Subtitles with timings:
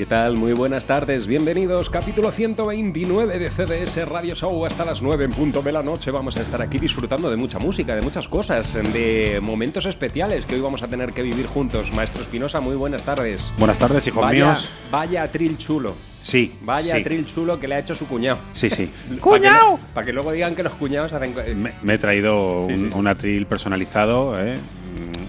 [0.00, 0.34] ¿Qué tal?
[0.38, 1.90] Muy buenas tardes, bienvenidos.
[1.90, 4.64] Capítulo 129 de CDS Radio Show.
[4.64, 7.58] Hasta las 9 en punto de la noche vamos a estar aquí disfrutando de mucha
[7.58, 11.92] música, de muchas cosas, de momentos especiales que hoy vamos a tener que vivir juntos.
[11.92, 13.52] Maestro Espinosa, muy buenas tardes.
[13.58, 14.70] Buenas tardes, hijos Vaya, míos.
[14.90, 15.94] vaya atril chulo.
[16.22, 17.00] Sí, Vaya sí.
[17.02, 18.38] atril chulo que le ha hecho su cuñado.
[18.54, 18.90] Sí, sí.
[19.20, 19.78] ¡Cuñado!
[19.92, 21.34] Para que, luego digan que los cuñados hacen.
[21.60, 22.98] Me, me he traído Sí, un, sí.
[22.98, 24.56] un atril personalizado, ¿eh?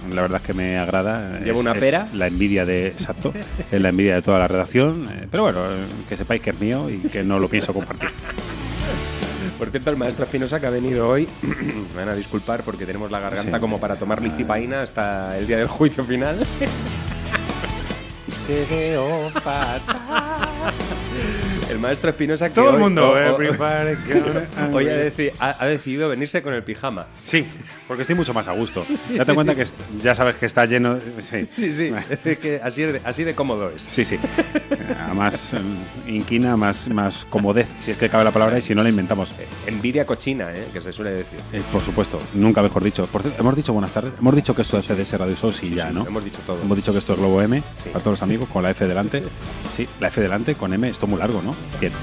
[0.09, 1.39] Mm, La verdad es que me agrada.
[1.39, 2.08] ¿Lleva Es- una es pera?
[2.14, 2.88] La envidia de.
[2.88, 3.33] Exacto.
[3.72, 5.08] es la envidia de toda la redacción.
[5.09, 5.59] eh, Pero bueno,
[6.09, 8.09] que sepáis que es mío y que no lo pienso compartir.
[9.57, 11.28] Por cierto, el maestro Espinosa que ha venido hoy,
[11.96, 13.62] me van a disculpar porque tenemos la garganta Sí.
[13.62, 16.40] como para tomar licipaína hasta el día del juicio final.
[21.72, 25.56] El maestro Espinosa que Todo el mundo, o- o- everybody gonna- hoy ha, deci- ha-
[25.58, 27.08] ha decidido venirse con el pijama.
[27.26, 27.46] Sí,
[27.88, 28.86] porque estoy mucho más a gusto.
[29.18, 31.00] Date cuenta que est- ya sabes que está lleno.
[31.20, 31.92] Sí, Sí, sí,
[32.42, 33.84] que así, de, así de cómodo es.
[33.84, 34.18] Sí, sí.
[35.09, 35.59] A más eh,
[36.08, 39.32] inquina, más, más comodez, si es que cabe la palabra, y si no la inventamos.
[39.66, 40.68] Envidia cochina, ¿eh?
[40.74, 41.40] que se suele decir.
[41.53, 43.06] Eh, por supuesto, nunca mejor dicho.
[43.08, 44.14] Por cierto, hemos dicho buenas tardes.
[44.20, 46.06] Hemos dicho que esto es CDS Radio Show, sí, ya, Sí, ¿no?
[46.06, 46.62] Hemos dicho todo.
[46.62, 47.90] Hemos dicho que esto es Globo M, Sí.
[47.92, 49.24] para todos los amigos, con la F delante.
[49.76, 51.56] Sí, la F delante, con M, esto muy largo, ¿no?
[51.79, 51.94] Bien.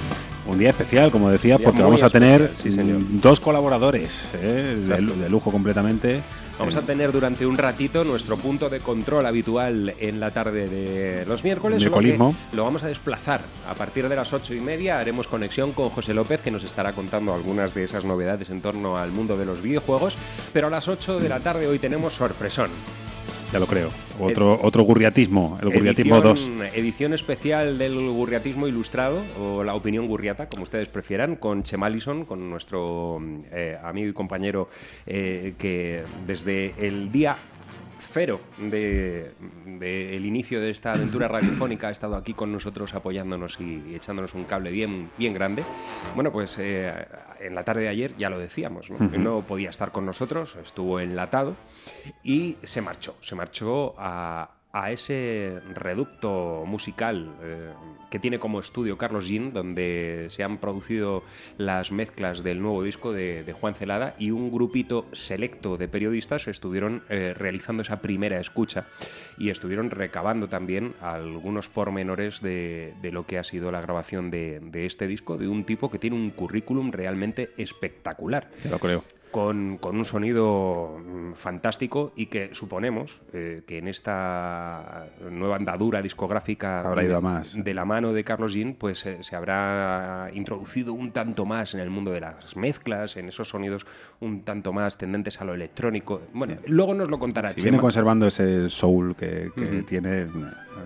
[0.47, 3.01] Un día especial, como decía, porque vamos a tener especial, sí, señor.
[3.21, 6.23] dos colaboradores eh, de, lujo completamente.
[6.59, 11.27] Vamos a tener durante un ratito nuestro punto de control habitual en la tarde de
[11.27, 11.83] los miércoles.
[11.85, 12.35] que.
[12.53, 13.43] Lo vamos a desplazar.
[13.69, 16.95] A partir de las ocho y media haremos conexión con José López, que nos estará
[16.95, 20.17] contando algunas de esas novedades en torno al mundo de los videojuegos.
[20.53, 22.71] Pero a las 8 de la tarde hoy tenemos sorpresón.
[23.53, 23.91] Ya lo creo.
[24.21, 26.39] Otro, otro gurriatismo, el gurriatismo 2.
[26.39, 32.27] edición, edición especial del gurriatismo ilustrado, o la opinión gurriata, como ustedes prefieran, con Chemalison,
[32.27, 34.69] con nuestro eh, amigo y compañero
[35.07, 37.39] eh, que desde el día
[37.99, 43.59] cero del de, el inicio de esta aventura radiofónica ha estado aquí con nosotros apoyándonos
[43.61, 45.65] y, y echándonos un cable bien, bien grande.
[46.15, 46.93] Bueno, pues eh,
[47.41, 48.99] en la tarde de ayer ya lo decíamos, ¿no?
[48.99, 51.57] no podía estar con nosotros, estuvo enlatado
[52.23, 57.73] y se marchó, se marchó a, a ese reducto musical eh,
[58.11, 61.23] que tiene como estudio Carlos Jean, donde se han producido
[61.57, 67.03] las mezclas del nuevo disco de, Juan Celada y un grupito selecto de periodistas estuvieron
[67.09, 68.87] eh, realizando esa primera escucha
[69.37, 74.87] y estuvieron recabando también algunos pormenores de, lo que ha sido la grabación de, de
[74.87, 79.05] este disco, de un tipo que tiene un currículum realmente espectacular Ya lo creo.
[79.31, 86.03] Con, con un sonido mm, fantástico y que suponemos eh, que en esta nueva andadura
[86.03, 87.55] discográfica Habrá de, ido a más.
[87.57, 91.81] de la mano de Carlos Jean, pues eh, se habrá introducido un tanto más en
[91.81, 93.87] el mundo de las mezclas, en esos sonidos
[94.21, 96.23] un tanto más tendentes a lo electrónico.
[96.33, 100.27] Bueno, luego nos lo contará Si viene conservando ese soul que, que tiene,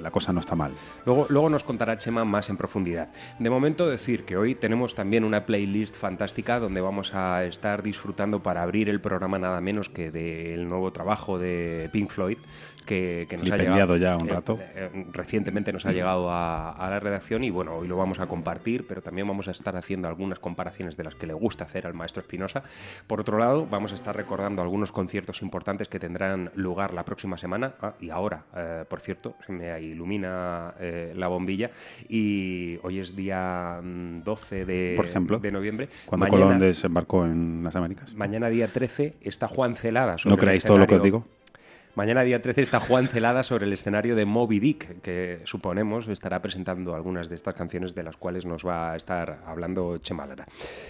[0.00, 0.72] la cosa no está mal.
[1.04, 3.10] Luego, luego nos contará Chema más en profundidad.
[3.38, 8.42] De momento decir que hoy tenemos también una playlist fantástica donde vamos a estar disfrutando
[8.42, 12.38] para abrir el programa nada menos que del nuevo trabajo de Pink Floyd
[12.82, 14.58] que, que nos ha llegado ya un eh, rato.
[14.74, 18.26] eh, recientemente nos ha llegado a, a la redacción y bueno, hoy lo vamos a
[18.26, 21.86] compartir, pero también vamos a estar haciendo algunas comparaciones de las que le gusta hacer
[21.86, 22.62] al maestro Espinosa.
[23.06, 27.36] Por otro lado, vamos a estar recordando algunos conciertos importantes que tendrán lugar la próxima
[27.38, 31.70] semana Ah, y ahora, eh, por cierto, se me ilumina eh, la bombilla
[32.08, 35.88] y hoy es día mm, 12 de, Por ejemplo, de noviembre.
[36.06, 38.12] Cuando Mañana- Colón desembarcó en las Américas.
[38.14, 40.18] Mañana día 13 está Juan Celada.
[40.18, 41.24] sobre ¿No creáis todo lo que os digo?
[41.94, 46.40] Mañana día 13 está Juan Celada sobre el escenario de Moby Dick, que suponemos estará
[46.40, 50.46] presentando algunas de estas canciones de las cuales nos va a estar hablando Chema Lara.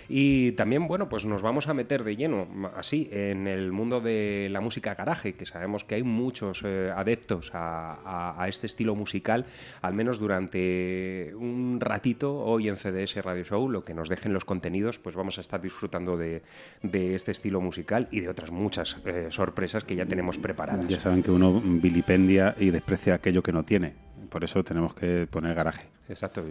[0.09, 2.47] Y también, bueno, pues nos vamos a meter de lleno,
[2.77, 7.51] así, en el mundo de la música garaje, que sabemos que hay muchos eh, adeptos
[7.53, 9.45] a, a- este estilo musical,
[9.81, 14.45] al menos durante un ratito hoy en CDS Radio Show, lo que nos dejen los
[14.45, 16.43] contenidos, pues vamos a estar disfrutando de,
[16.85, 20.92] de este estilo musical y de otras muchas eh, sorpresas que ya tenemos preparadas.
[20.93, 23.95] Ya saben que uno vilipendia y desprecia aquello que no tiene.
[24.31, 25.89] Por eso tenemos que poner garaje.
[26.09, 26.43] Exacto,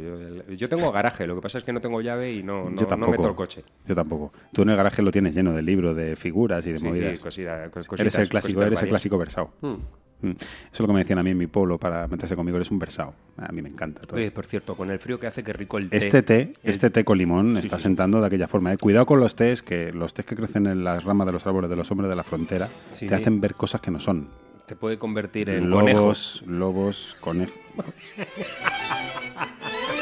[0.55, 2.81] yo, tengo garaje, lo que pasa es que no tengo llave y no, no, yo
[2.81, 3.11] no tampoco.
[3.11, 3.63] meto el coche.
[3.87, 4.31] Yo tampoco.
[4.53, 7.17] Tú en el garaje lo tienes lleno de libros, de figuras y de Sí, movidas.
[7.17, 9.51] sí, cosita- cos- eres el clásico, eres el clásico versado.
[9.61, 9.75] Hmm.
[10.21, 10.29] Mm.
[10.31, 10.39] Eso
[10.73, 12.57] es lo que me decían a mí en mi pueblo para meterse conmigo.
[12.57, 13.13] Eres un versado.
[13.37, 14.01] A mí me encanta.
[14.01, 15.97] todo Oye, por cierto, con el frío que hace, que rico el té.
[15.97, 18.71] Este té, El- este té con limón Sí, está sí, sentando de aquella forma.
[18.73, 18.77] ¿eh?
[18.77, 21.69] Cuidado con los tés, que los tés que crecen en las ramas de los árboles
[21.69, 23.07] de los hombres de la frontera Sí.
[23.07, 24.27] te hacen ver cosas que no son.
[24.67, 26.43] Te puede convertir en conejos.
[26.43, 27.53] lobos, lobos, conejos.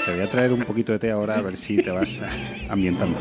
[0.06, 2.20] Te voy a traer un poquito de té ahora a ver si te vas
[2.70, 3.18] ambientando.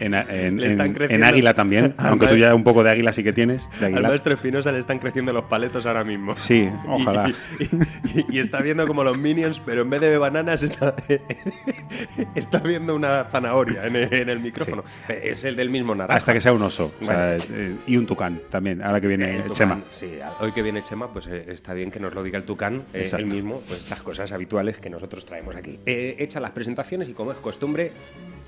[0.00, 3.12] En, en- Le están en- águila también, Al aunque tú ya un poco de águila
[3.12, 3.68] sí que tienes.
[3.80, 4.08] De Al águila.
[4.08, 6.36] maestro Espinosa le están creciendo los paletos ahora mismo.
[6.36, 7.30] Sí, ojalá.
[7.58, 10.94] Y, y- y está viendo como los minions, pero en vez de bananas está,
[12.34, 13.96] está viendo una zanahoria en
[14.28, 14.84] el, micrófono.
[15.08, 16.16] Es el del mismo naranja.
[16.16, 16.92] Hasta que sea un oso.
[17.00, 17.36] o sea, Vale.
[17.50, 19.80] eh, y un tucán también, ahora que viene tucán, Chema.
[19.90, 20.10] Sí,
[20.40, 23.08] hoy que viene Chema, pues eh, está bien que nos lo diga el Tucán, eh,
[23.16, 25.78] él mismo, pues estas cosas habituales que nosotros traemos aquí.
[25.86, 27.92] Eh, hechas las presentaciones y como es costumbre,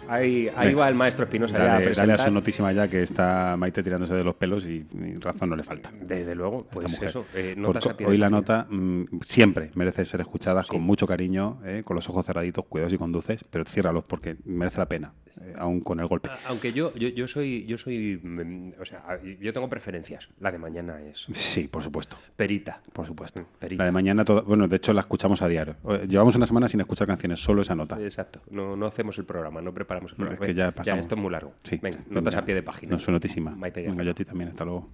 [0.08, 0.80] ahí, ahí Venga.
[0.80, 4.24] va el maestro Espinosa Dale, dale a su notísima ya que está Maite tirándose de
[4.24, 5.90] los pelos y, y razón no le falta.
[6.00, 7.08] Desde luego, pues mujer.
[7.08, 11.58] eso, eh, notas a hoy la nota mm, siempre merece ser escuchada con mucho cariño,
[11.64, 15.12] eh, con los ojos cerraditos, cuidados y conduces, pero ciérralos porque merece la pena,
[15.42, 16.28] eh, aún con el golpe.
[16.46, 20.28] Aunque yo, yo, yo soy, yo soy, mm, o sea, yo tengo preferencias.
[20.40, 22.16] La de mañana es Sí, por supuesto.
[22.36, 22.80] perita.
[22.92, 23.44] Por supuesto.
[23.58, 23.82] Perita.
[23.82, 25.76] La de mañana, toda- bueno, de hecho la escuchamos a diario.
[25.88, 28.00] Eh, Llevamos una semana sin escuchar canciones, solo esa nota.
[28.00, 28.40] Exacto.
[28.50, 30.44] No, no hacemos el programa, no preparamos el programa.
[30.44, 31.00] es que ya pasamos.
[31.00, 31.52] esto es muy largo.
[31.64, 32.40] Sí, Venga, sí, notas ya.
[32.40, 32.92] a pie de página.
[32.92, 33.50] No, su notísima.
[33.54, 34.04] Maite Venga, Guerrero.
[34.04, 34.88] yo a ti también, hasta luego.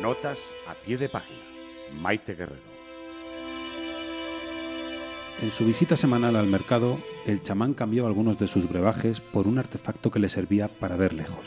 [0.00, 1.40] Notas a pie de página.
[2.00, 2.65] Maite Guerrero.
[5.42, 9.58] En su visita semanal al mercado, el chamán cambió algunos de sus brebajes por un
[9.58, 11.44] artefacto que le servía para ver lejos.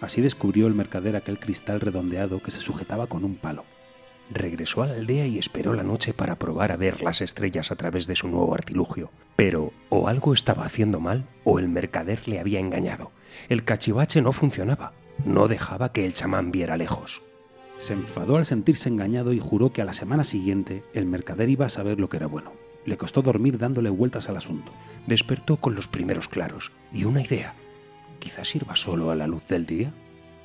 [0.00, 3.64] Así descubrió el mercader aquel cristal redondeado que se sujetaba con un palo.
[4.30, 7.76] Regresó a la aldea y esperó la noche para probar a ver las estrellas a
[7.76, 9.10] través de su nuevo artilugio.
[9.34, 13.10] Pero o algo estaba haciendo mal o el mercader le había engañado.
[13.48, 14.92] El cachivache no funcionaba.
[15.24, 17.22] No dejaba que el chamán viera lejos.
[17.78, 21.66] Se enfadó al sentirse engañado y juró que a la semana siguiente el mercader iba
[21.66, 22.59] a saber lo que era bueno.
[22.84, 24.72] Le costó dormir dándole vueltas al asunto.
[25.06, 27.54] Despertó con los primeros claros y una idea.
[28.18, 29.92] Quizás sirva solo a la luz del día.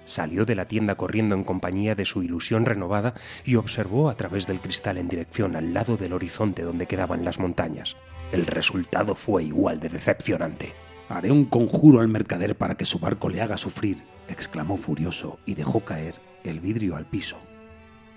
[0.05, 4.45] Salió de la tienda corriendo en compañía de su ilusión renovada y observó a través
[4.45, 7.95] del cristal en dirección al lado del horizonte donde quedaban las montañas.
[8.31, 10.73] El resultado fue igual de decepcionante.
[11.09, 13.97] Haré un conjuro al mercader para que su barco le haga sufrir,
[14.27, 17.37] exclamó furioso y dejó caer el vidrio al piso.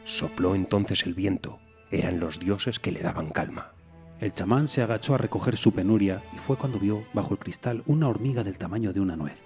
[0.04, 1.58] Sopló entonces el viento.
[1.90, 3.72] Eran los dioses que le daban calma.
[4.20, 7.84] El chamán se agachó a recoger su penuria y fue cuando vio bajo el cristal
[7.86, 9.42] una hormiga del tamaño de una nuez.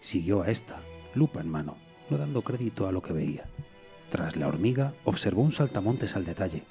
[0.00, 0.80] Siguió a esta,
[1.14, 1.76] lupa en mano,
[2.08, 3.44] no dando crédito a lo que veía.
[4.10, 6.62] Tras la hormiga observó un saltamontes al detalle,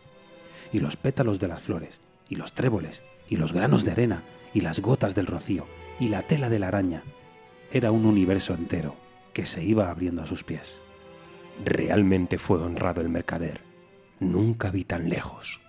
[0.74, 4.62] y los pétalos de las flores, y los tréboles, y los granos de arena, y
[4.62, 5.68] las gotas del rocío,
[6.00, 7.04] y la tela de la araña.
[7.72, 8.96] Era un universo entero
[9.34, 10.74] que se iba abriendo a sus pies.
[11.64, 13.62] Realmente fue honrado el mercader.
[14.20, 15.60] Nunca vi tan lejos.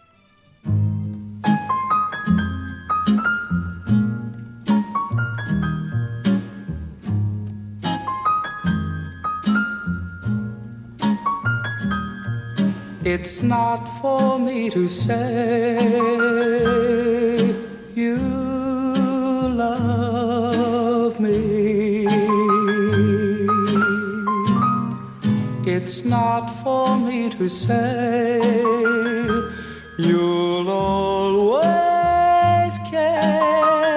[13.05, 15.79] It's not for me to say
[17.95, 18.19] you
[19.63, 22.07] love me.
[25.65, 28.41] it's not for me to say.
[30.01, 31.67] You'll always
[32.89, 33.88] care.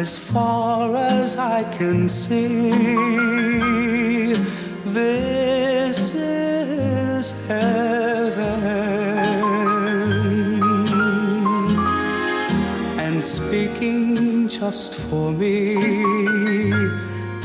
[0.00, 2.70] As far as I can see.
[4.84, 8.62] This is heaven
[13.04, 15.74] and speaking just for me,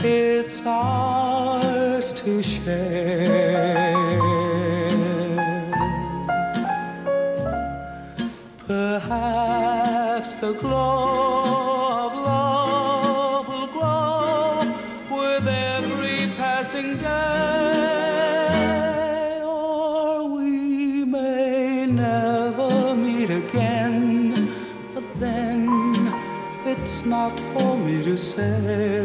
[0.04, 3.64] it's ours to share.
[8.68, 11.13] Perhaps the glow
[28.14, 29.03] for me to say.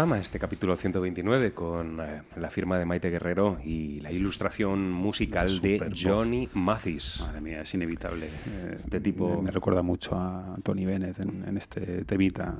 [0.00, 5.60] Programa, este capítulo 129, con eh, la firma de Maite Guerrero y la ilustración musical
[5.60, 6.02] de voz.
[6.02, 7.20] Johnny Mathis.
[7.26, 8.28] Madre mía, es inevitable.
[8.74, 12.54] Este tipo- Me, me recuerda mucho a Tony Bennett en, en este temita.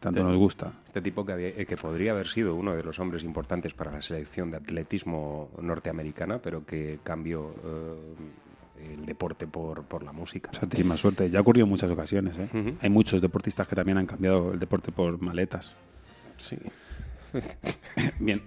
[0.00, 0.72] Tanto nos gusta.
[0.84, 3.92] Este tipo que, había- eh, que podría haber sido uno de los hombres importantes para
[3.92, 10.50] la selección de atletismo norteamericana, pero que cambió eh, el deporte por, por la música.
[10.52, 11.30] Santísima suerte.
[11.30, 12.36] Ya ha ocurrido en muchas ocasiones.
[12.38, 12.48] ¿eh?
[12.52, 12.74] Ujú.
[12.80, 15.76] Hay muchos deportistas que también han cambiado el deporte por maletas.
[16.42, 16.56] Sí.
[18.18, 18.42] Bien.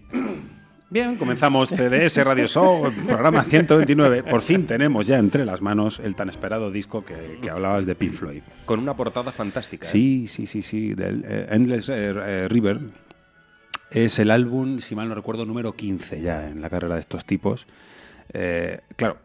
[0.89, 4.23] Bien, comenzamos CDS Radio Show, programa 129.
[4.23, 7.95] Por fin tenemos ya entre las manos el tan esperado disco que, que hablabas de
[7.95, 8.41] Pink Floyd.
[8.65, 9.87] Con una portada fantástica.
[9.87, 9.89] ¿eh?
[9.89, 10.93] Sí, sí, sí, sí.
[10.93, 12.81] Del eh, Endless eh, River
[13.91, 17.25] es el álbum, si mal no recuerdo, número 15 ya en la carrera de estos
[17.25, 17.65] tipos.
[18.97, 19.17] Claro,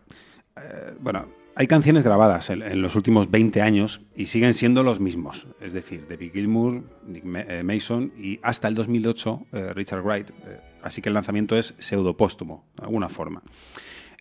[1.00, 1.26] bueno,
[1.60, 5.46] hay canciones grabadas en, los últimos 20 años y siguen siendo los mismos.
[5.60, 10.30] Es decir, David Gilmour, Nick eh, Mason y hasta el 2008 eh, Richard Wright.
[10.30, 13.42] Eh, así que el lanzamiento es pseudopóstumo, de alguna forma.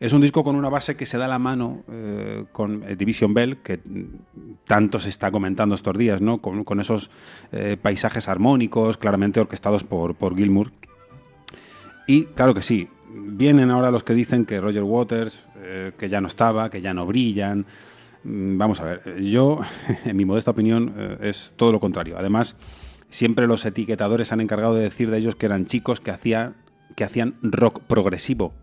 [0.02, 1.86] Es un disco con una base que se da la mano
[2.52, 3.82] con Division Bell, que
[4.66, 6.40] tanto se está comentando estos días, ¿no?
[6.40, 7.10] Con, esos
[7.82, 10.72] paisajes armónicos, claramente orquestados por, por Gilmour.
[12.08, 16.22] Y claro que sí, vienen ahora los que dicen que Roger Waters, eh, que ya
[16.22, 17.66] no estaba, que ya no brillan.
[18.24, 19.62] Mm, Vamos a ver, yo,
[20.06, 22.18] en mi modesta opinión, eh, es todo lo contrario.
[22.18, 22.56] Además,
[23.10, 26.56] siempre los etiquetadores han encargado de decir de ellos que eran chicos que hacían,
[26.96, 28.54] que hacían rock progresivo.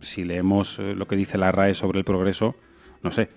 [0.00, 2.56] Si leemos eh, lo que dice la RAE sobre el progreso,
[3.02, 3.30] no sé.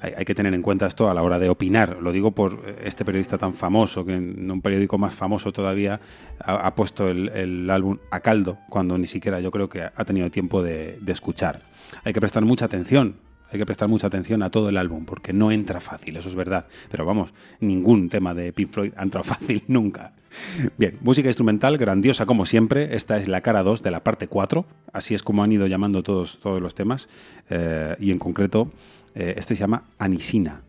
[0.00, 1.98] Hay, que tener en cuenta esto a la hora de opinar.
[2.00, 6.00] Lo digo por eh, este periodista tan famoso, que en un periódico más famoso todavía
[6.38, 10.30] ha, puesto el, el álbum a caldo, cuando ni siquiera yo creo que ha tenido
[10.30, 11.62] tiempo de, de escuchar.
[12.04, 13.16] Hay que prestar mucha atención.
[13.50, 16.34] Hay que prestar mucha atención a todo el álbum, porque no entra fácil, eso es
[16.34, 16.66] verdad.
[16.90, 20.12] Pero vamos, ningún tema de Pink Floyd ha entrado fácil nunca.
[20.76, 22.94] Bien, música instrumental, grandiosa como siempre.
[22.94, 24.66] Esta es la cara 2 de la parte 4.
[24.92, 27.08] Así es como han ido llamando todos, todos los temas.
[27.50, 28.70] Eh, y en concreto,
[29.14, 30.62] eh, este se llama Anisina,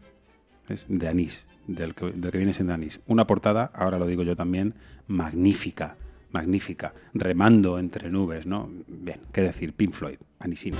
[0.87, 2.99] de anís, del que, del que viene siendo anís.
[3.07, 4.73] Una portada, ahora lo digo yo también,
[5.07, 5.97] magnífica,
[6.31, 8.69] magnífica, remando entre nubes, ¿no?
[8.87, 10.77] Bien, qué decir, Pink Floyd, Anisina.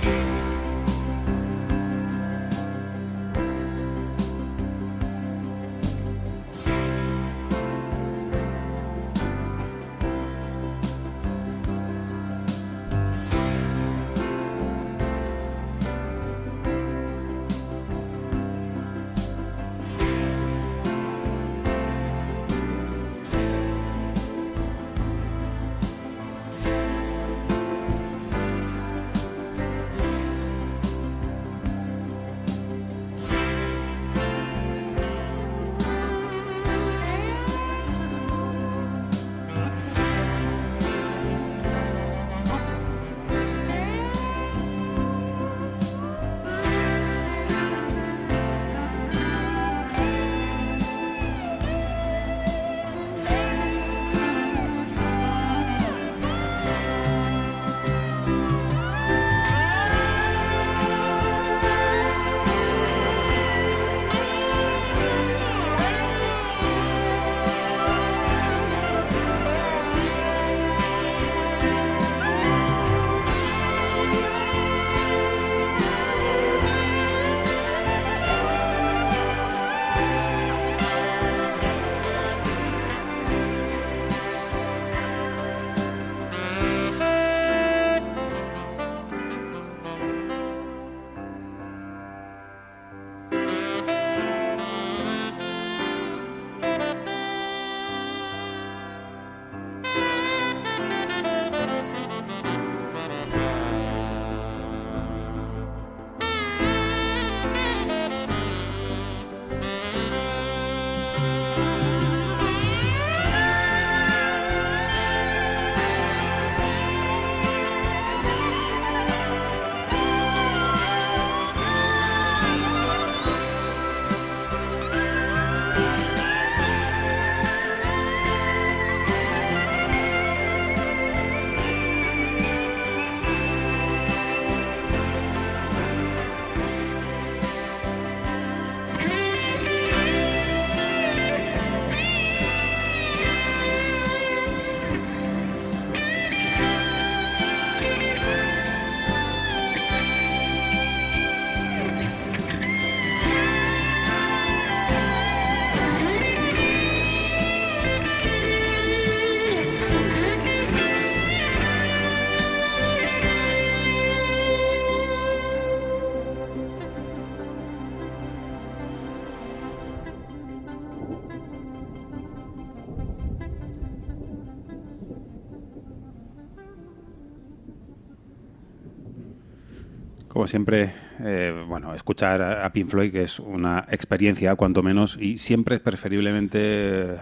[180.40, 180.90] Como siempre,
[181.22, 185.82] eh, bueno, escuchar a Pink Floyd, que es una experiencia, cuanto menos, y siempre es
[185.82, 187.18] preferiblemente eh,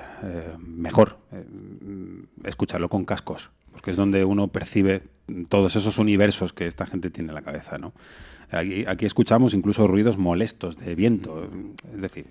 [0.61, 1.45] mejor eh,
[2.45, 5.03] escucharlo con cascos, porque es donde uno percibe
[5.49, 7.93] todos esos universos que esta gente tiene en la cabeza, ¿no?
[8.53, 11.51] Aquí escuchamos incluso ruidos molestos de viento,
[11.93, 12.27] es decir,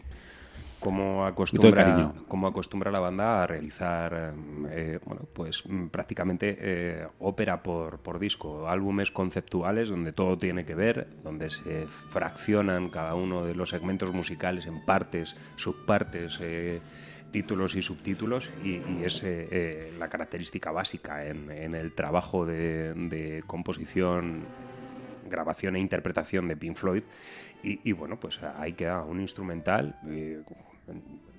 [0.79, 4.33] como acostumbra, como acostumbra la banda a realizar
[4.69, 10.65] eh, bueno, pues mm, prácticamente eh, ópera por, por disco, álbumes conceptuales donde todo tiene
[10.65, 16.81] que ver, donde se fraccionan cada uno de los segmentos musicales en partes, subpartes, eh,
[17.31, 22.45] títulos y subtítulos y, y es eh, eh, la característica básica en, en el trabajo
[22.45, 24.45] de, de composición
[25.29, 27.03] grabación e interpretación de Pink Floyd.
[27.63, 30.41] Y, y, bueno, pues ahí queda un instrumental eh,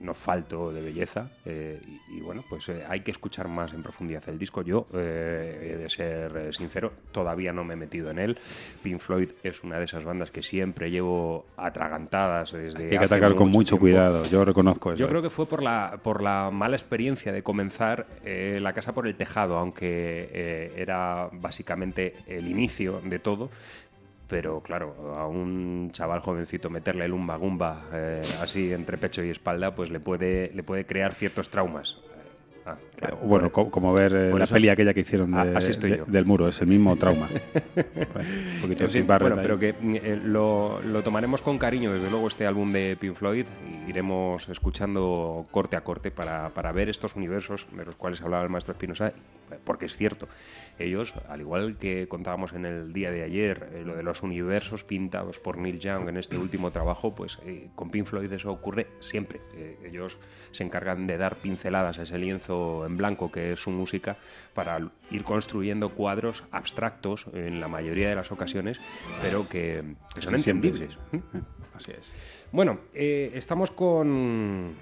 [0.01, 3.83] no falto de belleza eh, y, y, bueno, pues eh, hay que escuchar más en
[3.83, 4.63] profundidad el disco.
[4.63, 8.39] Yo, eh, he de ser sincero, todavía no me he metido en él.
[8.83, 13.07] Pink Floyd es una de esas bandas que siempre llevo atragantadas desde hay que hace
[13.07, 13.81] atacar con mucho tiempo.
[13.81, 15.01] cuidado, yo reconozco eso.
[15.01, 19.07] Yo creo que fue por la, por la mala experiencia de comenzar La Casa por
[19.07, 23.51] el Tejado, aunque era básicamente el inicio de todo.
[24.29, 29.31] Pero claro, a un chaval jovencito meterle el umba gumba eh, así entre pecho y
[29.31, 31.97] espalda, pues le puede, le puede crear ciertos traumas.
[32.71, 33.17] Ah, claro.
[33.23, 35.91] Bueno, co- como ver eh, la eso- peli aquella que hicieron de- Ah, así estoy
[35.93, 36.05] de- yo.
[36.05, 37.29] del muro, es el mismo trauma.
[37.77, 41.59] Un poquito En fin, sin Barrett bueno, pero que mm, eh, lo, lo tomaremos con
[41.59, 43.47] cariño, desde luego, este álbum de Pink Floyd.
[43.87, 48.51] Iremos escuchando corte a corte para, para ver estos universos de los cuales hablaba el
[48.51, 49.13] maestro Espinosa,
[49.65, 50.29] porque es cierto.
[50.79, 54.85] Ellos, al igual que contábamos en el día de ayer, eh, lo de los universos
[54.85, 57.39] pintados por Neil Young en este último trabajo, pues
[57.75, 59.41] con Pink Floyd eso ocurre siempre.
[59.85, 60.19] Ellos
[60.51, 64.17] se encargan de dar pinceladas a ese lienzo en blanco que es su música
[64.55, 64.79] para
[65.11, 68.81] ir construyendo cuadros abstractos en la mayoría de las ocasiones,
[69.23, 69.83] pero que,
[70.15, 70.97] que son Sí, entendibles.
[71.11, 71.21] sí.
[71.75, 72.13] Así es.
[72.51, 74.73] Bueno, eh, estamos con,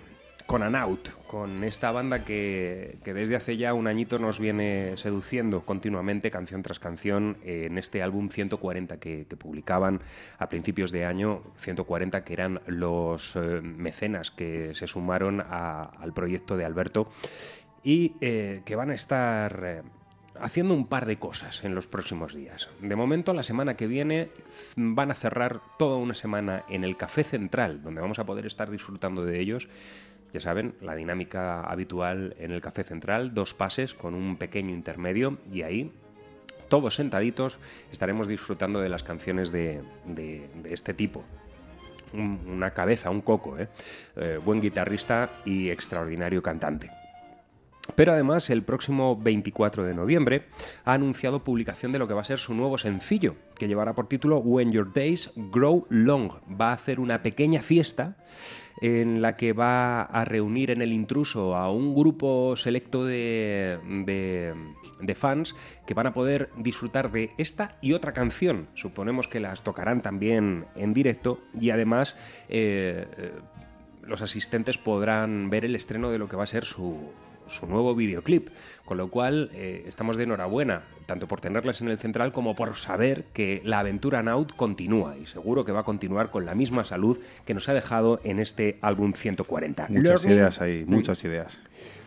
[0.47, 5.61] con Anaut, con esta banda que, que desde hace ya un añito nos viene seduciendo
[5.67, 10.01] continuamente, canción tras canción, eh, en este álbum 140 que, que publicaban
[10.39, 16.15] a principios de año, 140 que eran los eh, mecenas que se sumaron a- al
[16.15, 17.11] proyecto de Alberto
[17.87, 19.61] y eh, que van a estar...
[19.65, 19.83] eh,
[20.39, 22.69] haciendo un par de cosas en los próximos días.
[22.83, 24.29] De momento, la semana que viene
[24.77, 28.71] van a cerrar toda una semana en el Café Central, donde vamos a poder estar
[28.71, 29.69] disfrutando de ellos.
[30.35, 35.39] Ya saben, la dinámica habitual en el Café Central, dos pases con un pequeño intermedio
[35.51, 35.91] y ahí
[36.69, 37.59] todos sentaditos
[37.91, 39.81] estaremos disfrutando de las canciones de,
[40.65, 41.25] este tipo.
[42.13, 43.69] Un- una cabeza, un coco, ¿eh?
[44.17, 46.91] Eh, buen guitarrista y extraordinario cantante.
[47.95, 50.47] Pero además, el próximo 24 de noviembre
[50.85, 54.07] ha anunciado publicación de lo que va a ser su nuevo sencillo, que llevará por
[54.09, 56.33] título When Your Days Grow Long.
[56.61, 58.17] Va a hacer una pequeña fiesta
[58.83, 64.55] en la que va a reunir en el intruso a un grupo selecto de, de-
[65.01, 65.55] de fans
[65.87, 68.69] que van a poder disfrutar de esta y otra canción.
[68.75, 72.17] Suponemos que las tocarán también en directo y además
[72.51, 73.33] eh, eh,
[74.03, 77.11] los asistentes podrán ver el estreno de lo que va a ser su,
[77.49, 78.49] su nuevo videoclip.
[78.85, 82.77] Con lo cual, eh, estamos de enhorabuena, tanto por tenerles en el central como por
[82.77, 86.85] saber que la aventura Naut continúa y seguro que va a continuar con la misma
[86.85, 89.87] salud que nos ha dejado en este álbum 140.
[89.89, 91.61] Muchas Learning- ideas ahí, muchas ideas.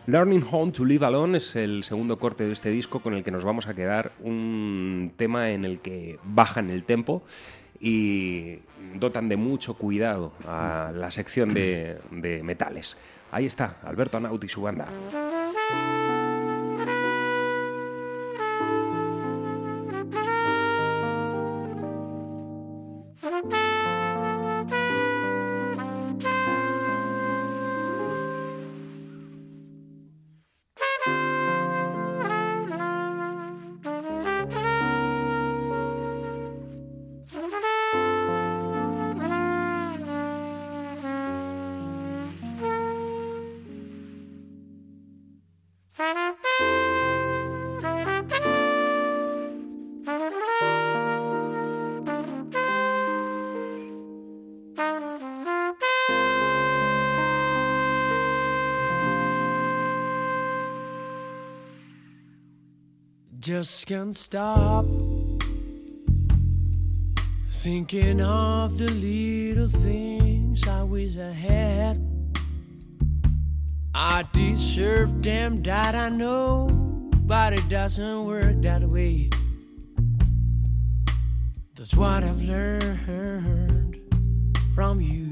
[0.06, 3.30] Learning Home to Live Alone es el segundo corte de este disco con el que
[3.30, 7.22] nos vamos a quedar un tema en el que bajan el tempo
[7.78, 8.58] y
[8.94, 12.96] dotan de mucho cuidado a la sección de, de metales.
[13.32, 14.86] Ahí está, Alberto Anaut y su banda.
[63.60, 64.86] Just can't stop
[67.50, 72.00] thinking of the little things I wish I had.
[73.94, 76.68] I deserve them that I know,
[77.26, 79.28] but it doesn't work that way.
[81.76, 84.00] That's what I've learned
[84.74, 85.29] from you.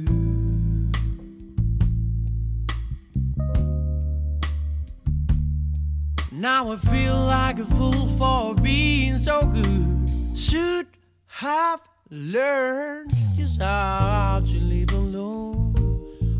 [6.54, 10.08] Now I feel like a fool for being so good.
[10.34, 10.86] Should
[11.26, 15.74] have learned just how to live alone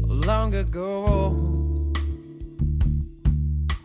[0.07, 0.94] long ago.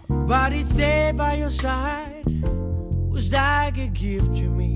[0.08, 2.24] But each day by your side
[3.14, 4.72] was like a gift to me.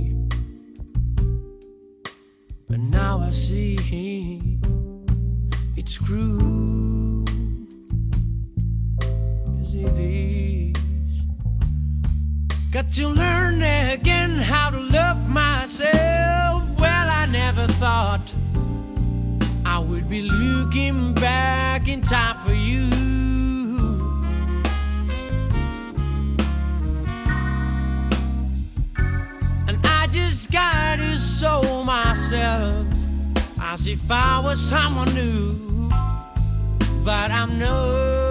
[2.68, 4.60] But now I see
[5.78, 7.24] it's cruel.
[9.62, 10.37] Yes, it is.
[12.78, 16.62] Got to learn again how to love myself.
[16.80, 18.32] Well, I never thought
[19.66, 22.84] I would be looking back in time for you.
[29.68, 32.86] And I just got to show myself
[33.60, 35.90] as if I was someone new.
[37.04, 38.27] But I'm no,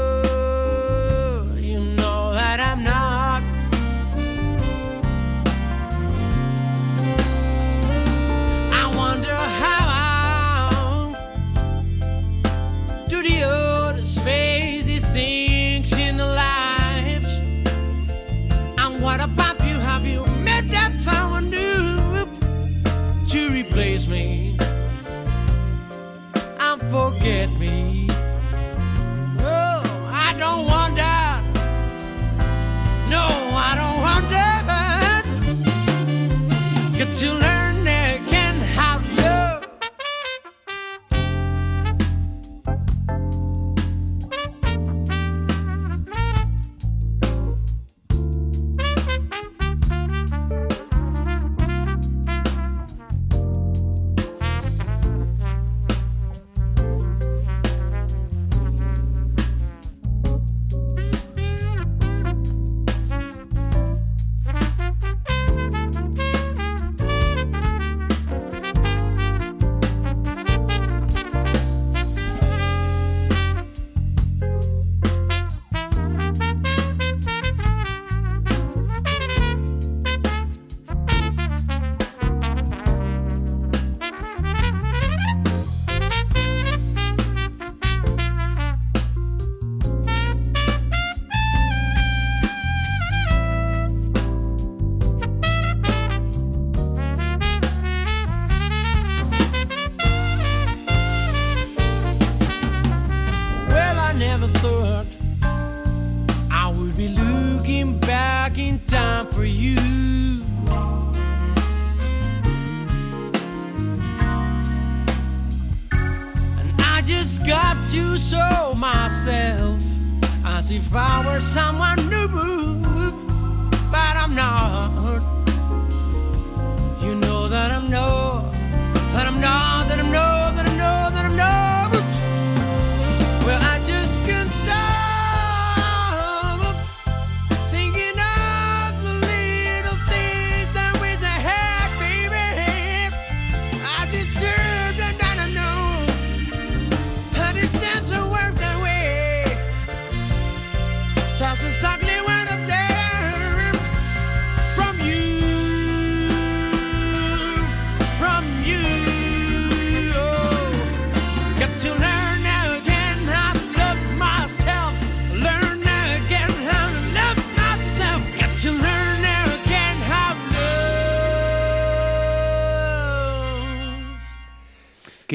[27.26, 28.06] forget me?
[29.40, 31.16] Oh, I don't wonder.
[33.10, 34.48] No, I don't wonder.
[36.96, 37.45] Get to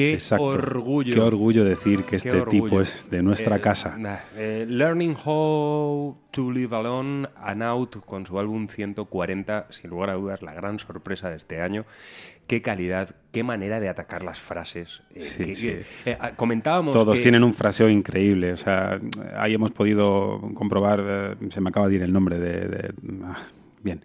[0.02, 0.44] Qué Exacto.
[0.44, 1.14] orgullo.
[1.14, 2.64] Qué orgullo decir que este orgullo.
[2.64, 3.96] tipo es de nuestra Eh, casa.
[4.36, 10.14] eh, Learning How to Live Alone and Out con su álbum 140, sin lugar a
[10.14, 11.84] dudas, la gran sorpresa de este año.
[12.46, 15.02] Qué calidad, qué manera de atacar las frases.
[15.14, 15.72] Eh, Sí, que- sí.
[16.04, 18.52] que- ah, comentábamos Todos que- tienen un fraseo increíble.
[18.52, 18.98] O sea,
[19.36, 22.68] ahí hemos podido comprobar, se me acaba de ir el nombre de...
[22.68, 23.46] de- ah,
[23.82, 24.02] bien.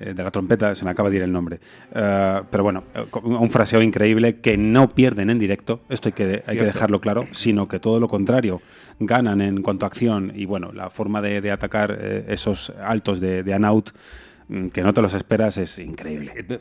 [0.00, 1.60] Eh, de la trompeta, se me acaba de ir el nombre.
[1.94, 6.42] Eh, pero bueno, eh, un fraseo increíble que no pierden en directo, esto hay que,
[6.46, 8.60] hay que dejarlo claro, sino que todo lo contrario,
[9.00, 13.20] ganan en cuanto a acción y bueno, la forma de, de atacar eh, esos altos
[13.20, 13.90] de, de Anaut
[14.72, 16.32] que no te los esperas es increíble.
[16.36, 16.58] Eh,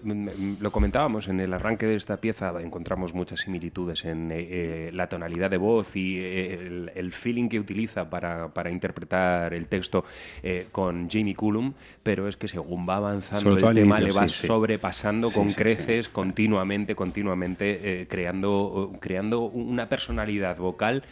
[0.59, 5.07] Lo comentábamos en el arranque de esta pieza, encontramos muchas similitudes en eh, eh, la
[5.07, 10.03] tonalidad de voz y el, el feeling que utiliza para, para interpretar el texto
[10.43, 11.73] eh, con Jamie Cullum,
[12.03, 15.49] pero es que según va avanzando el tema inicio, le va sí, sobrepasando Sí, con
[15.49, 21.03] sí, creces continuamente, continuamente, eh, creando, creando una personalidad vocal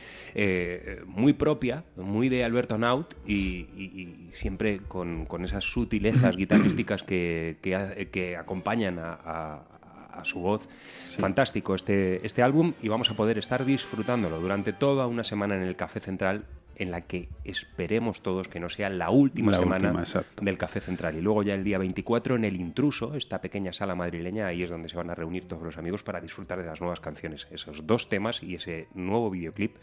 [1.07, 6.35] muy propia, muy de Alberto Naut y, y- y siempre con, con esas sutilezas
[6.65, 9.61] guitarrísticas que, que ha- que acompañan a, a-
[10.19, 10.67] a su voz.
[11.19, 15.61] Fantástico este, este álbum y vamos a poder estar disfrutándolo durante toda una semana en
[15.63, 19.91] el Café Central en la que esperemos todos que no sea la última La semana
[19.91, 21.17] última, del Café Central.
[21.17, 24.69] Y luego ya el día 24 en El Intruso, esta pequeña sala madrileña, ahí es
[24.69, 27.85] donde se van a reunir todos los amigos para disfrutar de las nuevas canciones, esos
[27.85, 29.75] dos temas y ese nuevo videoclip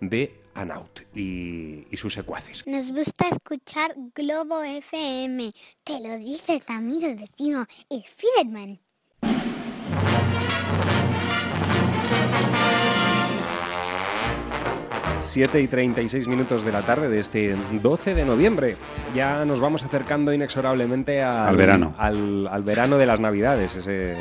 [0.00, 2.66] de Anaut y, y sus secuaces.
[2.66, 5.52] Nos gusta escuchar Globo FM.
[5.84, 8.78] Te lo dice tu amigo vecino, Spiderman.
[15.22, 18.76] 7 y 36 minutos de la tarde de este 12 de noviembre.
[19.14, 21.94] Ya nos vamos acercando inexorablemente al, Al verano.
[21.98, 23.74] Al, al verano de las Navidades.
[23.76, 24.16] Ese,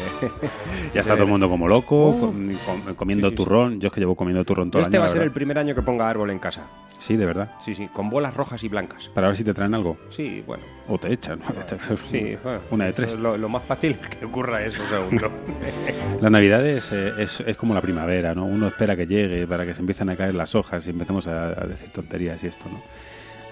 [0.93, 2.19] Ya está todo el mundo como loco, Oh.
[2.19, 3.43] com- com- comiendo Sí, sí, sí.
[3.43, 3.79] turrón.
[3.79, 5.01] Yo es que llevo comiendo turrón todo Este el año.
[5.01, 6.61] va a ser el primer año que ponga árbol en casa.
[6.99, 7.51] Sí, de verdad.
[7.65, 9.09] Sí, sí, con bolas rojas y blancas.
[9.09, 9.97] Para ver si te traen algo.
[10.09, 10.63] Sí, bueno.
[10.87, 11.39] O te echan.
[11.39, 11.97] ¿no?
[12.11, 13.15] Sí, bueno, Una de tres.
[13.15, 15.31] Lo, lo más fácil es que ocurra eso, seguro.
[16.21, 18.45] La Navidad es, eh, es, es como la primavera, ¿no?
[18.45, 21.47] Uno espera que llegue para que se empiecen a caer las hojas y empecemos a,
[21.61, 22.81] a decir tonterías y esto, ¿no?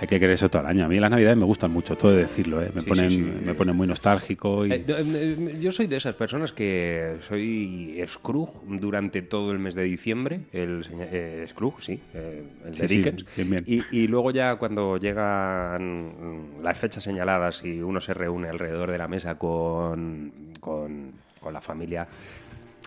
[0.01, 0.85] Hay que querer eso todo el año.
[0.85, 2.71] A mí las Navidades me gustan mucho, todo de decirlo, ¿eh?
[2.73, 3.41] Me, Sí, ponen, sí, sí.
[3.47, 4.71] me ponen muy nostálgico y...
[4.71, 9.75] Eh, d- eh, Yo soy de esas personas que soy Scrooge durante todo el mes
[9.75, 10.39] de diciembre.
[10.53, 13.25] El eh, Scrooge, sí, eh, el de Dickens.
[13.35, 13.63] bien, bien.
[13.67, 18.97] Y, y luego ya cuando llegan las fechas señaladas y uno se reúne alrededor de
[18.97, 22.07] la mesa con, con, con la familia,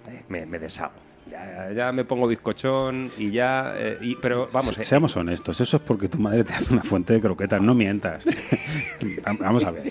[0.09, 0.95] eh, me, me deshago.
[1.31, 3.75] Ya, ya me pongo bizcochón y ya...
[3.77, 4.77] eh, y- pero vamos...
[4.77, 7.75] eh, Seamos honestos, eso es porque tu madre te hace una fuente de croquetas, no
[7.75, 8.25] mientas.
[9.39, 9.91] Vamos a ver.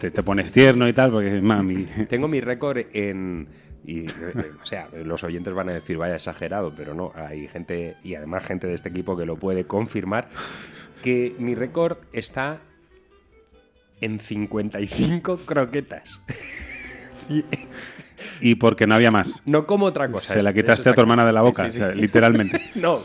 [0.00, 1.84] Te, te pones tierno y tal, porque mami.
[2.08, 3.46] Tengo mi récord en.
[3.86, 4.10] Y, eh,
[4.62, 8.44] o sea, los oyentes van a decir, vaya exagerado, pero no, hay gente, y además
[8.46, 10.28] gente de este equipo que lo puede confirmar,
[11.02, 12.60] que mi récord está
[14.00, 16.20] en 55 croquetas.
[17.26, 17.42] Y
[18.40, 19.42] Y porque no había más.
[19.46, 20.34] no como otra cosa.
[20.34, 22.00] Se la quitaste a tu hermana de la boca, Sí, sí, o sea, sí.
[22.00, 22.60] literalmente.
[22.74, 23.00] no.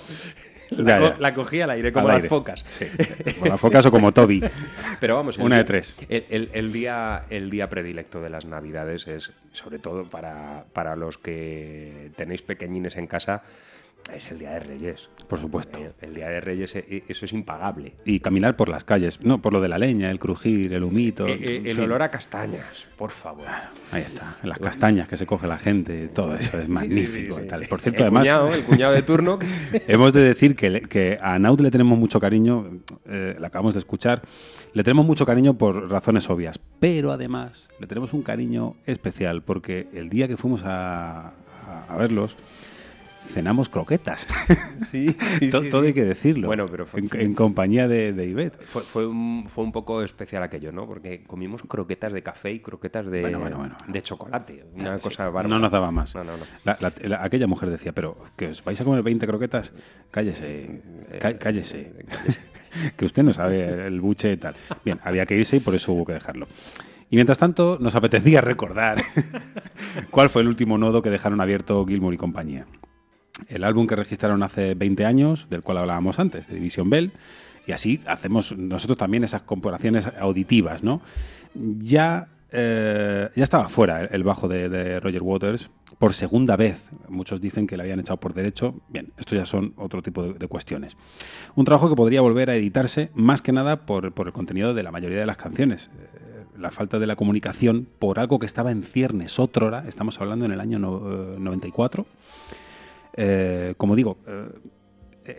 [0.71, 1.15] Ya, La, co- ya.
[1.19, 2.63] la cogí al aire, como Al las focas.
[2.69, 2.85] Sí.
[3.39, 4.43] Como las focas o como Toby.
[4.99, 5.95] Pero vamos, Una día- de tres.
[6.09, 10.95] El, el- el día, el día predilecto de las Navidades es, sobre todo para, para
[10.95, 13.41] los que tenéis pequeñines en casa,
[14.15, 15.09] es el Día de Reyes.
[15.27, 15.79] Por supuesto.
[15.79, 17.93] Eh, El Día de Reyes, eh, eso es impagable.
[18.05, 19.19] Y caminar por las calles.
[19.21, 21.27] No, por lo de la leña, el crujir, el humito.
[21.27, 21.83] Eh, eh, el fin.
[21.85, 23.45] olor a castañas, por favor.
[23.91, 24.35] Ahí está.
[24.43, 27.35] Las castañas que se coge la gente, todo eso es magnífico.
[27.35, 27.47] sí, y sí.
[27.47, 27.65] tal.
[27.67, 28.21] Por cierto, El además.
[28.23, 29.39] cuñado, el cuñado de turno.
[29.87, 32.65] Hemos de decir que, que a Naut le tenemos mucho cariño,
[33.05, 34.21] eh, la acabamos de escuchar,
[34.73, 39.87] le tenemos mucho cariño por razones obvias, pero además le tenemos un cariño especial porque
[39.93, 42.35] el día que fuimos a, a- a verlos,
[43.33, 44.27] cenamos croquetas.
[44.89, 45.15] Sí,
[45.51, 46.47] To- todo hay que decirlo.
[46.47, 48.59] Bueno, pero fue- en, en compañía de, de Ivette.
[48.63, 50.87] Fue, fue, un, fue un poco especial aquello, ¿no?
[50.87, 54.65] Porque comimos croquetas de café y croquetas de, Bueno, bueno, bueno, de chocolate.
[54.73, 55.47] Una Sí, cosa bárbara.
[55.47, 56.15] No nos daba más.
[56.15, 56.43] No, no, no.
[56.63, 59.73] La- la- la- aquella mujer decía, pero que os vais a comer 20 croquetas,
[60.09, 60.81] cállese,
[61.19, 61.93] cá- cállese,
[62.97, 64.55] que usted no sabe el buche y tal.
[64.83, 66.47] Bien, había que irse y por eso hubo que dejarlo.
[67.11, 69.03] Y mientras tanto, nos apetecía recordar
[70.09, 72.65] cuál fue el último nodo que dejaron abierto Gilmour y compañía.
[73.47, 77.11] El álbum que registraron hace 20 años, del cual hablábamos antes, de División Bell,
[77.65, 81.01] y así hacemos nosotros también esas comparaciones auditivas, ¿no?
[81.53, 86.81] Ya, eh, ya estaba fuera el, bajo de, Roger Waters por segunda vez.
[87.07, 88.75] Muchos dicen que le habían echado por derecho.
[88.89, 90.95] Bien, esto ya son otro tipo de, cuestiones.
[91.55, 94.83] Un trabajo que podría volver a editarse más que nada por, por el contenido de
[94.83, 95.89] la mayoría de las canciones.
[95.99, 100.45] Eh, la falta de la comunicación por algo que estaba en ciernes otrora, estamos hablando
[100.45, 102.05] en el año no- eh, 94.
[103.21, 104.47] Eh, como digo, eh,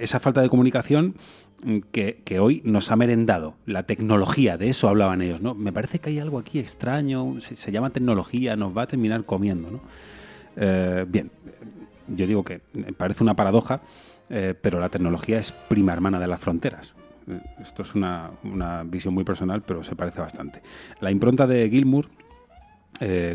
[0.01, 1.15] esa falta de comunicación
[1.65, 3.55] mm, que, hoy nos ha merendado.
[3.65, 5.55] La tecnología, de eso hablaban ellos, ¿no?
[5.55, 9.71] Me parece que hay algo aquí extraño, se, llama tecnología, nos va a terminar comiendo,
[9.71, 9.81] ¿no?
[10.57, 11.31] Eh, bien,
[12.09, 12.61] yo digo que
[12.99, 13.81] parece una paradoja,
[14.63, 16.95] pero la tecnología es prima hermana de las fronteras.
[17.61, 18.31] Esto es una,
[18.85, 20.63] visión muy personal, pero se parece bastante.
[21.01, 22.09] La impronta de Gilmour,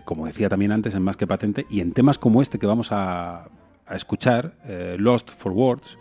[0.05, 2.93] como decía también antes, es más que patente, y en temas como este que vamos
[2.93, 3.49] a,
[3.87, 5.97] a escuchar, eh, Lost for Words,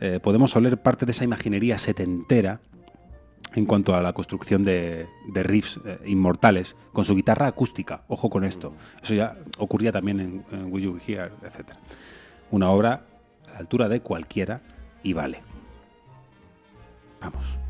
[0.00, 2.60] eh, podemos oler parte de esa imaginería setentera
[3.54, 8.02] en cuanto a la construcción de, de riffs eh, inmortales con su guitarra acústica.
[8.08, 8.74] Ojo con esto.
[9.02, 11.76] Eso ya ocurría también en, en Will You Here, etc.
[12.50, 13.04] Una obra
[13.48, 14.60] a la altura de cualquiera
[15.02, 15.40] y vale.
[17.20, 17.61] Vamos.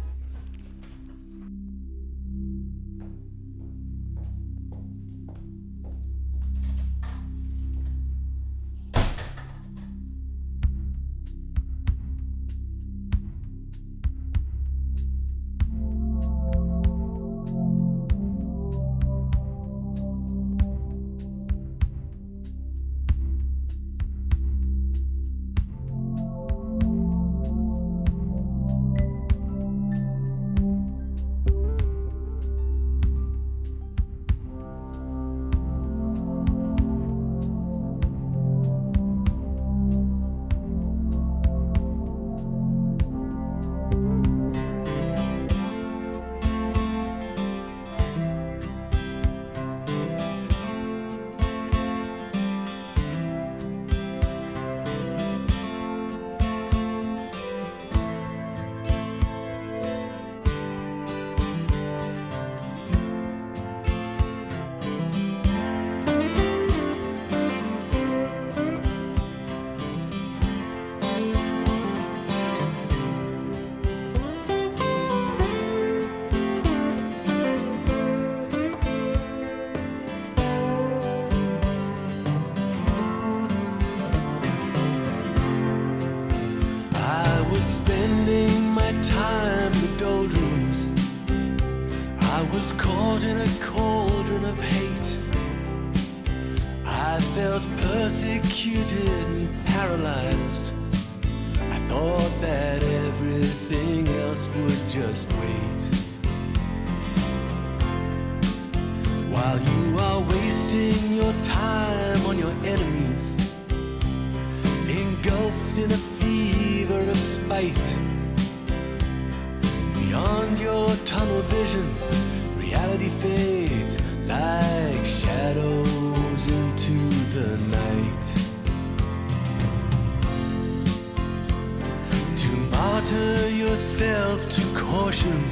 [133.12, 135.42] Martyr yourself to caution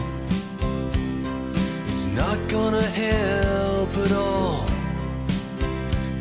[1.92, 4.64] is not gonna help at all.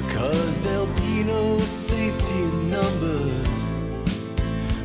[0.02, 3.48] Because there'll be no safety in numbers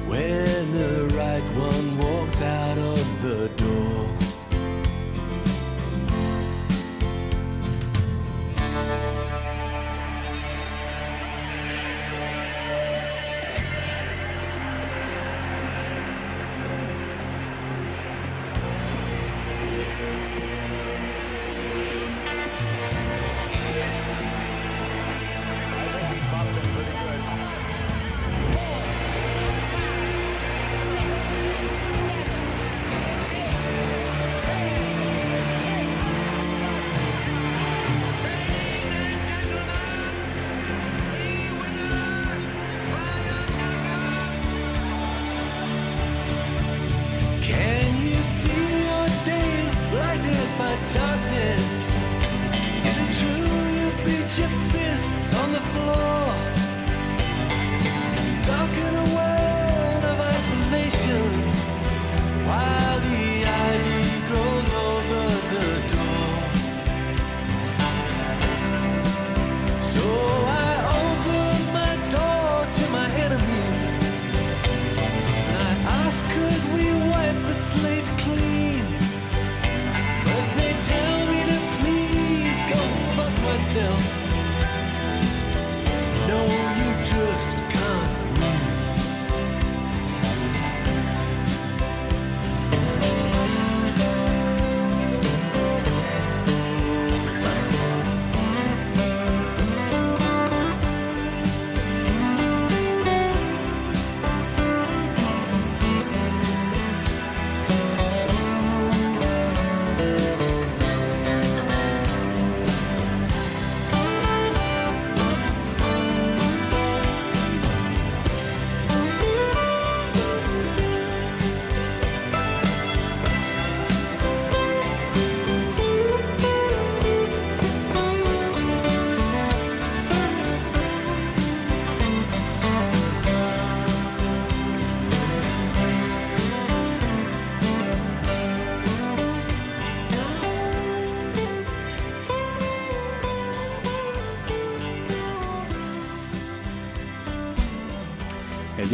[0.07, 3.49] when the right one walks out of the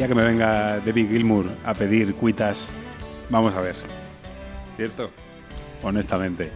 [0.00, 2.70] día que me venga David Gilmour a pedir cuitas,
[3.28, 3.74] vamos a ver.
[4.78, 5.10] ¿Cierto?
[5.82, 6.50] Honestamente.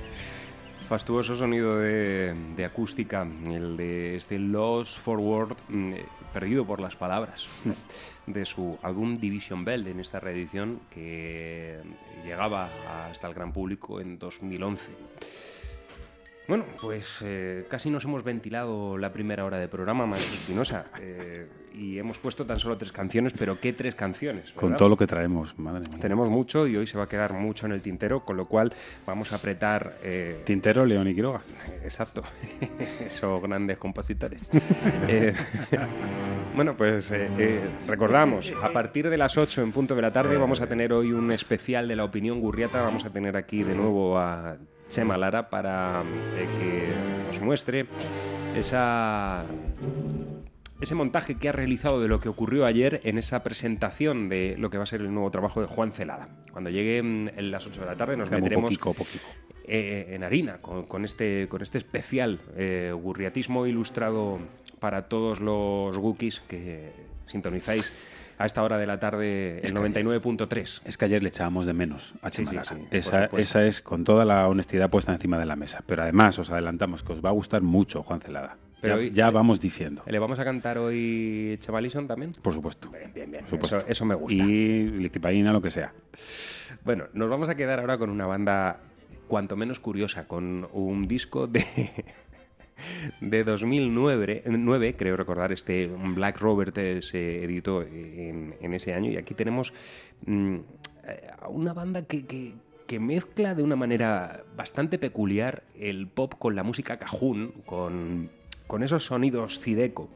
[0.89, 6.97] Fastuoso sonido de, de acústica, el de este Lost Forward, mm, eh, perdido por las
[6.97, 7.47] palabras,
[8.27, 11.83] de su álbum Division Bell en esta reedición que
[12.25, 12.71] llegaba
[13.11, 14.91] hasta el gran público en 2011.
[16.47, 21.47] Bueno, pues eh, casi nos hemos ventilado la primera hora de programa, Maestro Espinosa, eh,
[21.73, 24.53] y hemos puesto tan solo tres canciones, pero ¿qué tres canciones?
[24.53, 25.99] Con todo lo que traemos, madre mía.
[25.99, 28.75] Tenemos mucho y hoy se va a quedar mucho en el tintero, con lo cual
[29.07, 29.97] vamos a apretar...
[30.03, 31.41] eh, Tintero, León y Quiroga.
[31.83, 32.23] Exacto,
[33.01, 34.51] esos grandes compositores.
[35.07, 35.35] Eh,
[36.57, 37.13] bueno, pues
[37.87, 41.13] recordamos, a partir de las 8 en punto de la tarde vamos a tener hoy
[41.13, 42.81] un especial de la opinión gurriata.
[42.81, 44.57] Vamos a tener aquí de nuevo a
[44.95, 46.05] Chema Lara para
[46.37, 47.87] eh, que nos muestre
[48.55, 49.45] esa
[50.81, 54.71] ese montaje que ha realizado de lo que ocurrió ayer en esa presentación de lo
[54.71, 56.29] que va a ser el nuevo trabajo de Juan Celada.
[56.53, 59.25] Cuando llegue mm, en las 8 de la tarde nos Como meteremos poquito, poquito.
[59.67, 64.39] eh, en harina con, con este, con este especial eh, gurriatismo ilustrado
[64.79, 66.93] para todos los Wookiees que
[67.27, 67.93] sintonizáis
[68.39, 70.83] a esta hora de la tarde el 99.3.
[70.85, 72.69] Es que ayer le echábamos de menos a Sí, Chema sí, Lara.
[72.69, 75.83] sí, por esa, esa es con toda la honestidad puesta encima de la mesa.
[75.87, 78.57] Pero además os adelantamos que os va a gustar mucho Juan Celada.
[78.81, 80.03] Pero ya, hoy- ya vamos diciendo.
[80.07, 82.33] ¿Le vamos a cantar hoy Chavalison también?
[82.43, 82.91] Por supuesto.
[82.91, 83.43] Bien, bien, bien.
[83.45, 83.79] Por supuesto.
[83.79, 84.37] Eso, eso me gusta.
[84.43, 85.93] Y liquipaína, lo que sea.
[86.85, 88.81] Bueno, nos vamos a quedar ahora con una banda
[89.29, 91.65] cuanto menos curiosa, con un disco de,
[93.21, 99.17] de 2009, nueve, creo recordar, este Black Robert eh, se editó en, ese año y
[99.17, 99.73] aquí tenemos
[100.27, 100.57] mm,
[101.41, 102.55] a una banda que, que-
[103.01, 108.31] mezcla de una manera bastante peculiar el pop con la música cajún, con,
[108.69, 110.09] con esos sonidos cideco.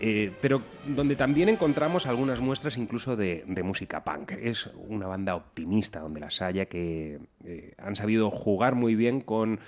[0.00, 4.30] Eh, pero donde también encontramos algunas muestras incluso de, de música punk.
[4.40, 9.58] Es una banda optimista donde las haya que eh, han sabido jugar muy bien con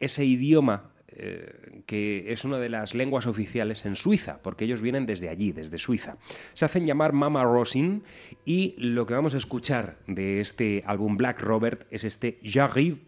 [0.00, 5.06] ese idioma eh, que es una de las lenguas oficiales en Suiza, porque ellos vienen
[5.06, 6.16] desde allí, desde Suiza.
[6.54, 8.02] Se hacen llamar Mama Rosin
[8.44, 12.98] y lo que vamos a escuchar de este álbum Black Robert es este J'arrive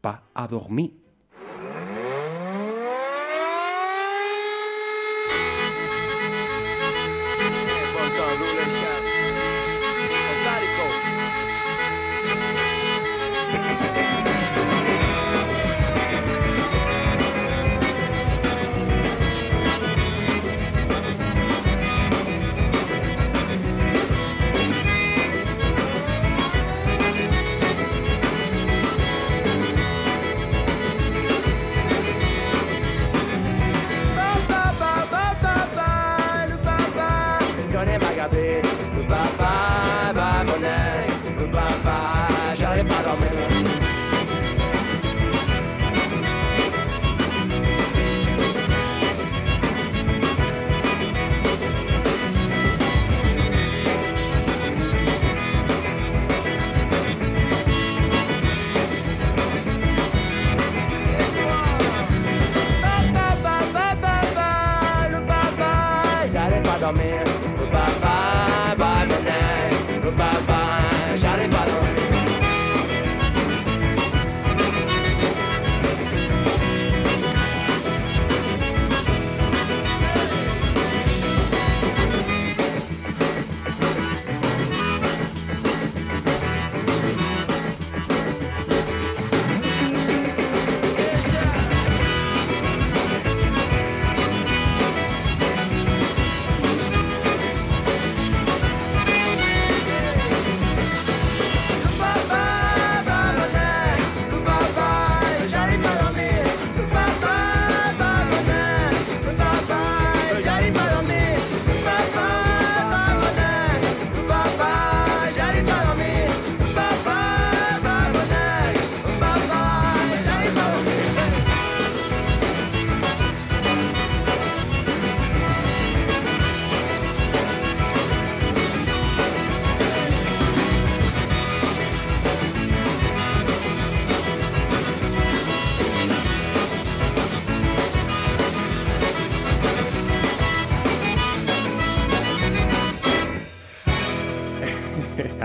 [0.00, 0.99] pas à dormir.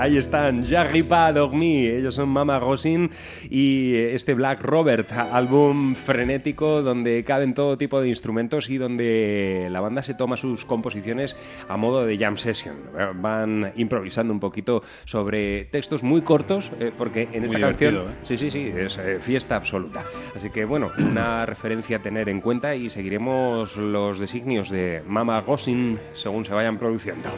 [0.05, 3.09] Ahí están, J'arrive pas a dormir, ellos son Mama Rosin
[3.49, 9.81] y este Black Robert, álbum frenético donde caben todo tipo de instrumentos y donde la
[9.81, 11.35] banda se toma sus composiciones
[11.67, 12.75] a modo de jam session.
[13.15, 17.99] Van improvisando un poquito sobre textos muy cortos, eh, porque en esta Muy canción, ¿eh?
[18.23, 20.03] sí, sí, sí, es eh, fiesta absoluta.
[20.35, 25.41] Así que bueno, una referencia a tener en cuenta y seguiremos los designios de Mama
[25.41, 27.31] Rosin según se vayan produciendo.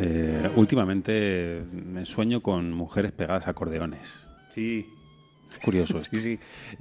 [0.00, 4.26] Eh, últimamente me sueño con mujeres pegadas a acordeones.
[4.50, 4.86] Sí.
[5.52, 5.98] Es curioso.
[5.98, 6.38] Sí, sí.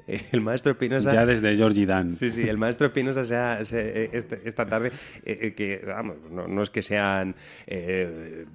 [0.07, 1.11] Eh, El maestro Espinosa.
[1.11, 2.13] Ya desde Georgie Dan.
[2.13, 4.91] Sí, sí, el maestro Espinosa se ha- se- eh, este- esta tarde,
[5.26, 7.34] eh, que vamos, no, no es que sean
[7.65, 8.45] eh,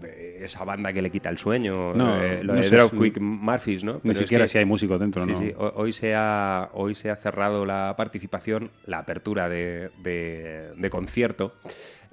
[0.41, 3.95] esa banda que le quita el sueño, No, lo no de Drop Quick Murphys, ¿no?
[3.95, 5.37] Ni Pero es siquiera que- si hay músicos dentro, Sí, ¿no?
[5.39, 10.71] sí, ho- hoy se, ha, hoy se ha cerrado la participación, la apertura de, de-
[10.77, 11.55] de concierto.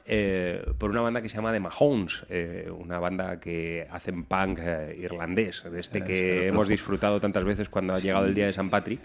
[0.06, 4.60] Eh, por una banda que se llama The Mahones, eh, una banda que hacen punk
[4.62, 8.46] eh, irlandés, de este Eh, que hemos disfrutado tantas veces cuando ha llegado el día
[8.46, 9.00] de San Patrick.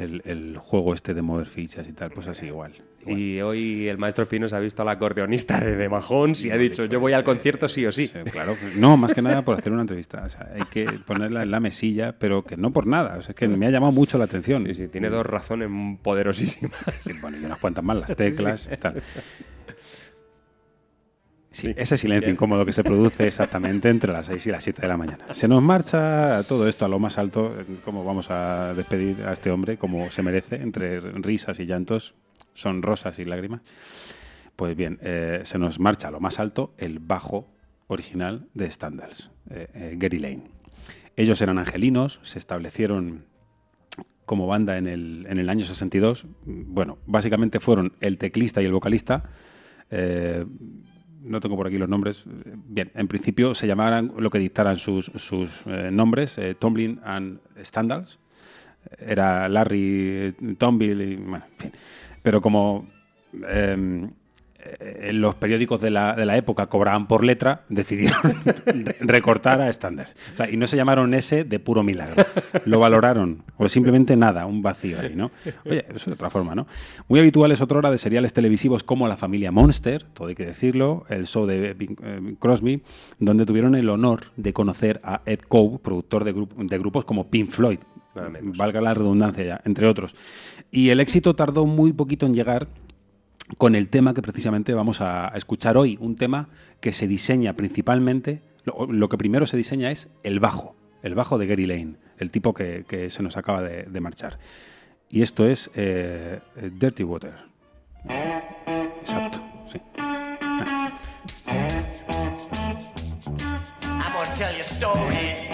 [0.00, 2.72] El, el juego este de mover fichas y tal, pues así igual.
[3.04, 6.86] Y hoy el maestro Pinos ha visto al acordeonista de The Mahones y ha dicho,
[6.86, 8.08] yo voy al concierto sí o sí.
[8.30, 10.22] Claro, no, más que nada por hacer una entrevista.
[10.24, 13.16] O sea, hay que ponerla en la mesilla, pero que no por nada.
[13.18, 14.64] O sea, es que me ha llamado mucho la atención.
[14.68, 15.68] Sí, sí, tiene dos razones
[16.00, 16.80] poderosísimas.
[17.00, 18.76] Sí, bueno, y unas cuantas más, las teclas, sí.
[18.78, 19.02] tal.
[21.52, 24.88] Sí, ese silencio incómodo que se produce exactamente entre las 6 y las 7 de
[24.88, 25.26] la mañana.
[25.32, 27.54] Se nos marcha todo esto a lo más alto.
[27.84, 30.56] ¿Cómo vamos a despedir a este hombre como se merece?
[30.56, 32.14] Entre risas y llantos,
[32.54, 33.60] son rosas y lágrimas.
[34.56, 37.48] Pues bien, eh, se nos marcha a lo más alto el bajo
[37.86, 40.44] original de Standards, eh, eh, Gary Lane.
[41.16, 43.26] Ellos eran angelinos, se establecieron
[44.24, 46.26] como banda en el, en el año 62.
[46.46, 49.24] Bueno, básicamente fueron el teclista y el vocalista.
[51.22, 52.24] No tengo por aquí los nombres.
[52.68, 57.40] Bien, en principio se llamaran lo que dictaran sus, sus eh, nombres, eh, Tomlin and
[57.62, 58.18] Standards.
[58.98, 61.72] Era Larry eh, Tomville y, bueno, en fin.
[62.22, 62.88] Pero como
[63.48, 64.08] eh,
[65.12, 68.20] los periódicos de la, de la época cobraban por letra, decidieron
[68.66, 69.72] re- recortar a.
[70.34, 72.24] O sea, y no se llamaron ese de puro milagro.
[72.64, 73.42] Lo valoraron.
[73.56, 75.30] O simplemente nada, un vacío ahí, ¿no?
[75.64, 76.66] Oye, eso de otra forma, ¿no?
[77.08, 80.46] Muy habitual es otra hora de seriales televisivos como La familia Monster, todo hay que
[80.46, 82.82] decirlo, el show de Bing eh, Crosby,
[83.18, 87.28] donde tuvieron el honor de conocer a Ed Coe, productor de, grup- de grupos como
[87.30, 87.78] Pink Floyd.
[88.42, 90.14] Valga la redundancia ya, entre otros.
[90.70, 92.68] Y el éxito tardó muy poquito en llegar
[93.58, 96.48] con el tema que precisamente vamos a escuchar hoy, un tema
[96.80, 101.46] que se diseña principalmente, lo, que primero se diseña es el bajo, el bajo de
[101.46, 104.38] Gary Lane, el tipo que, se nos acaba de, marchar.
[105.10, 106.40] Y esto es eh,
[106.78, 107.34] Dirty Water.
[109.00, 109.40] Exacto,
[109.70, 109.80] sí.
[114.38, 115.48] Tell you a story.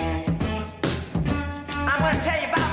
[1.86, 2.67] I'm tell you about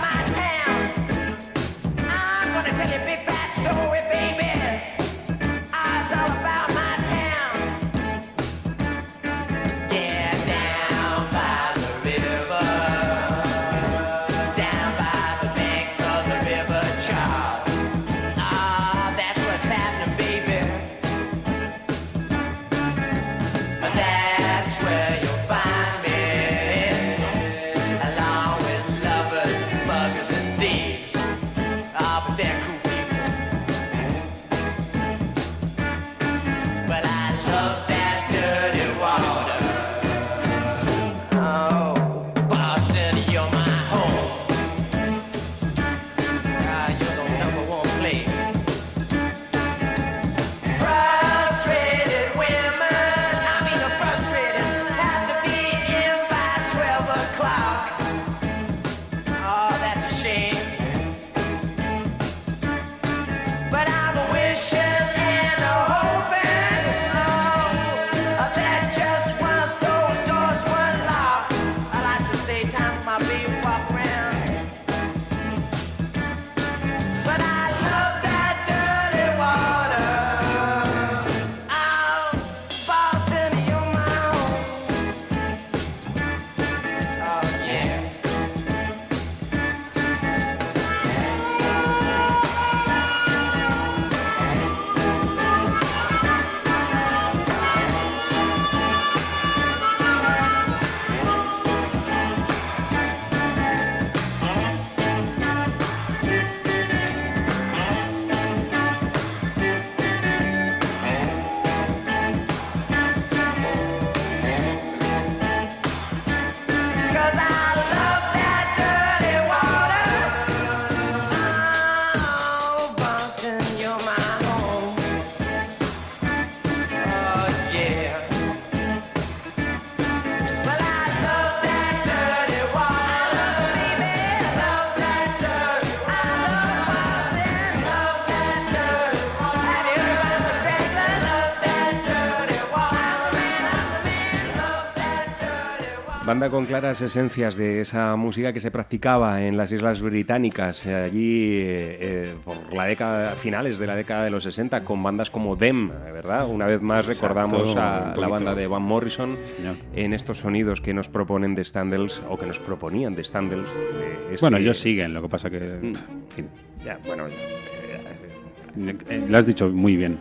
[146.36, 150.94] Banda con claras esencias de esa música que se practicaba en las Islas Británicas, eh,
[150.94, 155.32] allí eh, eh, por la década, finales de la década de los 60, con bandas
[155.32, 156.46] como Them, ¿verdad?
[156.50, 159.76] Una vez más recordamos Exacto, a un la banda de Van Morrison señor.
[159.96, 163.70] en estos sonidos que nos proponen de Standells, o que nos proponían de Standells.
[163.74, 165.60] de este- Bueno, ellos siguen, lo que pasa que...
[165.60, 165.86] Mm.
[165.86, 165.96] En
[166.36, 166.50] fin,
[166.84, 170.18] Ya, bueno, eh, lo has dicho muy bien.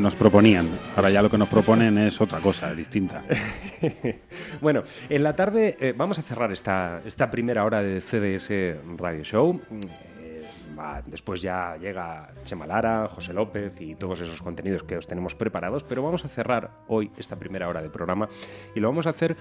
[0.00, 0.68] Nos proponían.
[0.96, 3.22] Ahora ya lo que nos proponen es otra cosa, distinta.
[4.60, 9.22] bueno, en la tarde eh, vamos a cerrar esta, esta primera hora de CDS Radio
[9.22, 9.60] Show.
[10.20, 10.42] Eh,
[10.76, 15.34] va- después ya llega Chema Lara, José López y todos esos contenidos que os tenemos
[15.36, 18.28] preparados, pero vamos a cerrar hoy esta primera hora de programa
[18.74, 19.36] y lo vamos a hacer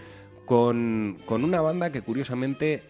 [0.46, 2.84] con, con una banda que curiosamente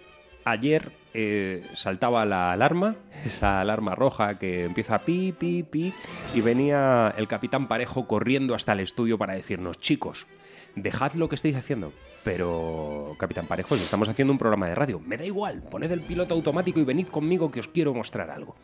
[0.45, 5.93] ayer eh, saltaba la alarma, esa alarma roja que empieza pi, pi, pi,
[6.33, 10.27] y venía el capitán Parejo corriendo hasta el estudio para decirnos, chicos,
[10.75, 11.93] dejad lo que estáis haciendo.
[12.23, 16.33] Pero, capitán Parejo, estamos haciendo un programa de radio, me da igual, poned el piloto
[16.33, 18.55] automático y venid conmigo que os quiero mostrar algo.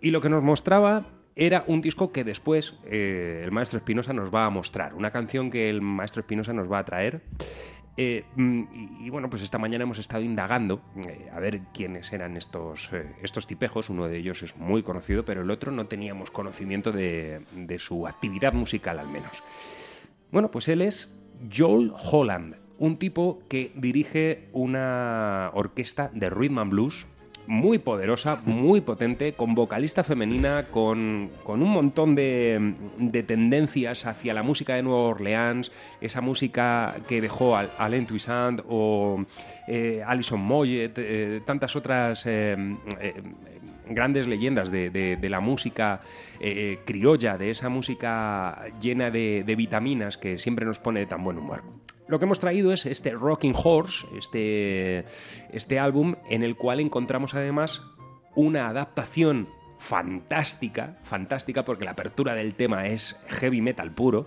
[0.00, 4.34] Y lo que nos mostraba era un disco que después eh, el maestro Espinosa nos
[4.34, 7.22] va a mostrar, una canción que el maestro Espinosa nos va a traer.
[7.96, 12.36] Eh, mm, y, bueno, pues esta mañana hemos estado indagando eh, a ver quiénes eran
[12.36, 13.88] estos, eh, estos tipejos.
[13.88, 18.06] Uno de ellos es muy conocido, pero el otro no teníamos conocimiento de, de su
[18.06, 19.42] actividad musical al menos.
[20.30, 21.16] Bueno, pues él es
[21.54, 27.06] Joel Holland, un tipo que dirige una orquesta de rhythm and blues
[27.46, 34.34] muy poderosa, muy potente, con vocalista femenina, con, con un montón de, de tendencias hacia
[34.34, 35.70] la música de Nueva Orleans,
[36.00, 39.24] esa música que dejó Al- Alain Toussaint o
[39.68, 42.56] eh, Alison Moyet, eh, tantas otras eh,
[43.88, 46.00] grandes leyendas de, de- la música
[46.84, 51.38] criolla, de esa música llena de, de vitaminas que siempre nos pone de tan buen
[51.38, 51.62] humor.
[52.08, 55.04] Lo que hemos traído es este Rocking Horse, este,
[55.52, 57.82] este álbum en el cual encontramos además
[58.36, 59.48] una adaptación
[59.78, 64.26] fantástica, fantástica porque la apertura del tema es heavy metal puro,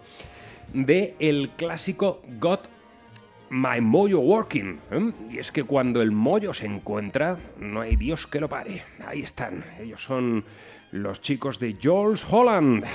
[0.73, 2.67] de el clásico Got
[3.49, 4.79] My Mojo Working.
[4.91, 5.11] ¿eh?
[5.31, 8.83] Y es que cuando el mollo se encuentra, no hay Dios que lo pare.
[9.05, 9.63] Ahí están.
[9.79, 10.43] Ellos son
[10.91, 12.85] los chicos de Jules Holland.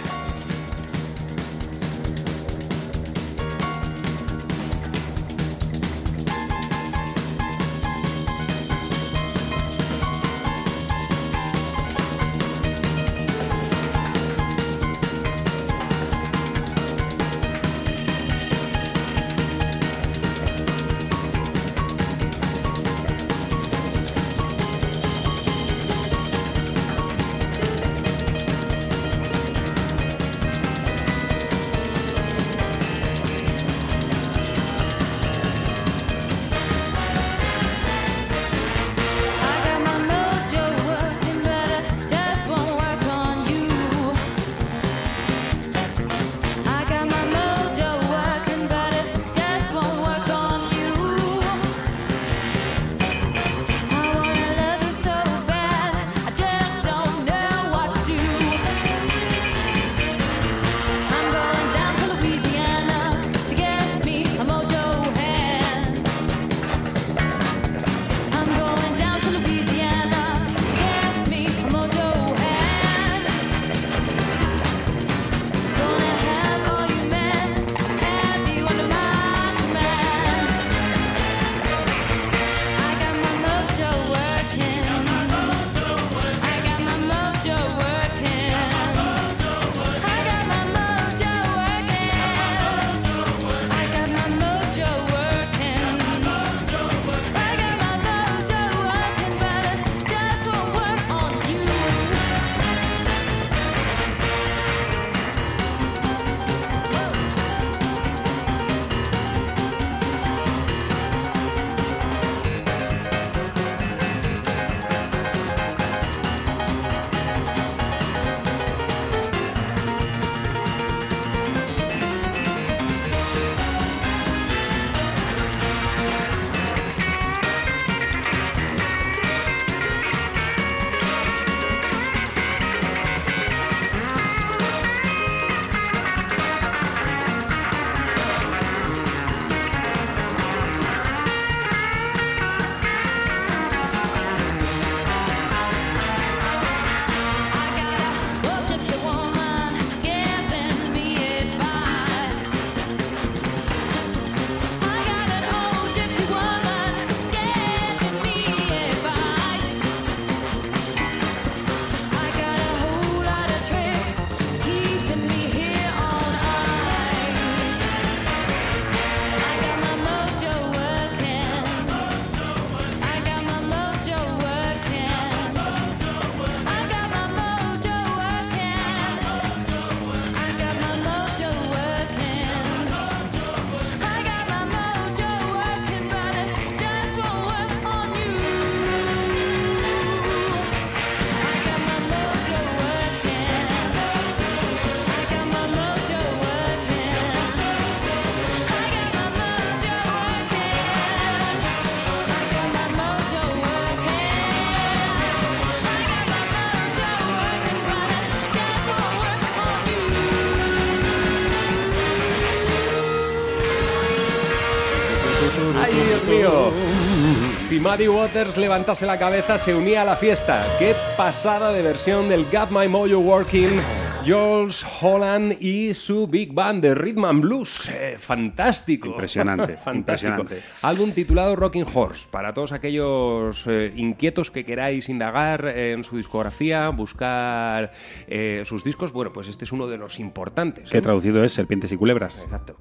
[217.84, 220.64] Muddy Waters levantase la cabeza, se unía a la fiesta.
[220.78, 224.03] Qué pasada de versión del Got My Mojo Working.
[224.26, 227.90] Jules Holland y su Big Band de Rhythm and Blues.
[227.92, 229.08] Eh, fantástico.
[229.08, 230.40] Impresionante, fantástico.
[230.40, 230.62] impresionante.
[230.82, 232.26] Álbum titulado Rocking Horse.
[232.30, 237.92] Para todos aquellos eh, inquietos que queráis indagar eh, en su discografía, buscar
[238.26, 240.88] eh, sus discos, bueno, pues este es uno de los importantes.
[240.88, 242.40] Que traducido es serpientes y culebras.
[242.40, 242.76] Exacto.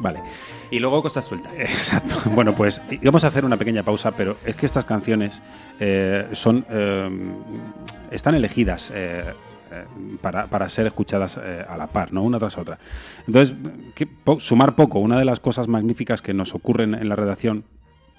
[0.00, 0.20] Vale.
[0.70, 1.58] Y luego cosas sueltas.
[1.58, 2.16] Exacto.
[2.32, 5.42] Bueno, pues íbamos a hacer una pequeña pausa, pero es que estas canciones
[6.32, 6.64] son
[8.10, 8.90] están elegidas
[10.20, 12.22] para, para ser escuchadas eh, a la par, ¿no?
[12.22, 12.78] Una tras otra.
[13.26, 13.56] Entonces,
[13.94, 14.08] que
[14.38, 14.98] sumar poco.
[14.98, 17.64] Una de las cosas magníficas que nos ocurren en la redacción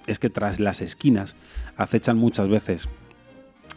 [0.07, 1.35] es que tras las esquinas
[1.77, 2.89] acechan muchas veces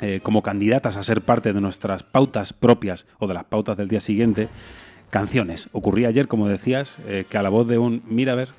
[0.00, 3.88] eh, como candidatas a ser parte de nuestras pautas propias o de las pautas del
[3.88, 4.48] día siguiente,
[5.10, 5.68] canciones.
[5.72, 8.50] Ocurría ayer, como decías, eh, que a la voz de un mira ver,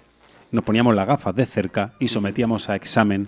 [0.51, 3.27] nos poníamos las gafas de cerca y sometíamos a examen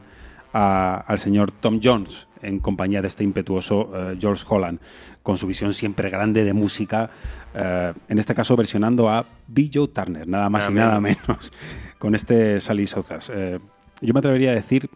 [0.52, 4.80] al señor Tom Jones en compañía de este impetuoso eh, George Holland,
[5.24, 7.10] con su visión siempre grande de música,
[7.54, 9.70] eh, en este caso versionando a B.
[9.74, 11.52] Joe Turner, nada más y nada menos.
[12.00, 13.32] con este Sally Southas.
[13.34, 13.60] Eh,
[14.02, 14.90] yo me atrevería a decir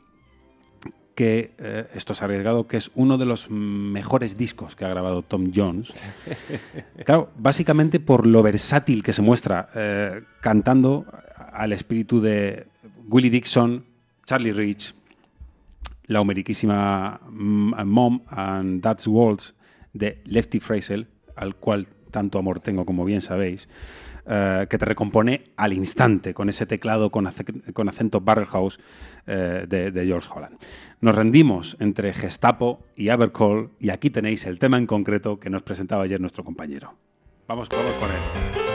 [1.16, 1.54] que
[1.94, 5.94] esto es arriesgado, que es uno de los mejores discos que ha grabado Tom Jones.
[7.06, 9.70] Claro, básicamente por lo versátil que se muestra
[10.40, 11.06] cantando
[11.52, 12.66] al espíritu de
[13.10, 13.86] Willie Dixon,
[14.26, 14.96] Charlie Rich,
[16.06, 19.54] la homeriquísima mm, Mom and Dad's Waltz
[19.94, 23.68] de Lefty Fraser, al cual tanto amor tengo, como bien sabéis,
[24.26, 27.44] eh, que te recompone al instante con ese teclado con, ace-
[27.74, 28.80] con acento barrelhouse
[29.28, 30.58] eh, de, George Holland.
[31.02, 35.62] Nos rendimos entre Gestapo y Abercrombie y aquí tenéis el tema en concreto que nos
[35.64, 36.94] presentaba ayer nuestro compañero.
[37.48, 38.73] Vamos, vamos con él.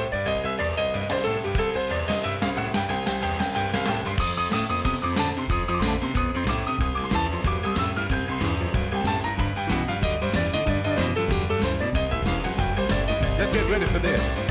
[13.89, 14.47] For this.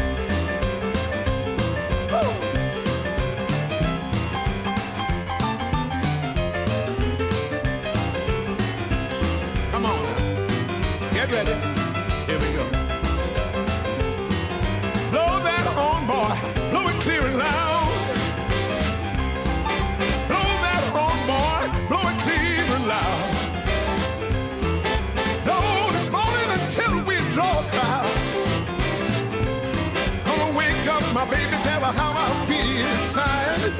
[33.17, 33.73] Inside.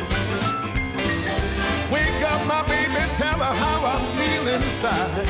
[1.92, 5.28] Wake up my baby, tell her how I feel inside.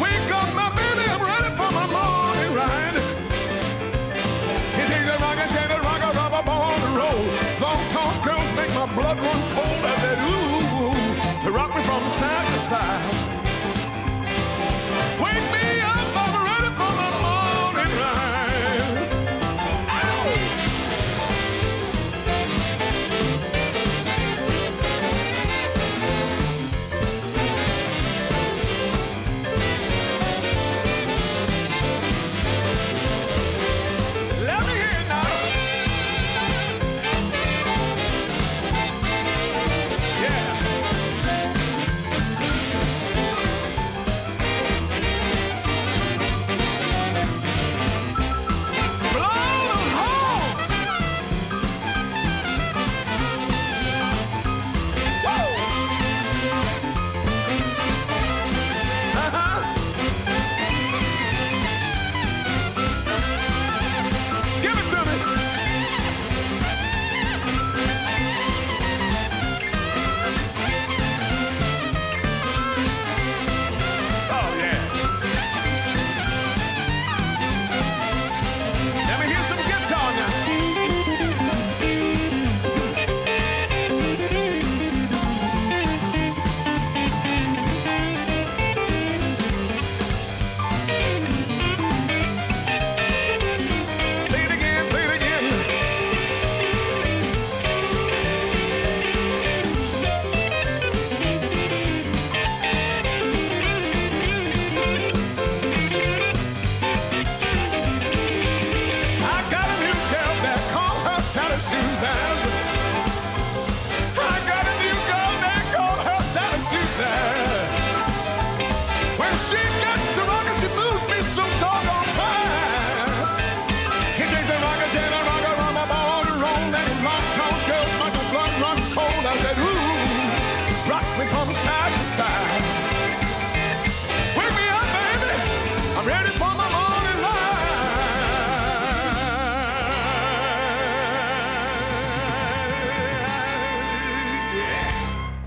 [0.00, 2.98] Wake up my baby, I'm ready for my morning ride.
[4.76, 7.24] He takes a rock and take a rock, a rubber ball to roll.
[7.60, 9.84] Long tall girls make my blood run cold.
[9.84, 13.39] I said, ooh, they rock me from side to side.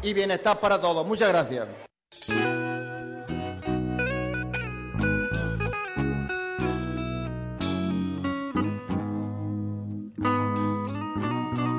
[0.03, 1.05] Y bienestar para todos.
[1.07, 1.67] Muchas gracias.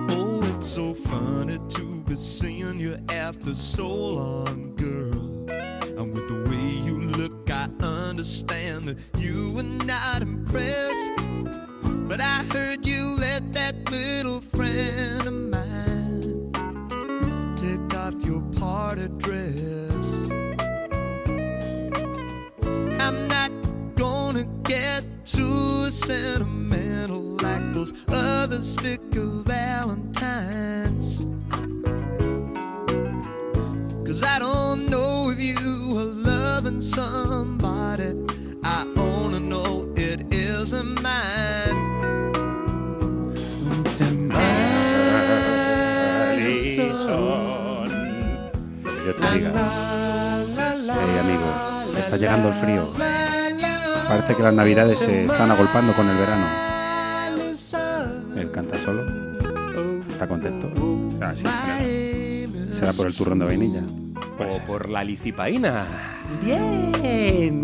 [0.08, 5.50] Oh, so funny to be seeing you after so long, girl.
[5.98, 11.12] And with the way you look, I understand that you were not impressed.
[12.08, 14.40] But I heard you let that little
[26.04, 31.24] sentimental like those other sticker valentines.
[34.04, 38.12] Cause I don't know if you are loving somebody.
[38.62, 41.80] I only know it isn't mine.
[49.06, 49.50] Yo te diga.
[50.96, 52.92] Eh, amigos, está llegando el frío.
[54.08, 56.46] Parece que las navidades se están agolpando con el verano.
[58.36, 59.04] Él canta solo.
[60.08, 60.70] Está contento.
[61.20, 62.74] Ah, sí, será.
[62.74, 63.82] Será por el turrón de vainilla.
[64.38, 65.86] O por la licipaína.
[66.42, 67.62] Bien.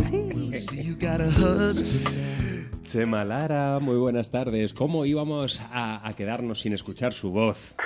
[2.84, 4.74] Chema Lara, muy buenas tardes.
[4.74, 7.76] ¿Cómo íbamos a, a quedarnos sin escuchar su voz?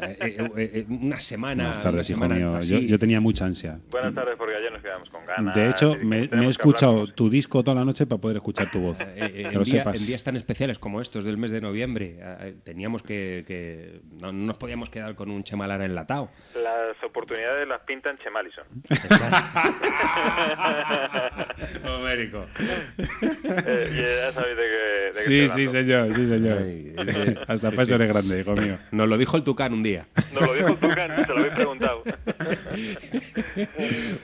[0.00, 1.64] Eh, eh, eh, una semana.
[1.64, 2.60] Buenas tardes, una hijo mío.
[2.60, 3.78] Yo, yo tenía mucha ansia.
[3.90, 5.54] Buenas tardes, porque ayer nos quedamos con ganas.
[5.54, 8.70] De hecho, me, me he que escuchado tu disco toda la noche para poder escuchar
[8.70, 9.00] tu voz.
[9.00, 10.00] Eh, eh, que en, lo día- sepas.
[10.00, 13.44] en días tan especiales como estos del mes de noviembre, eh, teníamos que.
[13.46, 16.30] que- no, no nos podíamos quedar con un Chema Lara enlatado.
[16.54, 18.64] Las oportunidades las pintan Chemalison.
[21.84, 22.46] Homérico.
[22.58, 26.58] Eh, y ya sabéis de qué, de Sí, sí, señor, sí, señor.
[26.62, 27.94] Ay, eh, Hasta sí, para eso sí.
[27.94, 28.78] eres grande, hijo mío.
[28.90, 30.06] Nos lo dijo el Tucán un día.
[30.34, 32.02] Nos lo dijo Tucán, se lo habéis preguntado.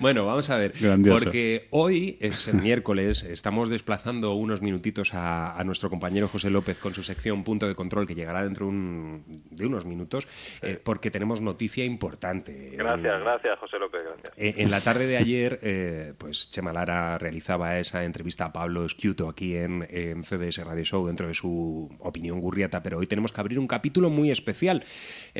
[0.00, 0.72] Bueno, vamos a ver.
[0.80, 1.22] Grandioso.
[1.24, 6.78] Porque hoy es el miércoles, estamos desplazando unos minutitos a, a nuestro compañero José López
[6.78, 10.26] con su sección Punto de Control, que llegará dentro un- de unos minutos,
[10.62, 12.70] eh, porque tenemos noticia importante.
[12.76, 14.32] Gracias, gracias, José López, gracias.
[14.36, 18.88] Eh, En la tarde de ayer, eh, pues Chema Lara realizaba esa entrevista a Pablo
[18.88, 23.32] Sciuto aquí en, en CDS Radio Show dentro de su opinión gurriata, pero hoy tenemos
[23.32, 24.84] que abrir un capítulo muy especial,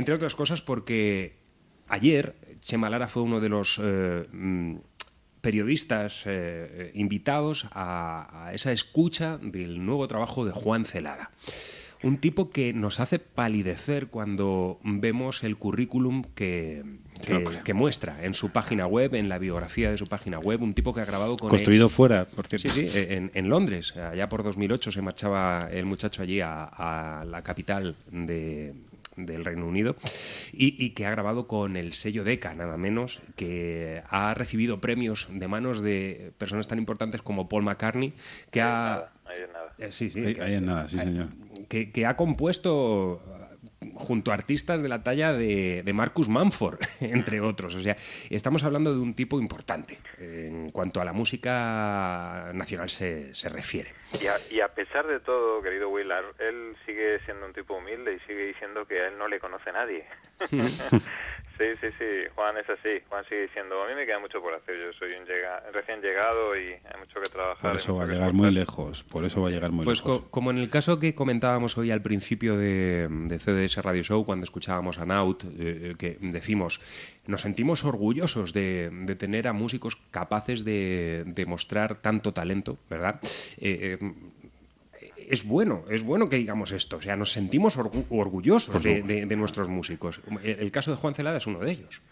[0.03, 1.37] entre otras cosas porque
[1.87, 4.75] ayer Chema Lara fue uno de los eh, mm,
[5.41, 11.31] periodistas eh, invitados a, a esa escucha del nuevo trabajo de Juan Celada.
[12.03, 16.83] Un tipo que nos hace palidecer cuando vemos el currículum que,
[17.25, 20.63] que, que muestra en su página web, en la biografía de su página web.
[20.63, 21.49] Un tipo que ha grabado con.
[21.49, 22.69] Construido fuera, por cierto.
[22.71, 23.97] Sí, sí, en, en Londres.
[23.97, 28.75] Allá por 2008 se marchaba el muchacho allí a, a la capital de,
[29.17, 29.97] del Reino Unido
[30.53, 35.29] y, y que ha grabado con el sello Decca, nada menos, que ha recibido premios
[35.31, 38.13] de manos de personas tan importantes como Paul McCartney,
[38.51, 39.11] que ha...
[39.25, 39.75] Ahí es nada.
[39.79, 41.29] Eh, sí, sí, Ahí, que- ahí en nada, sí, señor.
[41.69, 43.32] que, que ha compuesto uh,
[43.95, 47.75] junto a artistas de la talla de, de Marcus Manford, entre otros.
[47.75, 47.97] O sea,
[48.31, 53.49] estamos hablando de un tipo importante eh, en cuanto a la música nacional se, se
[53.49, 53.93] refiere.
[54.21, 58.15] Y a, y a pesar de todo, querido Willard, él sigue siendo un tipo humilde
[58.15, 60.05] y sigue diciendo que a él no le conoce nadie.
[61.59, 63.01] sí, sí, sí, Juan es así.
[63.09, 66.01] Juan sigue diciendo, a mí me queda mucho por hacer, yo soy un llega- recién
[66.01, 67.71] llegado y hay mucho que trabajar.
[67.71, 69.05] Por eso va a llegar muy lejos.
[69.05, 70.21] Por eso va a llegar muy Pues lejos.
[70.23, 74.25] co- como en el caso que comentábamos hoy al principio de, de CDS Radio Show,
[74.25, 76.81] cuando escuchábamos a Naut, eh, que decimos,
[77.27, 83.21] nos sentimos orgullosos de, de tener a músicos capaces de, de mostrar tanto talento, ¿verdad?
[83.59, 84.13] Eh, eh,
[85.33, 86.99] es bueno, es bueno que digamos esto.
[86.99, 90.21] O sea, nos sentimos orgu- orgullosos de, de- de nuestros músicos.
[90.45, 92.03] El, el caso de Juan Celada es uno de ellos.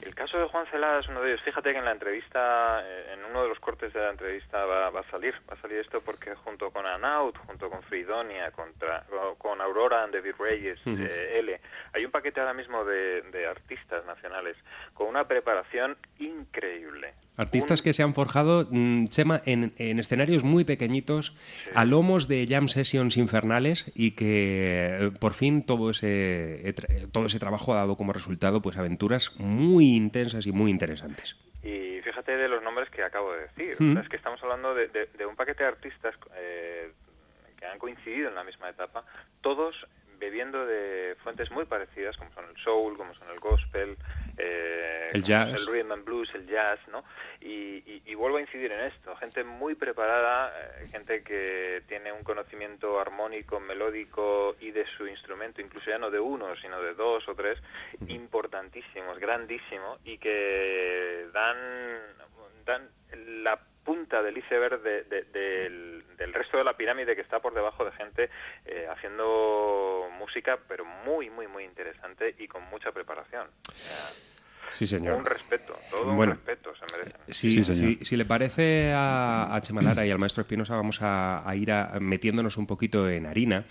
[0.00, 1.42] El caso de Juan Celada es uno de ellos.
[1.44, 4.90] Fíjate que en la entrevista, eh, en uno de los cortes de la entrevista va,
[4.90, 9.04] va a salir, va a salir esto porque junto con Anaut, junto con Fridonia, contra,
[9.38, 11.60] con Aurora and David Reyes, eh, L,
[11.92, 14.56] hay un paquete ahora mismo de, de artistas nacionales
[14.94, 17.14] con una preparación increíble.
[17.38, 21.34] Artistas que se han forjado, mm, Chema, en, en escenarios muy pequeñitos,
[21.74, 27.10] a lomos de jam sessions infernales y que eh, por fin todo ese, eh, tra-
[27.10, 31.36] todo ese trabajo ha dado como resultado pues aventuras muy intensas y muy interesantes.
[31.62, 33.76] Y fíjate de los nombres que acabo de decir.
[33.78, 33.90] Mm.
[33.90, 36.90] O sea, es que estamos hablando de, de- de un paquete de artistas eh,
[37.58, 39.04] que han coincidido en la misma etapa,
[39.40, 39.74] todos
[40.20, 43.96] bebiendo de fuentes muy parecidas, como son el soul, como son el gospel,
[44.38, 45.48] eh, El jazz.
[45.60, 47.04] el rhythm and blues, el jazz, ¿no?
[47.40, 52.12] Y, y- y vuelvo a incidir en esto, gente muy preparada, eh, gente que tiene
[52.12, 56.94] un conocimiento armónico, melódico y de su instrumento, incluso ya no de uno, sino de
[56.94, 57.58] dos o tres,
[58.08, 61.56] importantísimos, grandísimo, y que dan,
[62.64, 62.88] dan
[63.42, 63.58] la
[63.88, 67.86] punta del iceberg de- de- del, del resto de la pirámide que está por debajo
[67.86, 68.28] de gente
[68.66, 73.46] eh, haciendo música, pero muy, muy, muy interesante y con mucha preparación.
[74.74, 75.14] Sí, señor.
[75.16, 76.32] Un respeto, todo Bueno.
[76.32, 77.20] un respeto se merecen.
[77.32, 77.96] Si, Sí, señor.
[77.98, 81.56] si- si le parece a, a Chema Lara y al maestro Espinosa, vamos a, a
[81.56, 83.64] ir a- metiéndonos un poquito en harina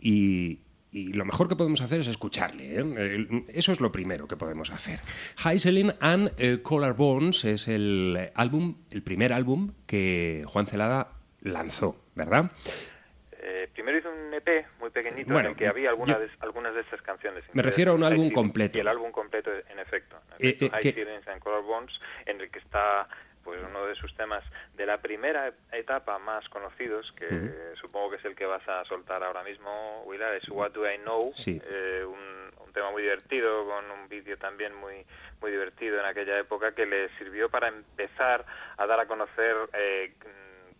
[0.00, 0.60] y,
[0.90, 2.80] y lo mejor que podemos hacer es escucharle.
[2.80, 3.44] ¿eh?
[3.48, 5.00] Eso es lo primero que podemos hacer.
[5.44, 11.12] Heiselin and eh, Collarbones es el álbum, el primer álbum que Juan Celada
[11.42, 12.50] lanzó, ¿verdad?
[13.40, 16.30] Eh, primero hizo un EP muy pequeñito Bueno, en el que había algunas, yo- de,
[16.40, 17.44] algunas de estas canciones.
[17.52, 18.78] Me refiero a un álbum completo.
[18.78, 20.16] Y el álbum completo, en efecto.
[20.38, 21.92] En efecto, High and Color Bones,
[22.26, 23.08] en el que está
[23.48, 24.44] pues uno de sus temas
[24.76, 27.26] de la primera etapa más conocidos, que
[27.80, 30.98] supongo que es el que vas a soltar ahora mismo, Willard, es What Do I
[30.98, 31.58] Know, Sí.
[31.64, 35.06] eh, un, un tema muy divertido, con un vídeo también muy
[35.40, 38.44] muy divertido en aquella época, que le sirvió para empezar
[38.76, 40.12] a dar a conocer eh,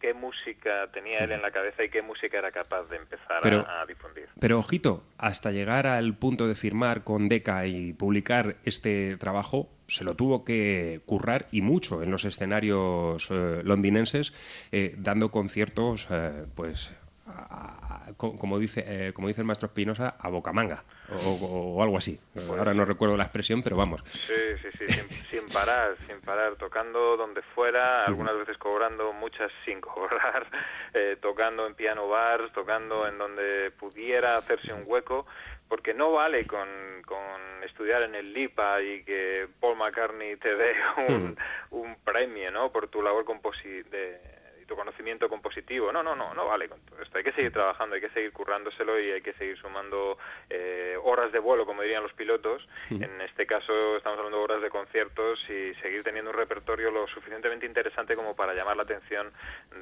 [0.01, 3.65] qué música tenía él en la cabeza y qué música era capaz de empezar Pero-
[3.67, 4.29] a, a difundir.
[4.39, 10.05] Pero ojito, hasta llegar al punto de firmar con Decca y publicar este trabajo, se
[10.05, 14.33] lo tuvo que currar y mucho en los escenarios eh, londinenses,
[14.71, 16.95] eh, dando conciertos, eh, pues,
[17.27, 21.83] a- a- co- como dice, eh, como dice el maestro Espinosa, a bocamanga o, o
[21.83, 22.21] algo así.
[22.37, 24.03] Ahora no recuerdo la expresión, pero vamos.
[24.27, 29.51] Sí, sí, sí, sin, sin parar, sin parar, tocando donde fuera, algunas veces cobrando, muchas
[29.65, 30.47] sin cobrar,
[30.95, 35.27] eh, tocando en piano bars, tocando en donde pudiera hacerse un hueco,
[35.69, 36.69] porque no vale con,
[37.07, 40.75] con estudiar en el LIPA y que Paul McCartney te dé
[41.09, 41.37] un,
[41.71, 42.73] un premio, ¿no?
[42.73, 44.38] Por tu labor composi de
[44.69, 45.91] tu conocimiento compositivo.
[45.91, 47.19] No, no, no, no vale con todo esto.
[47.19, 50.19] Hay que seguir trabajando, hay que seguir currándoselo y hay que seguir sumando
[50.51, 52.69] eh, horas de vuelo, como dirían los pilotos.
[52.91, 57.09] En este caso estamos hablando de horas de conciertos y seguir teniendo un repertorio lo
[57.09, 59.33] suficientemente interesante como para llamar la atención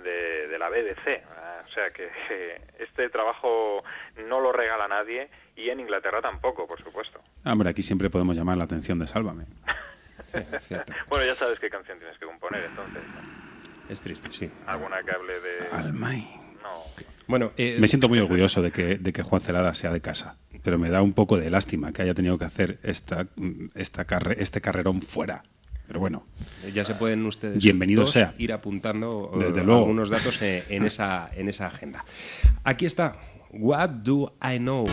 [0.05, 1.23] de, de la BBC.
[1.37, 3.83] Ah, O sea que, que este trabajo
[4.29, 7.21] no lo regala nadie y en Inglaterra tampoco, por supuesto.
[7.45, 9.45] Ah, Hombre, aquí siempre podemos llamar la atención de Sálvame.
[11.09, 13.03] Bueno, ya sabes qué canción tienes que componer entonces.
[13.89, 14.51] Es triste, sí.
[14.67, 15.77] Alguna que hable de...
[15.77, 16.27] Almay.
[16.63, 16.83] No.
[17.29, 20.37] Bueno, eh, Me siento muy orgulloso de que, de que Juan Celada sea de casa,
[20.63, 23.27] pero me da un poco de lástima que haya tenido que hacer esta,
[23.75, 25.43] esta carre- este carrerón fuera.
[25.87, 26.27] Pero bueno,
[26.75, 28.35] Ya se pueden ustedes Bienvenido sea.
[28.39, 29.83] ir apuntando eh, Desde luego.
[29.83, 32.05] algunos datos eh, en esa, en esa agenda.
[32.65, 33.13] Aquí está.
[33.53, 34.87] What do I know?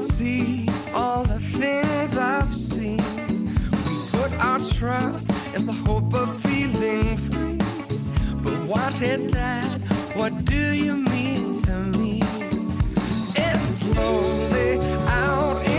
[0.00, 2.96] See all the things I've seen.
[3.86, 7.58] We put our trust in the hope of feeling free.
[8.42, 9.66] But what is that?
[10.14, 12.22] What do you mean to me?
[13.36, 15.69] It's lonely out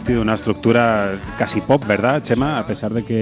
[0.00, 2.58] muy divertido, una estructura casi pop, ¿verdad, Chema?
[2.58, 3.14] A pesar de que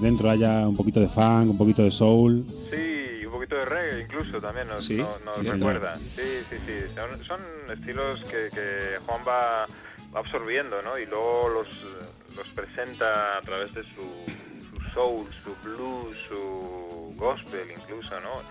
[0.00, 2.44] dentro haya un poquito de funk, un poquito de soul.
[2.70, 5.96] Sí, un poquito de reggae incluso también nos, Sí, no- nos sí, recuerda.
[5.96, 6.72] Sí, sí, sí.
[6.94, 7.40] Son, son
[7.72, 9.66] estilos que, que Juan va,
[10.14, 10.98] va absorbiendo, ¿no?
[10.98, 11.68] Y luego los,
[12.36, 14.02] los presenta a través de su,
[14.70, 18.42] su soul, su blues, su gospel incluso, ¿no?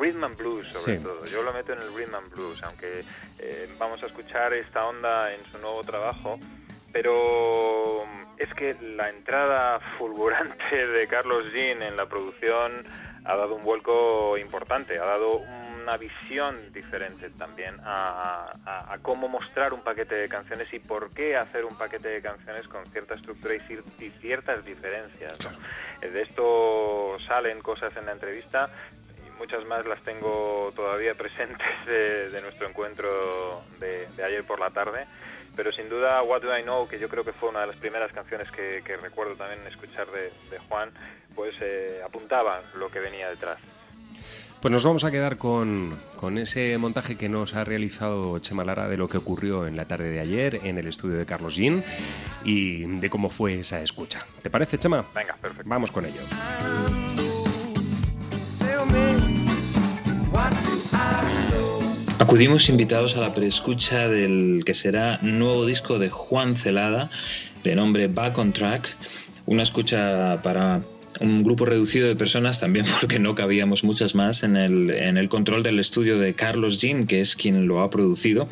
[0.00, 1.02] Rhythm and blues sobre Sí.
[1.02, 1.24] todo.
[1.26, 3.04] Yo lo meto en el rhythm and blues, aunque
[3.38, 6.38] eh, vamos a escuchar esta onda en su nuevo trabajo.
[6.92, 8.04] Pero
[8.38, 12.84] es que la entrada fulgurante de Carlos Jean en la producción
[13.24, 15.36] ha dado un vuelco importante, ha dado
[15.82, 21.10] una visión diferente también a, a- a cómo mostrar un paquete de canciones y por
[21.10, 25.32] qué hacer un paquete de canciones con cierta estructura y, cier- y ciertas diferencias.
[25.44, 25.50] ¿no?
[26.00, 28.70] Eh, De esto salen cosas en la entrevista
[29.26, 34.58] y muchas más las tengo todavía presentes de, de nuestro encuentro de, de ayer por
[34.58, 35.06] la tarde.
[35.58, 37.76] Pero sin duda What Do I Know, que yo creo que fue una de las
[37.76, 40.92] primeras canciones que, que recuerdo también escuchar de, de Juan,
[41.34, 43.58] pues eh, apuntaba lo que venía detrás.
[44.60, 48.86] Pues nos vamos a quedar con, con ese montaje que nos ha realizado Chema Lara
[48.86, 51.82] de lo que ocurrió en la tarde de ayer en el estudio de Carlos Jean
[52.44, 54.24] y de cómo fue esa escucha.
[54.40, 55.04] ¿Te parece, Chema?
[55.12, 55.68] Venga, perfecto.
[55.68, 56.20] Vamos con ello.
[62.20, 67.10] Acudimos invitados a la preescucha del que será nuevo disco de Juan Celada,
[67.62, 68.96] de nombre Back on Track,
[69.46, 70.80] una escucha para
[71.20, 75.28] un grupo reducido de personas también porque no cabíamos muchas más en el, en el
[75.28, 78.48] control del estudio de Carlos Jean, que es quien lo ha producido,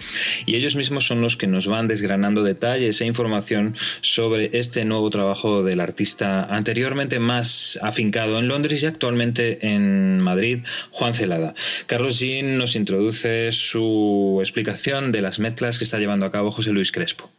[0.47, 5.11] y ellos mismos son los que nos van desgranando detalles e información sobre este nuevo
[5.11, 10.61] trabajo del artista anteriormente más afincado en Londres y actualmente en Madrid,
[10.91, 11.55] Juan Celada.
[11.87, 16.73] Carlos Jean nos introduce su explicación de las mezclas que está llevando a cabo José
[16.73, 17.31] Luis Crespo.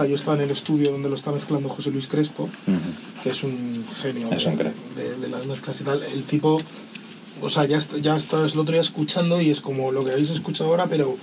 [0.00, 2.48] Sea, yo estaba en el estudio donde lo está mezclando José Luis Crespo,
[3.22, 4.64] que es un genio Es un de,
[4.96, 6.02] de- de las mezclas y tal.
[6.02, 6.58] El tipo,
[7.42, 10.30] o sea, ya, ya estás el otro día escuchando y es como lo que habéis
[10.30, 11.18] escuchado ahora, pero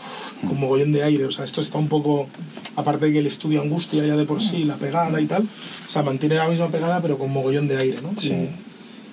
[0.47, 1.25] con mogollón de aire.
[1.25, 2.27] O sea, esto está un poco,
[2.75, 5.43] aparte de que el estudio angustia ya de por sí, la pegada y tal,
[5.87, 8.11] o sea, mantiene la misma pegada, pero con mogollón de aire, ¿no?
[8.21, 8.29] Sí.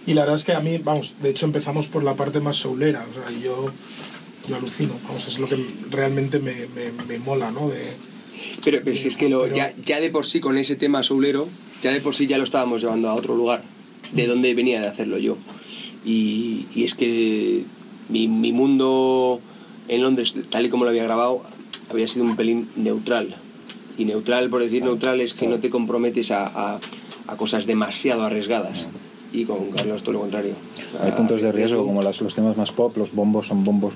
[0.07, 2.39] Y, y la verdad es que a mí, vamos, de hecho empezamos por la parte
[2.41, 3.71] más soulera, o sea, yo,
[4.47, 5.57] yo alucino, vamos, es lo que
[5.91, 7.69] realmente me, me, me mola, ¿no?
[7.71, 8.13] De,
[8.65, 11.49] Pero, pero si es que lo, ya, ya de por sí con ese tema soulero,
[11.83, 13.63] ya de por sí ya lo estábamos llevando a otro lugar,
[14.13, 15.37] de donde venía de hacerlo yo.
[16.05, 17.63] Y, y es que
[18.09, 19.41] mi, mi mundo
[19.89, 21.43] en Londres, tal y como lo había grabado,
[21.91, 23.35] había sido un pelín neutral.
[23.99, 26.81] Y neutral, por decir neutral, es que no te comprometes a, a-
[27.27, 28.87] a cosas demasiado arriesgadas.
[29.35, 30.55] Y con Carlos todo lo contrario.
[31.01, 33.95] Hay puntos de riesgo, como las- los temas más pop, los bombos son bombos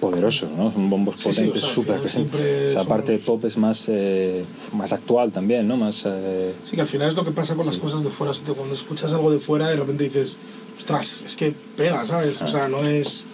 [0.00, 0.72] poderosos, ¿no?
[0.72, 2.32] Son bombos Sí, sí, o potentes, sea, al súper final presentes.
[2.40, 4.44] siempre O sea, aparte de pop es más, eh,
[4.74, 5.76] más actual también, ¿no?
[5.76, 8.32] Más, eh, Sí, que al final es lo que pasa con las cosas de fuera.
[8.56, 10.36] Cuando escuchas algo de fuera, de repente dices,
[10.76, 12.42] ostras, es que pega, ¿sabes?
[12.42, 13.26] O sea, no es,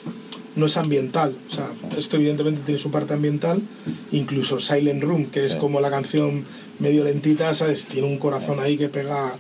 [0.57, 1.35] no es ambiental.
[1.49, 3.63] O sea, esto evidentemente tiene su parte ambiental.
[4.13, 6.45] Incluso Silent Room, que es como la canción
[6.81, 7.87] medio lentita, ¿sabes?
[7.87, 9.33] Tiene un corazón ahí que pega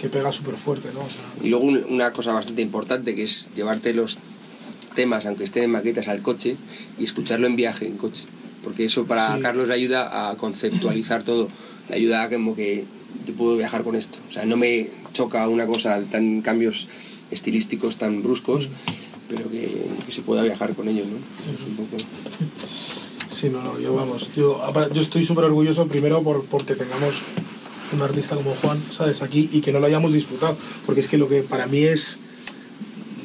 [0.00, 1.00] que pega súper fuerte, ¿no?
[1.00, 4.18] O sea, Y luego un- una cosa bastante importante que es llevarte los
[4.94, 6.56] temas, aunque estén en maquetas, al coche
[6.98, 8.24] y escucharlo en viaje, en coche.
[8.64, 9.42] Porque eso para Sí.
[9.42, 11.48] Carlos le ayuda a conceptualizar todo.
[11.88, 12.84] Le ayuda a como que
[13.26, 14.18] yo puedo viajar con esto.
[14.28, 16.86] O sea, no me choca una cosa, tan cambios
[17.30, 18.68] estilísticos tan bruscos,
[19.28, 21.16] pero que, que se pueda viajar con ellos, ¿no?
[21.16, 21.96] Es un poco...
[23.30, 24.60] Sí, no, no, yo vamos, yo,
[24.92, 27.22] yo estoy súper orgulloso primero por, porque tengamos
[27.92, 29.22] un artista como Juan, ¿sabes?
[29.22, 30.56] Aquí y que no lo hayamos disfrutado,
[30.86, 32.18] porque es que lo que para mí es,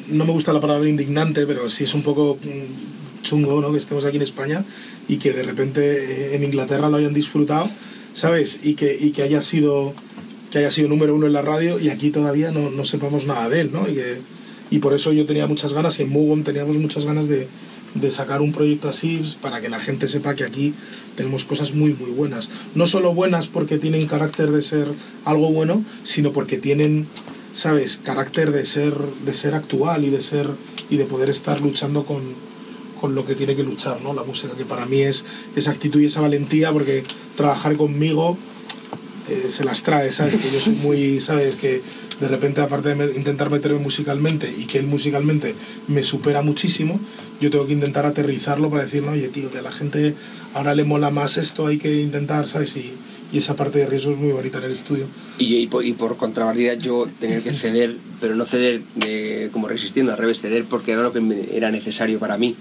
[0.10, 3.72] no me gusta la palabra indignante, pero sí es un poco mm, chungo, ¿no?
[3.72, 4.64] Que estemos aquí en España
[5.08, 7.70] y que de repente eh, en Inglaterra lo hayan disfrutado,
[8.14, 8.60] ¿sabes?
[8.64, 9.94] Y que, y que haya sido
[10.52, 13.50] que haya sido número uno en la radio y aquí todavía no, no sepamos nada
[13.50, 13.90] de él, ¿no?
[13.90, 14.20] Y, que,
[14.72, 17.48] y por eso yo tenía muchas ganas y en Mugom teníamos muchas ganas de,
[17.96, 20.74] de sacar un proyecto así para que la gente sepa que aquí
[21.16, 22.50] tenemos cosas muy muy buenas.
[22.76, 24.88] No solo buenas porque tienen carácter de ser
[25.24, 27.08] algo bueno, sino porque tienen,
[27.54, 28.94] sabes, carácter de ser,
[29.26, 30.50] de ser actual y de ser
[30.90, 32.22] y de poder estar luchando con,
[33.00, 34.14] con lo que tiene que luchar, ¿no?
[34.14, 37.04] La música, que para mí es esa actitud y esa valentía, porque
[37.36, 38.38] trabajar conmigo
[39.30, 40.38] eh, se las trae, ¿sabes?
[40.38, 41.56] Que yo soy muy, ¿sabes?
[41.56, 41.82] Que
[42.20, 45.54] de repente, aparte de me- intentar meterme musicalmente y que él musicalmente
[45.88, 47.00] me supera muchísimo,
[47.42, 50.14] yo tengo que intentar aterrizarlo para decir, no, oye, tío, que a la gente
[50.54, 52.78] ahora le mola más esto, hay que intentar, ¿sabes?
[52.78, 52.94] Y,
[53.34, 55.08] y esa parte de riesgo es muy bonita en el estudio.
[55.40, 55.94] Y, y por, y
[56.78, 61.02] yo tener que ceder, pero no ceder de- como resistiendo, al revés, ceder porque era
[61.04, 62.56] lo que era necesario para mí.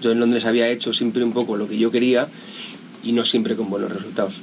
[0.00, 2.28] Yo en Londres había hecho siempre un poco lo que yo quería
[3.02, 4.34] y no siempre con buenos resultados.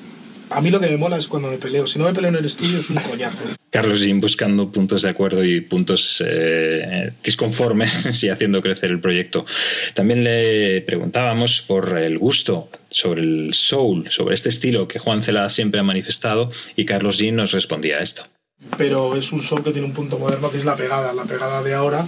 [0.50, 1.86] A mí lo que me mola es cuando me peleo.
[1.88, 3.40] Si no me peleo en el estudio es un coñazo.
[3.70, 9.46] Carlos Jean buscando puntos de acuerdo y puntos eh, disconformes y haciendo crecer el proyecto.
[9.94, 15.50] También le preguntábamos por el gusto sobre el soul, sobre este estilo que Juan Celada
[15.50, 18.24] siempre ha manifestado y Carlos Jean nos respondía a esto.
[18.78, 21.14] pero es un soul que tiene un punto moderno que es la pegada.
[21.14, 22.08] La pegada de ahora,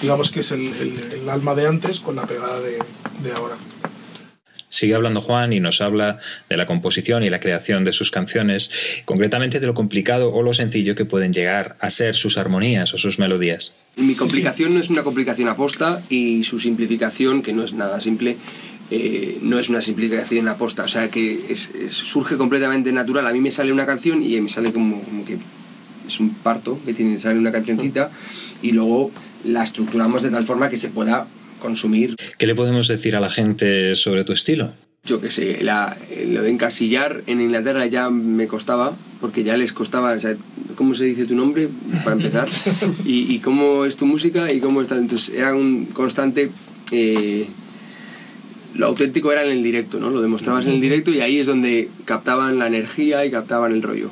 [0.00, 2.78] digamos que es el, el- el alma de antes con la pegada de,
[3.24, 3.56] de ahora.
[4.70, 6.18] Sigue hablando Juan y nos habla
[6.48, 8.70] de la composición y la creación de sus canciones,
[9.04, 12.98] concretamente de lo complicado o lo sencillo que pueden llegar a ser sus armonías o
[12.98, 13.74] sus melodías.
[13.96, 18.36] Mi complicación no es una complicación aposta y su simplificación, que no es nada simple,
[18.92, 20.84] eh, no es una simplificación aposta.
[20.84, 23.26] O sea, que es- es- surge completamente natural.
[23.26, 25.36] A mí me sale una canción y me sale como, como que
[26.06, 28.10] es un parto, que tiene que salir una cancioncita
[28.62, 29.10] y luego
[29.44, 31.26] la estructuramos de tal forma que se pueda
[31.60, 32.16] consumir.
[32.38, 34.72] ¿Qué le podemos decir a la gente sobre tu estilo?
[35.04, 35.96] Yo qué sé, la-
[36.28, 40.34] lo de encasillar en Inglaterra ya me costaba, porque ya les costaba, o sea,
[40.74, 41.68] ¿cómo se dice tu nombre?
[42.04, 42.48] Para empezar.
[43.06, 44.96] y, y cómo es tu música y cómo está.
[44.98, 46.50] Entonces era un constante.
[46.90, 47.46] eh,
[48.74, 50.10] lo auténtico era en el directo, ¿no?
[50.10, 53.82] Lo demostrabas en el directo y ahí es donde captaban la energía y captaban el
[53.82, 54.10] rollo.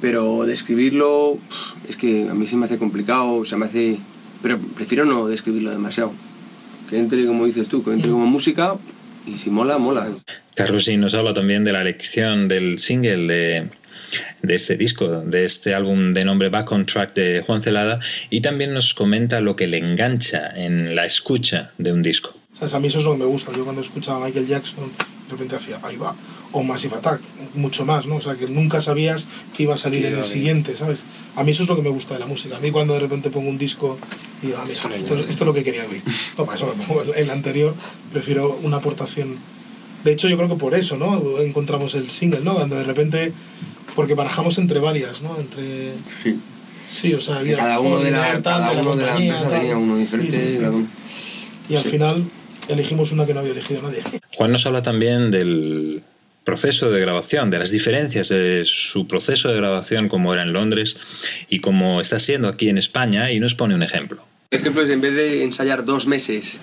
[0.00, 1.36] Pero describirlo
[1.88, 3.96] es que a mí se me hace complicado, se me hace...
[4.40, 6.12] Pero prefiero no describirlo demasiado.
[6.88, 8.74] Que entre, como dices tú, que entre como música
[9.26, 10.08] y si mola, mola.
[10.54, 13.68] Carlos nos habla también de la elección del single de,
[14.42, 18.00] de este disco, de este álbum de nombre Back on Track de Juan Celada,
[18.30, 22.34] y también nos comenta lo que le engancha en la escucha de un disco.
[22.58, 22.74] ¿Sabes?
[22.74, 23.52] A mí eso es lo que me gusta.
[23.54, 24.90] Yo cuando escuchaba a Michael Jackson,
[25.28, 26.14] de repente hacía, ahí va.
[26.52, 27.20] O Massive Attack,
[27.54, 28.16] mucho más, ¿no?
[28.16, 31.04] O sea, que nunca sabías que iba a salir Sí, en el siguiente, ¿sabes?
[31.36, 32.56] A mí eso es lo que me gusta de la música.
[32.56, 33.98] A mí cuando de repente pongo un disco
[34.42, 36.02] y digo, ah, mira, esto, esto es lo que quería oír.
[36.38, 37.74] No, para eso me pongo el- anterior,
[38.12, 39.36] prefiero una aportación.
[40.04, 41.38] De hecho, yo creo que por eso, ¿no?
[41.40, 42.54] Encontramos el single, ¿no?
[42.54, 43.32] Cuando de repente,
[43.94, 45.36] porque barajamos entre varias, ¿no?
[45.38, 45.92] Entre...
[46.22, 46.38] Sí.
[46.88, 49.98] Sí, o sea, había Cada uno de la, cada uno de la empresa tenía uno
[49.98, 50.48] diferente.
[50.50, 50.86] sí, sí.
[51.68, 52.24] Y al final
[52.68, 54.02] elegimos una que no había elegido nadie.
[54.36, 56.02] Juan nos habla también del
[56.44, 60.96] proceso de grabación, de las diferencias de su proceso de grabación, como era en Londres
[61.48, 64.24] y como está siendo aquí en España, y nos pone un ejemplo.
[64.50, 66.58] Por ejemplo, es en vez de ensayar dos meses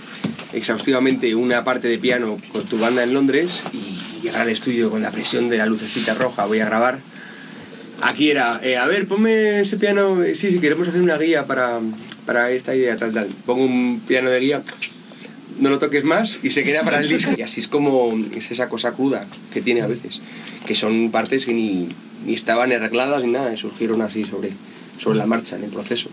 [0.53, 5.03] exhaustivamente una parte de piano con tu banda en Londres y llegar al estudio con
[5.03, 6.97] la presión de la lucecita roja, voy a grabar.
[8.01, 11.79] Aquí era, eh, a ver, ponme ese piano, sí, sí, queremos hacer una guía para,
[12.25, 13.27] para esta idea, tal, tal.
[13.45, 14.63] Pongo un piano de guía,
[15.59, 17.31] no lo toques más y se queda para el disco.
[17.37, 20.21] Y así es como es esa cosa cruda que tiene a veces,
[20.65, 21.89] que son partes que ni,
[22.25, 24.51] ni estaban arregladas ni nada, surgieron así sobre,
[24.99, 26.09] sobre la marcha, en el proceso.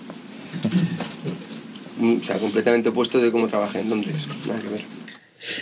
[1.98, 4.26] Mm, O sea, completamente opuesto de cómo trabajé en Londres.
[4.46, 4.80] Nada que ver.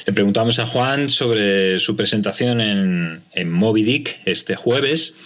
[0.06, 5.16] Le preguntamos a Juan sobre su presentación en, en Moby Dick este jueves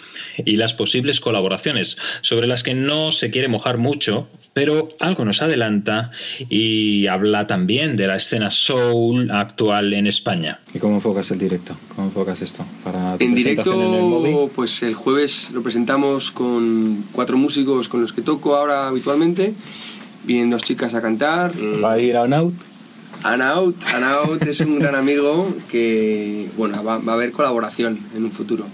[0.45, 5.41] y las posibles colaboraciones, sobre las que no se quiere mojar mucho, pero algo nos
[5.41, 6.11] adelanta
[6.47, 10.61] y habla también de la escena soul actual en España.
[10.73, 11.75] ¿Y cómo enfocas el directo?
[11.93, 12.65] ¿Cómo enfocas esto?
[12.81, 14.31] Para tu En presentación en el móvil.
[14.31, 19.53] directo, pues el jueves lo presentamos con cuatro músicos con los que toco ahora habitualmente.
[20.23, 21.51] Vienen dos chicas a cantar.
[21.83, 22.53] ¿Va a ir a Out?
[23.23, 28.31] Anaut, Anaut es un gran amigo que, bueno, va, va a haber colaboración en un
[28.31, 28.65] futuro.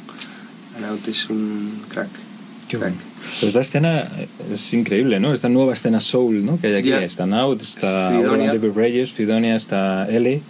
[0.77, 2.30] Anaut es un crack.
[2.79, 4.11] Pues esta escena
[4.53, 5.33] es increíble, ¿no?
[5.33, 6.59] Esta nueva escena soul, ¿no?
[6.59, 6.89] Que hay aquí.
[6.89, 7.03] Ya.
[7.03, 8.11] Está Out, está.
[8.11, 10.41] David Reyes, Fidonia, está L.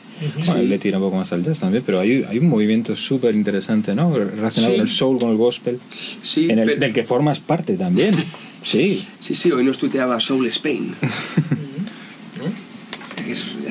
[0.45, 0.68] Bueno, Sí.
[0.68, 3.95] le tira un poco más al jazz también, pero hay, hay un movimiento súper interesante,
[3.95, 4.14] ¿no?
[4.15, 4.77] Relacionado Sí.
[4.80, 5.80] con el soul, con el gospel.
[6.22, 8.15] Sí, en el, pero- del que formas parte también.
[8.64, 9.07] Sí.
[9.19, 10.93] Sí, sí, hoy nos tuiteaba Soul Spain.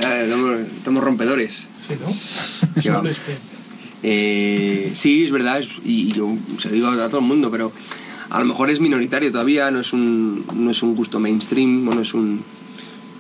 [0.01, 1.65] Ya estamos, estamos rompedores.
[1.77, 2.83] Sí, ¿no?
[2.83, 3.39] Soul Spain.
[4.03, 7.71] Eh, sí, es verdad, es- y yo se lo digo a todo el mundo, pero
[8.31, 12.01] a lo mejor es minoritario todavía, no es un, no es un gusto mainstream, no
[12.01, 12.43] es un...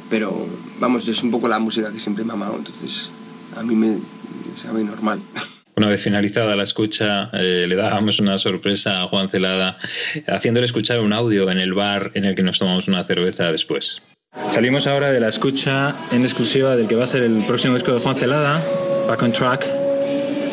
[0.08, 0.46] Pero
[0.80, 3.10] vamos, es un poco la música que siempre me ha amado, entonces
[3.56, 5.20] a mí me, me sabe normal.
[5.76, 9.78] Una vez finalizada la escucha, eh, le dábamos una sorpresa a Juan Celada,
[10.26, 14.02] haciéndole escuchar un audio en el bar en el que nos tomamos una cerveza después.
[14.46, 17.94] Salimos ahora de la escucha en exclusiva del que va a ser el próximo disco
[17.94, 18.62] de Juan Celada,
[19.08, 19.66] Back on Track.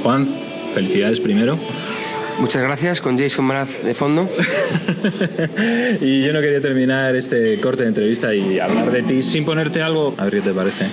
[0.02, 0.28] Juan,
[0.74, 1.60] felicidades primero.
[2.40, 4.30] Muchas gracias, con Jason Mraz de fondo.
[6.02, 9.82] Y yo no quería terminar este corte de entrevista y hablar de ti sin ponerte
[9.82, 10.14] algo.
[10.18, 10.86] A ver qué te parece.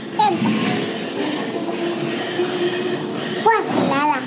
[3.45, 4.21] Porcelana.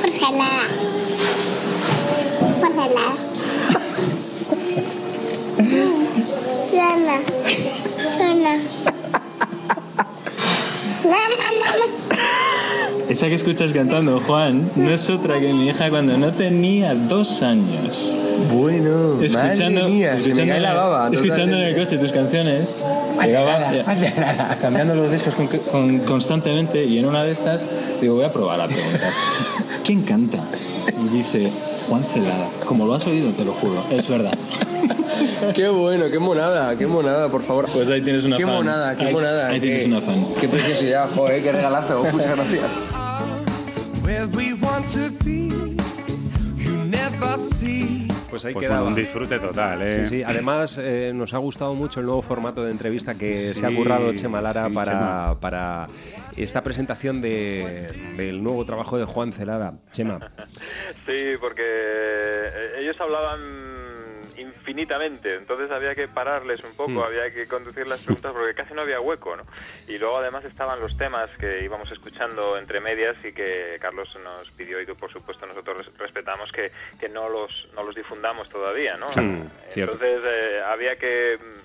[0.00, 0.66] Porcelana.
[2.60, 3.28] Porcelana.
[6.72, 7.18] Lana.
[11.04, 11.78] Lana.
[13.08, 17.40] Esa que escuchas cantando, Juan, no es otra que mi hija cuando no tenía dos
[17.42, 18.12] años.
[18.52, 22.68] Bueno, escuchando, madre mía, me escuchando, cae la baba, escuchando en el coche tus canciones,
[23.24, 23.58] llegaba
[24.60, 27.62] cambiando los discos con- con- constantemente y en una de estas
[28.00, 29.10] digo, voy a probar a preguntar,
[29.84, 30.38] ¿quién canta?
[30.88, 31.50] Y dice,
[31.88, 32.48] Juan Celada.
[32.66, 34.36] Como lo has oído, te lo juro, es verdad.
[35.54, 37.66] Qué bueno, qué monada, qué monada, por favor.
[37.72, 38.54] Pues ahí tienes una Qué fan.
[38.54, 39.48] monada, qué Ahí- monada.
[39.48, 40.26] ahí tienes qué, una fan.
[40.40, 42.04] Qué preciosidad, joder, qué regalazo.
[42.12, 42.64] Muchas gracias.
[48.30, 48.82] Pues ahí Pues quedaba.
[48.82, 50.06] bueno, un disfrute total, ¿eh?
[50.06, 50.22] Sí, sí.
[50.22, 53.74] Además, eh, nos ha gustado mucho el nuevo formato de entrevista que Sí, se ha
[53.74, 55.40] currado Chema Lara sí, para, Chema.
[55.40, 55.86] para
[56.36, 59.72] esta presentación de- del nuevo trabajo de Juan Celada.
[59.92, 60.18] Chema.
[61.06, 63.40] Sí, porque eh, ellos hablaban
[64.38, 65.34] infinitamente.
[65.34, 66.98] Entonces había que pararles un poco, Mm.
[67.02, 69.42] había que conducir las preguntas porque casi no había hueco, ¿no?
[69.86, 74.50] Y luego además estaban los temas que íbamos escuchando entre medias y que Carlos nos
[74.52, 76.70] pidió y que por supuesto nosotros res- respetamos que,
[77.00, 79.08] que no los no los difundamos todavía, ¿no?
[79.10, 79.94] Mm, cierto.
[79.94, 81.57] Entonces eh, había que mm,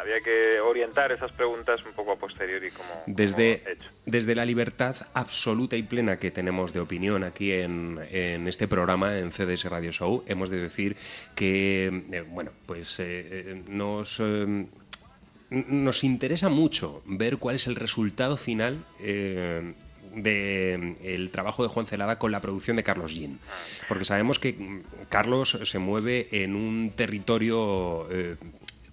[0.00, 3.62] había que orientar esas preguntas un poco a posteriori como Desde,
[4.06, 9.18] desde la libertad absoluta y plena que tenemos de opinión aquí en, en este programa,
[9.18, 10.96] en CDS Radio Show, hemos de decir
[11.34, 14.66] que, eh, bueno, pues eh, eh, nos, eh,
[15.50, 18.78] nos interesa mucho ver cuál es el resultado final
[20.14, 23.38] del trabajo de Juan Celada con la producción de Carlos Jean.
[23.88, 28.36] Porque sabemos que Carlos se mueve en un territorio eh,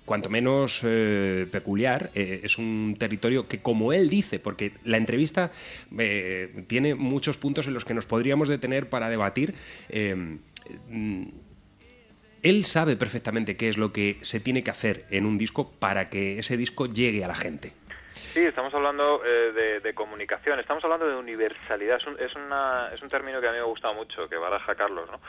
[0.07, 5.51] cuanto menos eh, peculiar, eh, es un territorio que, como él dice, porque la entrevista
[5.99, 9.53] eh, tiene muchos puntos en los que nos podríamos detener para debatir,
[9.93, 11.23] mm,
[12.41, 16.09] él sabe perfectamente qué es lo que se tiene que hacer en un disco para
[16.09, 17.73] que ese disco llegue a la gente.
[18.37, 21.97] Sí, estamos hablando eh, de, de comunicación, estamos hablando de universalidad.
[21.97, 24.75] Es un, es, una- es un término que a mí me gusta mucho, que baraja
[24.75, 25.09] Carlos.
[25.09, 25.19] No,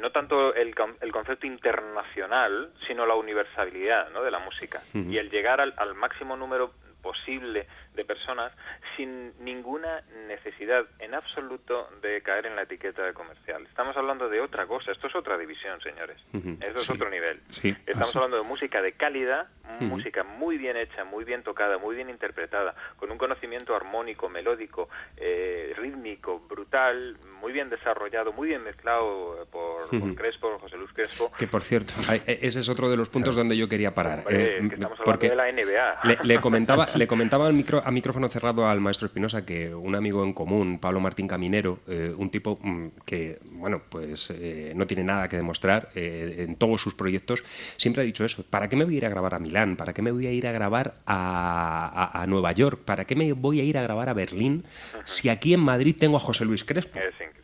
[0.00, 4.22] no tanto el, el concepto internacional, sino la universalidad ¿no?
[4.22, 4.80] de la música.
[4.94, 6.70] Y el llegar al, al máximo número
[7.02, 8.52] posible de personas
[8.96, 13.66] sin ninguna necesidad en absoluto de caer en la etiqueta de comercial.
[13.66, 16.16] Estamos hablando de otra cosa, esto es otra división, señores.
[16.32, 16.92] Ujú, Eso es sí.
[16.92, 17.40] otro nivel.
[17.50, 18.18] Sí, Estamos así.
[18.18, 19.84] hablando de música de calidad, Ujú.
[19.84, 24.88] música muy bien hecha, muy bien tocada, muy bien interpretada, con un conocimiento armónico, melódico,
[25.16, 30.14] eh, rítmico, brutal, muy bien desarrollado, muy bien mezclado eh, por, por Ujú.
[30.14, 31.30] Crespo, por José Luis Crespo.
[31.38, 34.20] Que por cierto, e- ese es otro de los puntos donde yo quería parar.
[34.20, 35.98] Hombre, eh, que estamos hablando porque de la NBA.
[36.04, 39.94] Le, le comentaba, le comentaba al micro, a micrófono cerrado al maestro Espinosa que un
[39.94, 44.86] amigo en común, Pablo Martín Caminero, eh, un tipo mm, que, bueno, pues eh, no
[44.86, 47.42] tiene nada que demostrar eh, en todos sus proyectos,
[47.76, 48.44] siempre ha dicho eso.
[48.48, 49.76] ¿Para qué me voy a ir a grabar a Milán?
[49.76, 52.80] ¿Para qué me voy a ir a grabar a, a- a Nueva York?
[52.84, 54.64] ¿Para qué me voy a ir a grabar a Berlín
[55.04, 56.98] si aquí en Madrid tengo a José Luis Crespo?
[56.98, 57.41] Es increíble.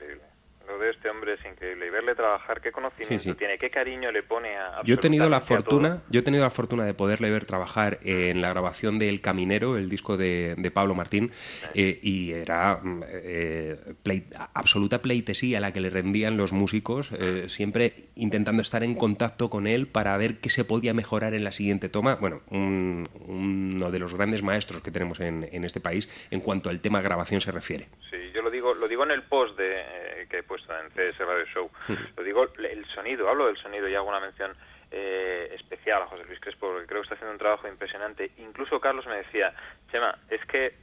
[0.79, 1.87] Lo de este hombre es increíble.
[1.89, 3.35] Y verle trabajar, qué conocimiento Sí, sí.
[3.37, 6.51] tiene, qué cariño le pone a Yo he tenido la fortuna, yo he tenido la
[6.51, 10.71] fortuna de poderle ver trabajar en la grabación de El Caminero, el disco de, de
[10.71, 11.33] Pablo Martín,
[11.75, 14.25] eh, y era mm, eh, plei-
[14.55, 19.67] absoluta pleitesía la que le rendían los músicos, eh, siempre intentando estar en contacto con
[19.67, 22.15] él para ver qué se podía mejorar en la siguiente toma.
[22.17, 26.71] Bueno, un- uno de los grandes maestros que tenemos en, en este país en cuanto
[26.71, 27.89] al tema grabación se refiere.
[28.11, 29.78] Sí, yo lo digo, lo digo en el post de,
[30.29, 31.71] que he puesto en CS Radio Show.
[32.17, 34.55] Lo digo el sonido, hablo del sonido y hago una mención
[34.91, 38.31] eh, especial a José Luis Crespo porque creo que está haciendo un trabajo impresionante.
[38.39, 39.53] Incluso Carlos me decía,
[39.91, 40.75] Chema, es que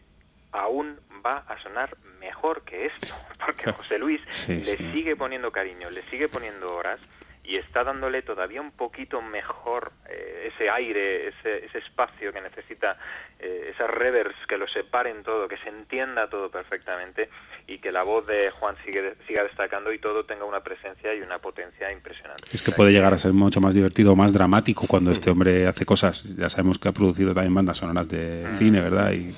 [0.51, 3.15] aún va a sonar mejor que esto,
[3.45, 4.91] porque José Luis Sí, le sí.
[4.91, 6.99] sigue poniendo cariño, le sigue poniendo horas
[7.47, 12.97] y está dándole todavía un poquito mejor eh, ese aire, ese, ese espacio que necesita,
[13.39, 17.29] eh, esas revers que lo separen todo, que se entienda todo perfectamente
[17.67, 21.21] y que la voz de Juan sigue, siga destacando y todo tenga una presencia y
[21.21, 22.43] una potencia impresionante.
[22.51, 25.85] Es que puede llegar a ser mucho más divertido, más dramático cuando este hombre hace
[25.85, 26.35] cosas.
[26.35, 29.11] Ya sabemos que ha producido también bandas sonoras de cine, ¿verdad?
[29.11, 29.35] Y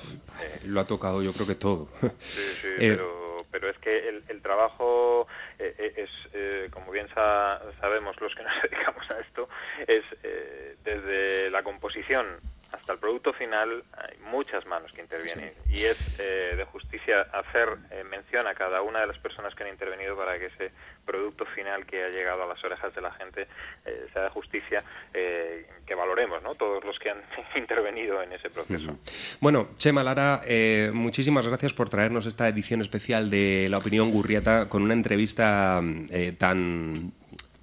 [0.66, 1.90] lo ha tocado yo creo que todo.
[2.00, 5.28] Sí, sí, Eh, pero, pero es que el, el trabajo
[5.60, 9.50] eh, eh, es, eh, como bien sa- sabemos los que nos dedicamos a esto,
[9.88, 12.40] es eh, desde la composición
[12.88, 17.68] hasta el producto final hay muchas manos que intervienen y es eh, de justicia hacer
[17.92, 20.72] eh, mención a cada una de las personas que han intervenido para que ese
[21.06, 23.46] producto final que ha llegado a las orejas de la gente
[23.86, 26.56] eh, sea de justicia eh, que valoremos, ¿no?
[26.56, 27.22] Todos los que han
[27.58, 28.98] intervenido en ese proceso.
[29.42, 34.70] Bueno, Chema Lara, eh, muchísimas gracias por traernos esta edición especial de La Opinión Gurriata
[34.70, 37.12] con una entrevista eh, tan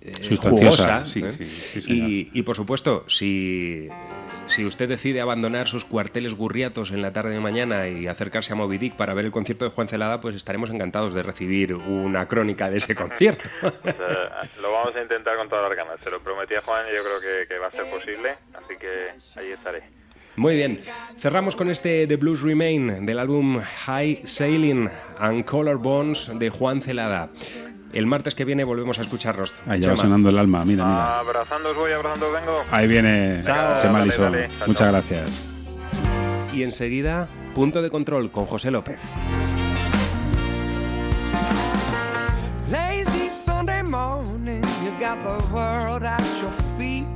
[0.04, 1.32] eh, Sustanciosa, jugosa, sí, ¿eh?
[1.32, 2.10] sí, sí, señor.
[2.10, 3.88] y, y, por supuesto, si,
[4.46, 8.56] si usted decide abandonar sus cuarteles gurriatos en la tarde de mañana y acercarse a
[8.56, 12.26] Moby Dick para ver el concierto de Juan Celada, pues estaremos encantados de recibir una
[12.28, 13.48] crónica de ese concierto.
[13.60, 16.00] Pues, eh, lo vamos a intentar con todas las ganas.
[16.02, 18.74] Se lo prometí a Juan y yo creo que, que va a ser posible, así
[18.78, 19.82] que ahí estaré.
[20.36, 20.80] Muy bien,
[21.16, 24.90] cerramos con este The Blues Remain del álbum High Sailing
[25.20, 27.30] and Color Bones de Juan Celada.
[27.94, 29.60] El martes que viene volvemos a escucharnos.
[29.68, 31.18] ahí ya va sonando el alma, mira, mira.
[31.20, 32.64] Abrazándoos voy, abrazándoos vengo.
[32.72, 33.80] Ahí viene Chao.
[33.80, 34.48] Chema Dale, dale.
[34.66, 35.50] Muchas gracias.
[36.52, 39.00] Y enseguida, punto de control con José López.
[42.68, 47.06] Lazy Sunday morning, you got the world at your feet.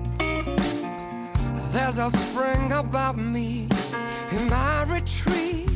[1.73, 3.67] There's a spring about me
[4.31, 5.69] in my retreat.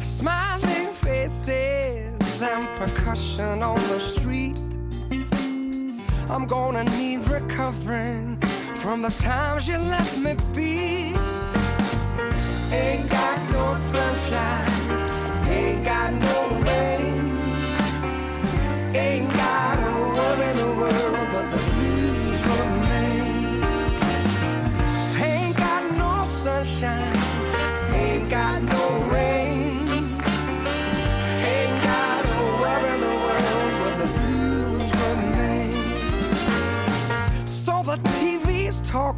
[0.00, 2.03] Smiling faces
[2.42, 4.58] and percussion on the street.
[6.28, 8.36] I'm gonna need recovering
[8.82, 11.16] from the times you left me beat.
[12.72, 14.73] Ain't got no sunshine,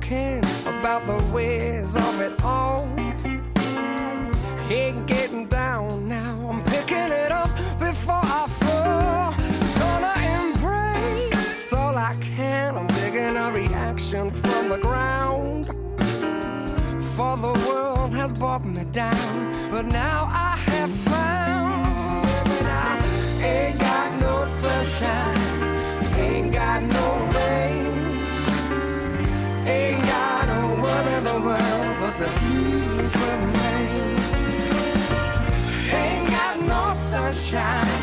[0.07, 2.89] talking about the ways of it all.
[4.71, 6.49] Ain't getting down now.
[6.49, 9.35] I'm picking it up before I fall.
[9.81, 12.77] Gonna embrace all I can.
[12.77, 15.67] I'm digging a reaction from the ground.
[17.17, 20.26] For the world has brought me down, but now
[37.51, 37.96] shine.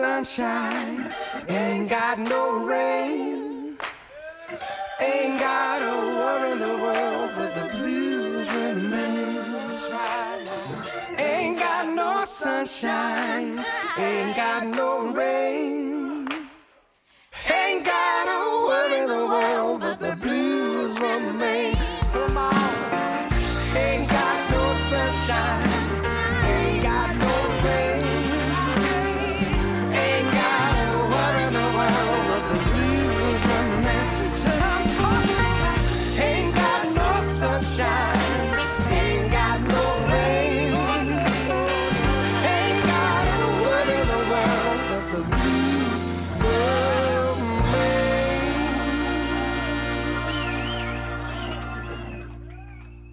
[0.00, 1.12] Sunshine,
[1.46, 2.59] ain't got no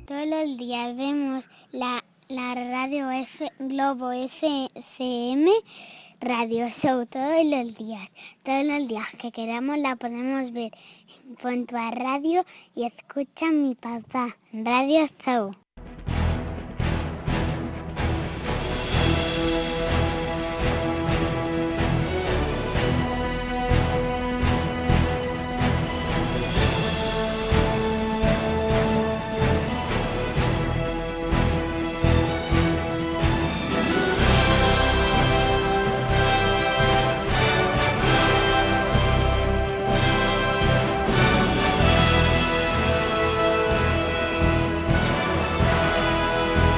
[0.08, 5.52] Todos los días vemos la, la radio F, Globo FM
[6.22, 8.10] Radio Show, todos los días.
[8.42, 10.72] Todos los días que queramos la podemos ver.
[11.42, 14.38] Pon tu a radio y escucha mi papá.
[14.54, 15.66] Radio Show.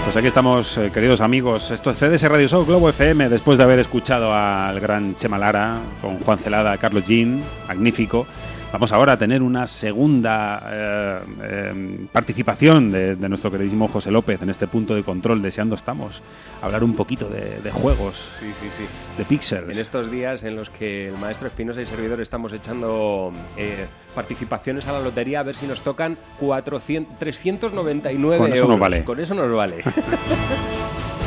[0.09, 1.69] Pues aquí estamos, eh, queridos amigos.
[1.69, 5.77] Esto es CDS Radio Show Globo FM, después de haber escuchado al gran Chema Lara
[6.01, 8.25] con Juan Celada, Carlos Jean, magnífico.
[8.71, 14.39] Vamos ahora a tener una segunda eh, eh, participación de, de nuestro queridísimo José López
[14.43, 15.41] en este punto de control.
[15.41, 16.21] Deseando estamos
[16.61, 18.83] hablar un poquito de, de juegos, Sí, sí, sí.
[19.17, 19.73] de pixels.
[19.73, 24.85] En estos días en los que el maestro Espinosa y servidor estamos echando eh, participaciones
[24.87, 28.69] a la lotería a ver si nos tocan 400, 399 Con eso euros.
[28.69, 29.03] nos vale.
[29.03, 29.77] Con eso nos vale.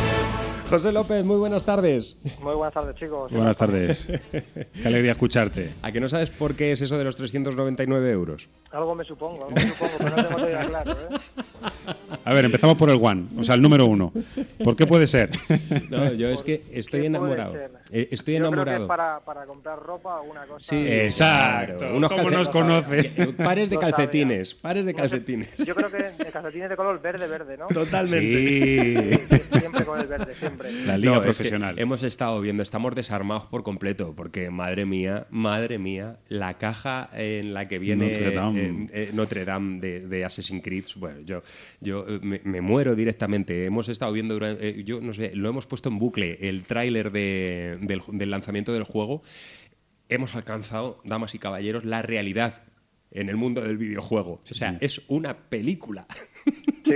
[0.73, 2.17] José López, muy buenas tardes.
[2.41, 3.31] Muy buenas tardes, chicos.
[3.31, 4.07] Buenas tardes.
[4.33, 5.71] Qué alegría escucharte.
[5.83, 8.49] ¿A que no sabes por qué es eso de los 399 euros?
[8.71, 11.19] Algo me supongo, algo me supongo, pero no tengo todavía claro, ¿eh?
[12.25, 14.15] A ver, empezamos por el one, o sea, el número uno.
[14.65, 15.29] ¿Por qué puede ser?
[15.91, 17.53] No, yo es que estoy ¿Qué puede enamorado.
[17.95, 18.85] Eh, estoy Yo creo que enamorado.
[18.85, 20.61] es para, para comprar ropa o una cosa.
[20.61, 21.77] Sí, Exacto.
[21.79, 23.19] claro, unos ¿Cómo nos conoces?
[23.19, 25.49] Eh, Pares de calcetines, pares de calcetines.
[25.59, 27.67] Yo creo que de calcetines de color verde, verde, ¿no?
[27.69, 29.19] Totalmente.
[29.19, 29.59] Sí.
[29.59, 30.69] Siempre con el verde, siempre.
[30.87, 31.79] La liga No, es que profesional.
[31.79, 37.53] hemos estado viendo, estamos desarmados por completo, porque madre mía, madre mía, la caja en
[37.55, 38.61] la que viene Notre Dame.
[38.63, 41.43] eh, eh, Notre Dame de, de Assassin's Creed, bueno, yo,
[41.81, 43.65] yo me, me muero directamente.
[43.67, 47.11] Hemos estado viendo, durante, eh, yo no sé, lo hemos puesto en bucle, el tráiler
[47.13, 49.23] de- del, del lanzamiento del juego.
[50.09, 52.65] Hemos alcanzado, damas y caballeros, la realidad
[53.11, 54.41] en el mundo del videojuego.
[54.51, 56.07] O sea, es una película.
[56.85, 56.95] Sí.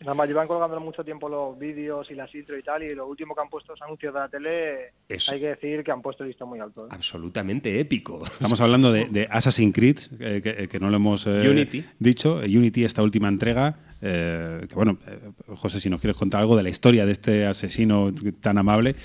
[0.00, 3.06] Nada más llevan colgando mucho tiempo los vídeos y las intro y tal, y lo
[3.06, 5.32] último que han puesto los anuncios de la tele, Eso.
[5.32, 6.86] hay que decir que han puesto el listón muy alto.
[6.86, 6.88] ¿eh?
[6.90, 8.18] Absolutamente épico.
[8.26, 11.84] Estamos hablando de, de Assassin's Creed, eh, que, que no lo hemos eh, Unity.
[12.00, 12.42] dicho.
[12.42, 13.78] Eh, Unity, esta última entrega.
[14.04, 17.46] Eh, que bueno, eh, José, si nos quieres contar algo de la historia de este
[17.46, 18.10] asesino
[18.40, 18.96] tan amable,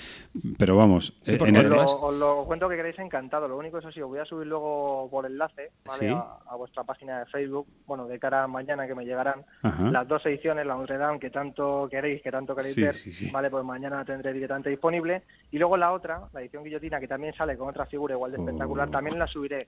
[0.57, 1.13] pero vamos.
[1.21, 3.47] Sí, eh, en Os el- lo, os lo cuento que queréis encantado.
[3.47, 5.99] Lo único, eso sí, os voy a subir luego por enlace ¿vale?
[5.99, 6.07] Sí.
[6.07, 7.67] a, a vuestra página de Facebook.
[7.85, 9.91] Bueno, de cara a mañana que me llegarán Ajá.
[9.91, 12.95] las dos ediciones, la Notre Dame que tanto queréis, que tanto queréis Sí, ver.
[13.31, 15.21] Vale, pues mañana la tendré directamente disponible.
[15.51, 18.37] Y luego la otra, la edición guillotina, que también sale con otra figura igual de
[18.39, 19.67] espectacular, también la subiré.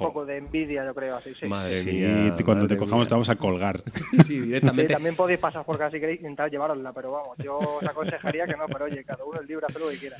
[0.00, 1.32] Un poco de envidia, yo creo, así.
[1.38, 1.46] Sí.
[1.46, 3.08] Madre Sí, mía, cuando madre te cojamos mía.
[3.08, 3.82] te vamos a colgar.
[4.10, 4.92] Sí, Sí, directamente.
[4.92, 8.56] también podéis pasar por casa si queréis intentar llevarosla, pero vamos, yo os aconsejaría que
[8.56, 10.16] no, pero oye, cada uno es libre, hacer lo que quiera.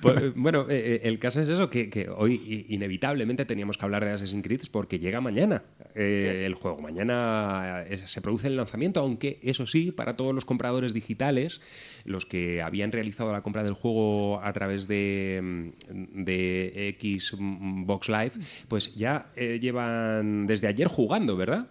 [0.00, 4.04] Pues, bueno, eh, eh, el caso es eso, que, que hoy inevitablemente teníamos que hablar
[4.04, 5.62] de Assassin's Creed porque llega mañana
[5.94, 6.78] eh, el juego.
[6.80, 11.60] Mañana se produce el lanzamiento, aunque eso sí, para todos los compradores digitales,
[12.04, 18.32] los que habían realizado la compra del juego a través de, mm, de Xbox Live,
[18.68, 21.66] pues ya eh, llevan desde ayer jugando, ¿verdad?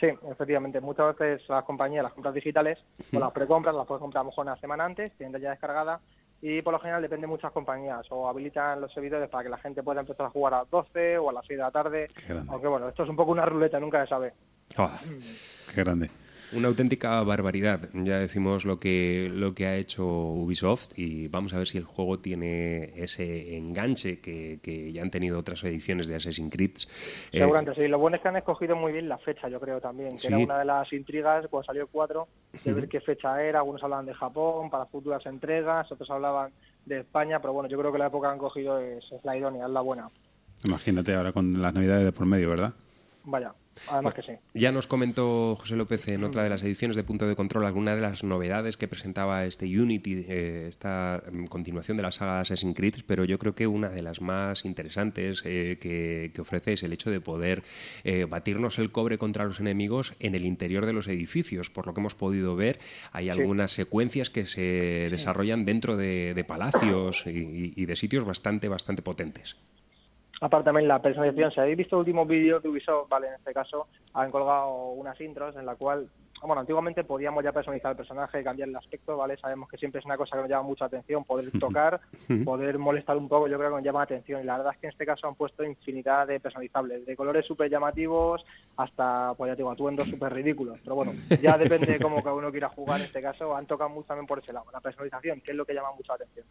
[0.00, 0.80] Sí, efectivamente.
[0.80, 2.78] Muchas veces las compañías, las compras digitales,
[3.12, 6.00] o las precompras, las puedes comprar a lo mejor una semana antes, tienen ya descargada,
[6.40, 9.58] y por lo general depende de muchas compañías, o habilitan los servidores para que la
[9.58, 12.06] gente pueda empezar a jugar a las 12 o a las 6 de la tarde,
[12.48, 14.32] aunque bueno, esto es un poco una ruleta, nunca se sabe.
[14.76, 14.98] Ah,
[15.74, 16.10] qué grande.
[16.52, 17.88] Una auténtica barbaridad.
[17.92, 21.84] Ya decimos lo que, lo que ha hecho Ubisoft y vamos a ver si el
[21.84, 26.70] juego tiene ese enganche que, que ya han tenido otras ediciones de Assassin's Creed.
[27.32, 27.86] Eh, Seguramente, sí.
[27.88, 30.28] Lo bueno es que han escogido muy bien la fecha, yo creo también, que Sí.
[30.28, 32.26] era una de las intrigas cuando salió el 4,
[32.64, 33.58] de ver qué fecha era.
[33.58, 36.50] Algunos hablaban de Japón para futuras entregas, otros hablaban
[36.86, 39.36] de España, pero bueno, yo creo que la época que han cogido es, es la
[39.36, 40.08] idónea, es la buena.
[40.64, 42.72] Imagínate ahora con las navidades de por medio, ¿verdad?
[43.30, 43.52] Vaya,
[43.90, 44.32] además que sí.
[44.54, 47.94] Ya nos comentó José López en otra de las ediciones de Punto de Control alguna
[47.94, 52.74] de las novedades que presentaba este Unity, eh, esta mm, continuación de la saga Assassin's
[52.74, 56.82] Creed, pero yo creo que una de las más interesantes eh, que, que ofrece es
[56.82, 57.64] el hecho de poder
[58.02, 61.68] eh, batirnos el cobre contra los enemigos en el interior de los edificios.
[61.68, 62.78] Por lo que hemos podido ver,
[63.12, 68.68] hay algunas secuencias que se desarrollan dentro de, de palacios y, y de sitios bastante,
[68.68, 69.56] bastante potentes.
[70.40, 73.52] Aparte también la personalización, si habéis visto el último vídeo de Ubisoft, vale, en este
[73.52, 76.08] caso, han colgado unas intros en la cual,
[76.46, 80.04] bueno, antiguamente podíamos ya personalizar el personaje, cambiar el aspecto, vale, sabemos que siempre es
[80.04, 82.00] una cosa que nos llama mucha atención, poder tocar,
[82.44, 84.42] poder molestar un poco, yo creo que nos llama la atención.
[84.42, 87.46] Y la verdad es que en este caso han puesto infinidad de personalizables, de colores
[87.46, 88.44] súper llamativos
[88.76, 91.12] hasta, pues ya te digo, atuendos súper ridículos, pero bueno,
[91.42, 94.26] ya depende de cómo cada uno quiera jugar, en este caso han tocado mucho también
[94.26, 96.46] por ese lado, la personalización, que es lo que llama mucho la atención.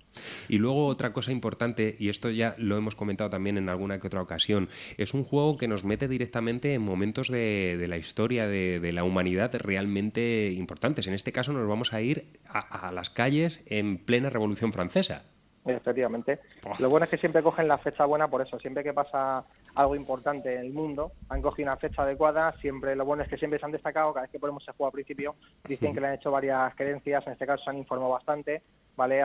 [0.50, 4.08] Y luego otra cosa importante, y esto ya lo hemos comentado también en alguna que
[4.08, 8.48] otra ocasión, es un juego que nos mete directamente en momentos de, de la historia
[8.48, 11.06] de, de la humanidad realmente importantes.
[11.06, 15.26] En este caso nos vamos a ir a, a las calles en plena Revolución Francesa.
[15.68, 16.40] Efectivamente.
[16.80, 18.60] Lo bueno es que siempre cogen la fecha buena por eso.
[18.60, 19.44] Siempre que pasa
[19.76, 22.54] algo importante en el mundo, han cogido una fecha adecuada.
[22.60, 24.14] Siempre lo bueno es que siempre se han destacado.
[24.14, 25.36] Cada vez que ponemos el juego al principio,
[25.68, 27.26] dicen que le han hecho varias creencias.
[27.28, 28.62] En este caso se han informado bastante.
[28.98, 29.22] ¿vale?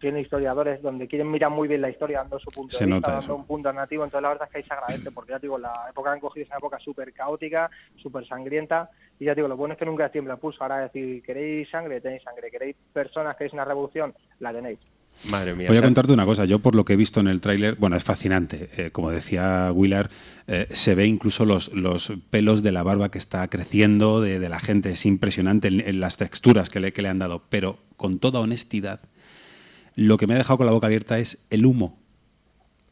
[0.00, 3.10] Tienen historiadores donde quieren mirar muy bien la historia, dando su punto Se de vista,
[3.10, 3.36] dando eso.
[3.36, 4.04] un punto narrativo.
[4.04, 6.20] Entonces la verdad es que ahí se agradece, porque ya digo, la época que han
[6.20, 8.90] cogido es una época súper caótica, súper sangrienta.
[9.18, 10.62] Y ya digo, lo bueno es que nunca tiembla el pulso.
[10.62, 12.00] Ahora decir, ¿queréis sangre?
[12.00, 12.50] Tenéis sangre.
[12.50, 13.36] ¿Queréis personas?
[13.36, 14.14] ¿Queréis una revolución?
[14.40, 14.78] La tenéis.
[15.30, 15.68] Madre mía.
[15.68, 16.44] Voy a contarte una cosa.
[16.44, 18.68] Yo, por lo que he visto en el tráiler, bueno, es fascinante.
[18.76, 20.10] Eh, como decía Willard,
[20.46, 24.48] eh, se ve incluso los, los pelos de la barba que está creciendo de, de
[24.48, 24.90] la gente.
[24.92, 27.42] Es impresionante en, en las texturas que le, que le han dado.
[27.48, 29.00] Pero, con toda honestidad,
[29.94, 31.98] lo que me ha dejado con la boca abierta es el humo.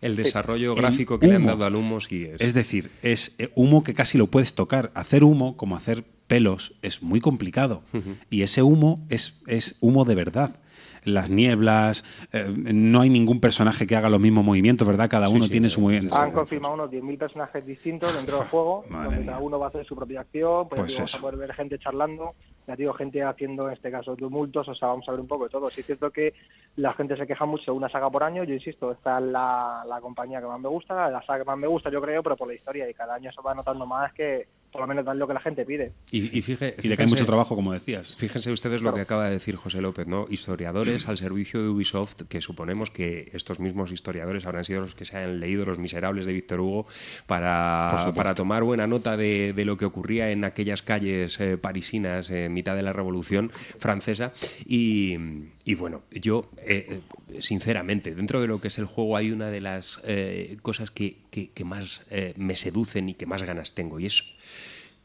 [0.00, 2.40] el desarrollo El gráfico que le han dado al humo sí es.
[2.40, 4.90] Es decir, es eh, humo que casi lo puedes tocar.
[4.94, 7.82] Hacer humo, como hacer pelos, es muy complicado.
[8.30, 10.58] Y ese humo es, es humo de verdad.
[11.04, 15.08] Las nieblas, eh, no hay ningún personaje que haga los mismos movimientos, ¿verdad?
[15.08, 16.14] Cada uno tiene su movimiento.
[16.14, 19.26] Han confirmado unos 10.000 personajes distintos dentro del juego, Madre donde mía.
[19.32, 21.78] cada uno va a hacer su propia acción, pues, Pues vamos a poder ver gente
[21.78, 22.34] charlando,
[22.66, 25.44] ya digo, gente haciendo en este caso tumultos, o sea, vamos a ver un poco
[25.44, 25.68] de todo.
[25.70, 26.32] Sí es cierto que
[26.76, 29.84] la gente se queja mucho de una saga por año, yo insisto, esta es la,
[29.86, 32.36] la compañía que más me gusta, la saga que más me gusta yo creo, pero
[32.36, 35.20] por la historia y cada año se va notando más que por lo menos dan
[35.20, 35.92] lo que la gente pide.
[36.10, 38.16] Y, y, fije- Y de que hay mucho trabajo, como decías.
[38.16, 40.24] Fíjense ustedes lo que acaba de decir José López, ¿no?
[40.28, 45.04] Historiadores al servicio de Ubisoft, que suponemos que estos mismos historiadores habrán sido los que
[45.04, 46.86] se han leído Los Miserables de Víctor Hugo
[47.28, 52.28] para, para tomar buena nota de, de lo que ocurría en aquellas calles eh, parisinas
[52.30, 54.32] en mitad de la Revolución Francesa.
[54.66, 55.16] Y,
[55.64, 57.00] y bueno, yo, eh,
[57.32, 60.90] eh, sinceramente, dentro de lo que es el juego hay una de las eh, cosas
[60.90, 64.24] que, que- que más eh, me seducen y que más ganas tengo, y es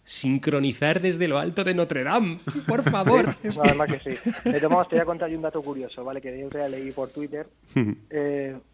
[0.03, 3.35] sincronizar desde lo alto de Notre Dame, por favor.
[3.43, 4.17] Sí, la verdad que sí.
[4.49, 6.19] De todos modos, te voy a contar un dato curioso, ¿vale?
[6.19, 7.47] Que yo ya leí por Twitter.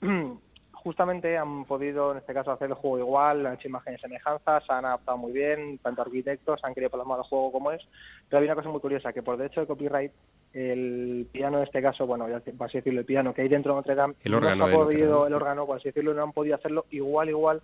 [0.86, 4.72] Justamente han podido, en este caso, hacer el juego igual, han hecho imágenes semejanzas, se
[4.72, 7.82] han adaptado muy bien, tanto arquitectos han querido plasmar el juego como es.
[8.30, 10.12] Pero hay una cosa muy curiosa, que por derecho de copyright,
[10.54, 13.72] el piano en este caso, bueno, ya por así decirlo, el piano que hay dentro
[13.72, 16.22] de Notre Dame, El no órgano de ha podido, el órgano, por así decirlo, no
[16.22, 17.64] han podido hacerlo igual, igual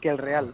[0.00, 0.52] que el real.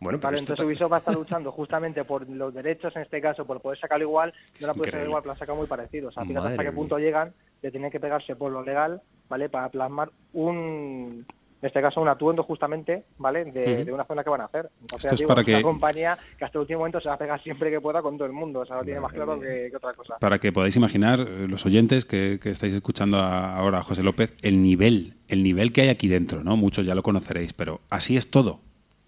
[0.00, 3.02] Bueno, pero Vale, esto entonces Ubisoft va a estar luchando justamente por los derechos, en
[3.02, 5.68] este caso, por poder sacarlo igual, no la puede sacar igual, pero la saca muy
[5.68, 6.08] parecido.
[6.08, 9.00] O sea, fíjate hasta qué punto llegan de tener que pegarse por lo legal,
[9.30, 9.48] ¿vale?
[9.48, 11.24] Para plasmar un,
[11.62, 13.44] en este caso, un atuendo justamente, ¿vale?
[13.44, 14.68] De, una zona que van a hacer.
[14.80, 17.08] Entonces, Esto es digo, para es una que- compañía que hasta el último momento se
[17.08, 18.60] va a pegar siempre que pueda con todo el mundo.
[18.60, 20.16] O sea, lo tiene más claro que, que otra cosa.
[20.18, 24.02] Para que podáis imaginar, eh, los oyentes que, que estáis escuchando a- ahora a José
[24.02, 26.56] López, el nivel, el nivel que hay aquí dentro, ¿no?
[26.56, 28.60] Muchos ya lo conoceréis, pero así es todo.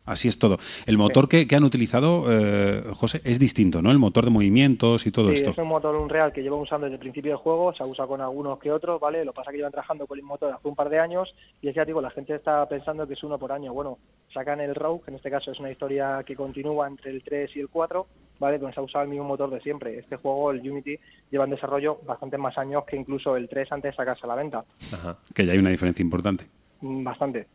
[0.05, 0.59] Así es todo.
[0.87, 3.91] El motor que, que han utilizado, eh, José, es distinto, ¿no?
[3.93, 5.51] El motor de movimientos y todo sí, esto.
[5.51, 8.21] es un motor Unreal que lleva usando desde el principio del juego, se usado con
[8.21, 9.25] algunos que otros, ¿vale?
[9.25, 11.35] Lo que pasa es que llevan trabajando con el motor hace un par de años
[11.61, 13.73] y es ya digo, la gente está pensando que es uno por año.
[13.73, 13.99] Bueno,
[14.35, 17.57] sacan el Rogue, que en este caso es una historia que continúa entre el 3
[17.57, 18.07] y el 4,
[18.41, 18.59] ¿vale?
[18.59, 19.99] Donde se ha usado el mismo motor de siempre.
[19.99, 20.97] Este juego, el Unity,
[21.31, 24.35] lleva en desarrollo bastantes más años que incluso el 3 antes de sacarse a la
[24.35, 24.65] venta.
[24.93, 25.19] Ajá.
[25.33, 26.47] Que ya hay una diferencia importante.
[26.81, 27.47] Mm, Bastante,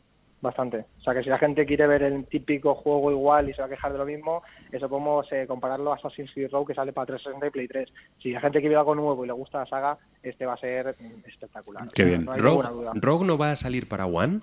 [0.41, 0.85] bastante.
[0.99, 3.67] O sea que si la gente quiere ver el típico juego igual y se va
[3.67, 6.93] a quejar de lo mismo, eso podemos eh, compararlo a Assassin's Creed Rogue que sale
[6.93, 7.89] para 360 y Play 3.
[8.21, 10.95] Si la gente quiere algo nuevo y le gusta la saga, este va a ser
[11.25, 11.87] espectacular.
[11.93, 12.25] Qué bien.
[12.25, 12.91] No hay Rogue, ninguna duda.
[12.95, 14.41] Rogue no va a salir para One.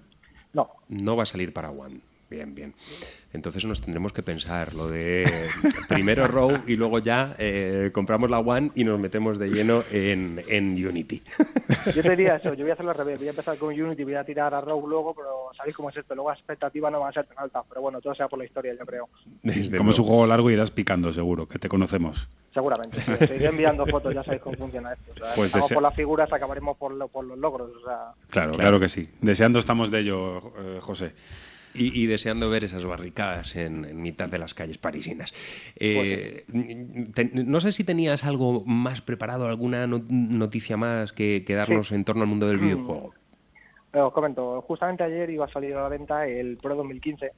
[0.53, 0.71] No.
[0.89, 2.01] No va a salir para One.
[2.35, 2.75] Bien, bien.
[3.33, 5.25] Entonces nos tendremos que pensar lo de
[5.89, 10.43] primero Rogue y luego ya eh, compramos la One y nos metemos de lleno en,
[10.49, 11.23] en Unity.
[11.95, 14.03] Yo te diría eso, yo voy a hacerlo al revés, voy a empezar con Unity,
[14.05, 17.01] voy a tirar a Rogue luego, pero sabéis cómo es esto, luego las expectativas no
[17.01, 19.09] van a ser tan altas, pero bueno, todo sea por la historia, yo creo.
[19.77, 22.29] Como es un juego largo, irás picando, seguro, que te conocemos.
[22.53, 23.01] Seguramente.
[23.01, 23.13] sí.
[23.27, 25.13] Seguiré enviando fotos, ya sabéis cómo funciona esto.
[25.13, 27.71] O sea, Pues desea- por las figuras, acabaremos por, lo- por los logros.
[27.83, 29.09] O sea, Claro, claro, que sí.
[29.21, 31.13] Deseando estamos de ello, eh, José.
[31.75, 35.35] Y, y deseando ver esas barricadas en, en mitad de las calles parisinas.
[35.77, 36.45] Eh,
[37.15, 41.89] te- no sé si tenías algo más preparado, alguna no- noticia más que, que darnos
[41.89, 41.97] Sí.
[41.97, 42.65] en torno al mundo del Mm.
[42.65, 43.15] videojuego.
[43.93, 47.31] Os comento, justamente ayer iba a salir a la venta el Pro 2015,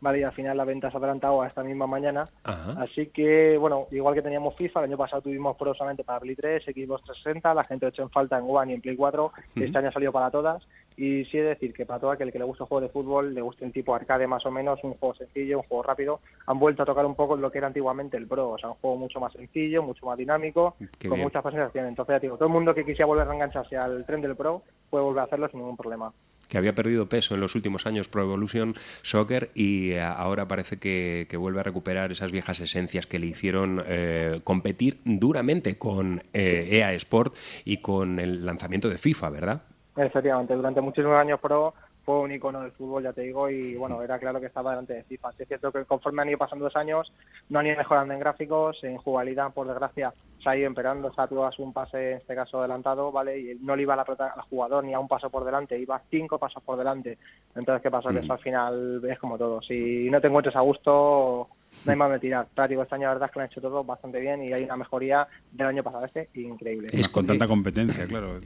[0.00, 0.20] ¿vale?
[0.20, 2.24] Y al final la venta se ha adelantado a esta misma mañana.
[2.44, 2.74] Ajá.
[2.82, 6.34] Así que, bueno, igual que teníamos FIFA, el año pasado tuvimos Pro solamente para Play
[6.36, 9.24] 3, Xbox 360, la gente lo echó en falta en One y en Play 4,
[9.26, 9.34] Ujú.
[9.64, 10.62] este año ha salido para todas.
[10.96, 13.32] Y sí de decir que para todo aquel que le guste el juego de fútbol,
[13.32, 16.58] le guste un tipo arcade más o menos, un juego sencillo, un juego rápido, han
[16.58, 18.98] vuelto a tocar un poco lo que era antiguamente el Pro, o sea, un juego
[18.98, 21.22] mucho más sencillo, mucho más dinámico, Qué con bien.
[21.26, 21.88] muchas presentaciones.
[21.90, 24.62] Entonces, ya digo, todo el mundo que quisiera volver a engancharse al tren del Pro
[24.90, 26.12] puede volver a hacerlo sin ningún problema.
[26.50, 30.78] Que había perdido peso en los últimos años Pro Evolution Soccer y eh, ahora parece
[30.78, 36.22] que, que vuelve a recuperar esas viejas esencias que le hicieron eh, competir duramente con
[36.34, 39.62] eh, EA Sport y con el lanzamiento de FIFA, ¿verdad?
[39.96, 41.74] Efectivamente, durante muchísimos años Pro
[42.04, 44.94] fue un icono del fútbol, ya te digo, y bueno, era claro que estaba delante
[44.94, 45.32] de FIFA.
[45.32, 47.12] Sí es cierto que conforme han ido pasando los años,
[47.48, 50.12] no han ido mejorando en gráficos, en jugabilidad, por desgracia,
[50.42, 53.38] se ha ido empeorando, o sea, tú das un pase, en este caso adelantado, ¿vale?
[53.38, 56.00] Y no le iba la pelota al jugador ni a un paso por delante, iba
[56.10, 57.18] cinco pasos por delante.
[57.54, 58.08] Entonces, ¿qué pasa?
[58.10, 58.24] Que Mm.
[58.24, 59.60] eso al final es como todo.
[59.62, 61.48] Si no te encuentres a gusto,
[61.84, 62.46] no hay más de tirar.
[62.54, 64.52] Pero digo, este año la verdad es que lo han hecho todo bastante bien y
[64.52, 66.88] hay una mejoría del año pasado este increíble.
[66.96, 68.38] Más con tanta competencia, claro.
[68.38, 68.42] Eh,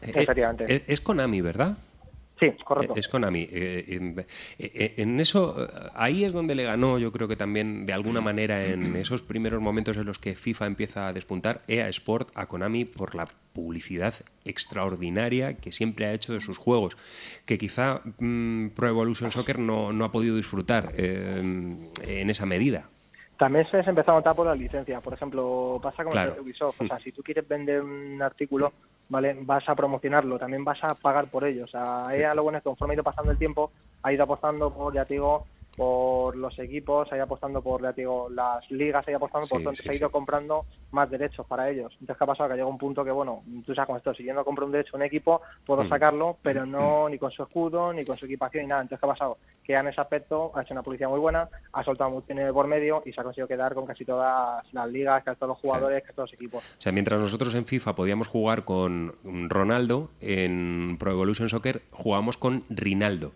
[0.00, 0.64] Efectivamente.
[0.74, 1.76] Es, es Konami, ¿verdad?
[2.52, 2.94] Sí, correcto.
[2.96, 3.46] Eh, Es Konami.
[3.50, 4.24] Eh, en,
[4.58, 8.64] eh, en eso, ahí es donde le ganó, yo creo que también de alguna manera
[8.66, 12.84] en esos primeros momentos en los que FIFA empieza a despuntar, EA Sport a Konami
[12.84, 14.14] por la publicidad
[14.44, 16.96] extraordinaria que siempre ha hecho de sus juegos,
[17.46, 21.40] que quizá mm, Pro Evolution Soccer no, no ha podido disfrutar eh,
[22.02, 22.88] en esa medida.
[23.38, 25.02] También se empezó a notar por las licencias.
[25.02, 26.34] Por ejemplo, pasa como Claro.
[26.34, 26.80] el Ubisoft.
[26.80, 28.72] O sea, si tú quieres vender un artículo,
[29.08, 29.36] ¿vale?
[29.40, 31.64] Vas a promocionarlo, también vas a pagar por ello.
[31.64, 33.70] O sea, ella lo bueno es que conforme ha ido pasando el tiempo,
[34.02, 37.82] ha ido apostando por, ya te digo, por los equipos, se ha ido apostando por,
[37.82, 39.96] ya te digo, las ligas, se ha ido apostando por Sí, donde sí, se ha
[39.96, 41.92] ido comprando más derechos para ellos.
[42.00, 42.48] Entonces, ¿qué ha pasado?
[42.50, 44.72] Que llega un punto que, bueno, tú sabes con esto, si yo no compro un
[44.72, 45.88] derecho a un equipo, puedo Mm.
[45.88, 48.82] sacarlo, pero no ni con su escudo, ni con su equipación, ni nada.
[48.82, 49.38] Entonces, ¿qué ha pasado?
[49.64, 52.66] Que en ese aspecto ha hecho una publicidad muy buena, ha soltado mucho dinero por
[52.66, 56.02] medio y se ha conseguido quedar con casi todas las ligas, casi todos los jugadores,
[56.02, 56.64] casi todos los equipos.
[56.78, 59.14] O sea, mientras nosotros en FIFA podíamos jugar con
[59.48, 63.32] Ronaldo, en Pro Evolution Soccer jugamos con Rinaldo.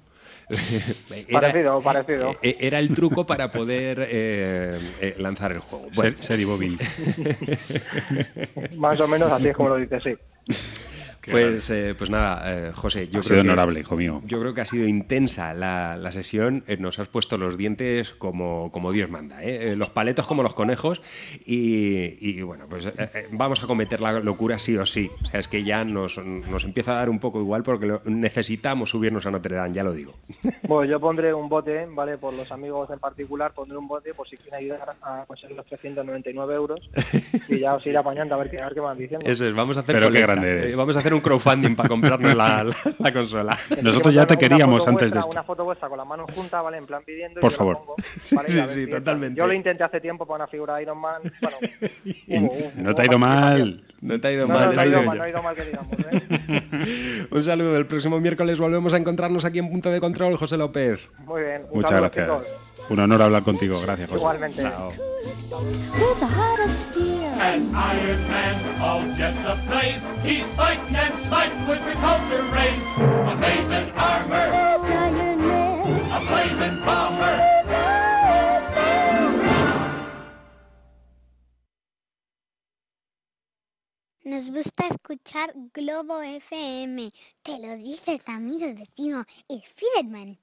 [1.31, 2.37] Parecido, parecido.
[2.43, 5.87] eh, Era el truco para poder eh, eh, lanzar el juego.
[5.93, 6.81] Ser- Seri Bobils.
[8.77, 10.15] Más o menos así es como lo dices, sí.
[11.31, 14.23] Pues, eh, pues nada, eh, José, yo Ha creo sido que- honorable, hijo mío.
[14.24, 16.65] Yo creo que ha sido intensa la, la sesión.
[16.66, 19.73] eh, nos has puesto los dientes como, como Dios manda, ¿eh?
[19.73, 21.03] Eh, los paletos como los conejos.
[21.45, 25.11] Y, y, bueno, pues eh, vamos a cometer la locura sí o sí.
[25.23, 28.03] O sea, es que ya nos, nos empieza a dar un poco igual porque lo-
[28.05, 30.15] necesitamos subirnos a Notre Dame, ya lo digo.
[30.69, 32.19] Bueno, yo pondré un bote, ¿vale?
[32.19, 35.65] Por los amigos en particular, pondré un bote por si quieren ayudar a conseguir los
[35.65, 36.78] 399 euros
[37.49, 39.27] y ya os iré apañando a ver qué, a ver qué van diciendo.
[39.27, 40.32] Eso es, vamos a hacer Pero qué colecta.
[40.35, 40.74] grande eres.
[40.74, 43.59] Eh, vamos a hacer un crowdfunding para comprarnos la, la- la consola.
[43.82, 45.30] Nosotros ya te queríamos antes de vuestra- esto.
[45.30, 46.78] Una foto vuestra con las manos juntas, ¿vale?
[46.78, 47.78] En plan pidiendo y Por la favor.
[47.78, 48.48] pongo, Sí, ¿vale?
[48.48, 49.39] Y sí, sí, si totalmente.
[49.39, 51.20] Yo lo intenté hace tiempo para una figura de Iron Man.
[51.40, 51.56] Bueno,
[52.05, 53.85] Y hubo- hubo- no te ha ido mal.
[54.01, 54.66] No te ha ido No, mal.
[54.68, 57.26] no, no ha te ido mal, no ha ido mal que digamos, ¿eh?
[57.32, 57.76] Un saludo.
[57.76, 61.09] El próximo miércoles volvemos a encontrarnos aquí en Punto de Control, José López.
[61.26, 61.62] Muy bien.
[61.70, 62.26] Un Muchas gracias.
[62.28, 62.47] chicos.
[62.90, 63.74] Un honor hablar contigo.
[63.80, 64.20] Gracias, José.
[64.20, 64.62] Igualmente.
[64.62, 64.93] Chao.
[67.40, 70.05] and Iron Man, all jets ablaze.
[70.24, 72.82] He's fighting and smiting with repulsor rays.
[73.32, 74.51] Amazing armor.
[74.51, 76.10] There's Iron Man.
[76.10, 77.59] A blazing bomber.
[84.24, 87.12] Nos gusta escuchar Globo FM.
[87.43, 90.39] Te lo dice tu amigo vecino, el Fiedman.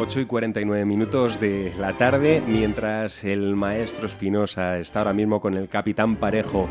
[0.00, 5.58] 8 y 49 minutos de la tarde, mientras el maestro Espinosa está ahora mismo con
[5.58, 6.70] el capitán Parejo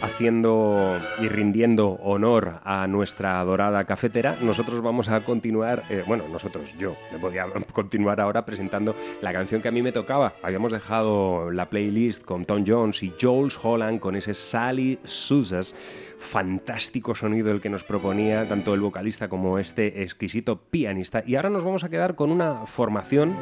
[0.00, 6.74] haciendo y rindiendo honor a nuestra adorada cafetera, nosotros vamos a continuar, eh, bueno, nosotros,
[6.78, 10.32] yo, me podía continuar ahora presentando la canción que a mí me tocaba.
[10.42, 15.74] Habíamos dejado la playlist con Tom Jones y Jules Holland con ese Sally Susas
[16.18, 21.22] fantástico sonido el que nos proponía tanto el vocalista como este exquisito pianista.
[21.26, 23.36] Y ahora nos vamos a quedar con una formación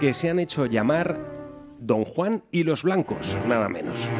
[0.00, 1.18] que se han hecho llamar
[1.78, 4.10] Don Juan y los Blancos, nada menos.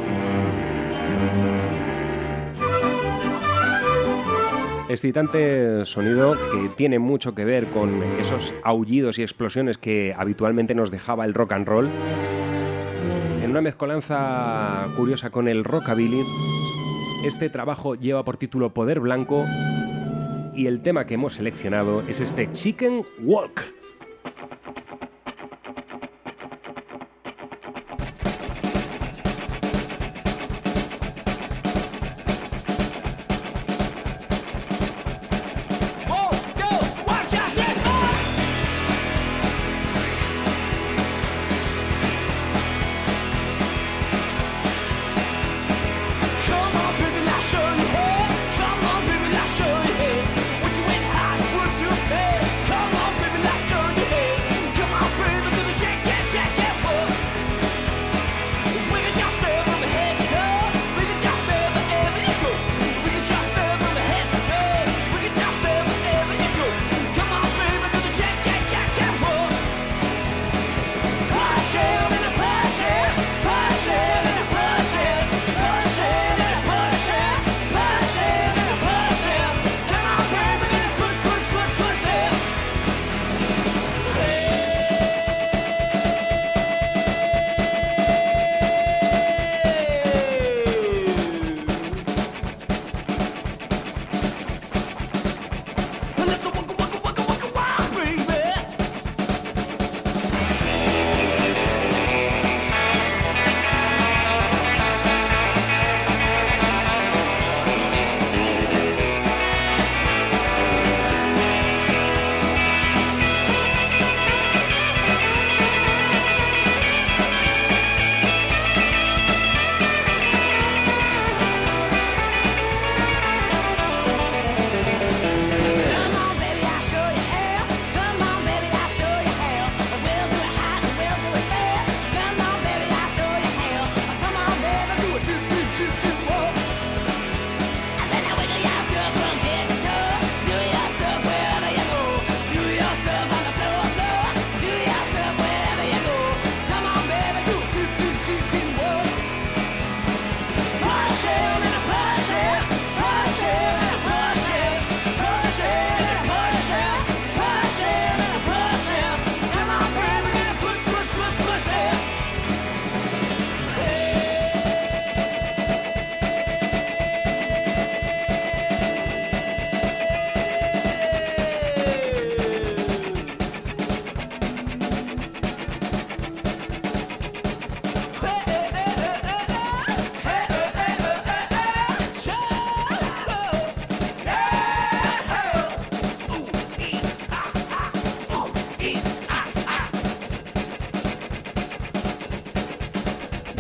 [4.89, 10.91] Excitante sonido que tiene mucho que ver con esos aullidos y explosiones que habitualmente nos
[10.91, 11.91] dejaba el rock and roll.
[13.53, 16.24] Una mezcolanza curiosa con el rockabilly,
[17.23, 19.45] este trabajo lleva por título Poder Blanco
[20.55, 23.82] y el tema que hemos seleccionado es este Chicken Walk.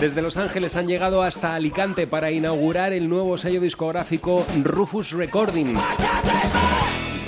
[0.02, 5.76] Desde Los Ángeles han llegado hasta Alicante para inaugurar el nuevo sello discográfico Rufus Recording.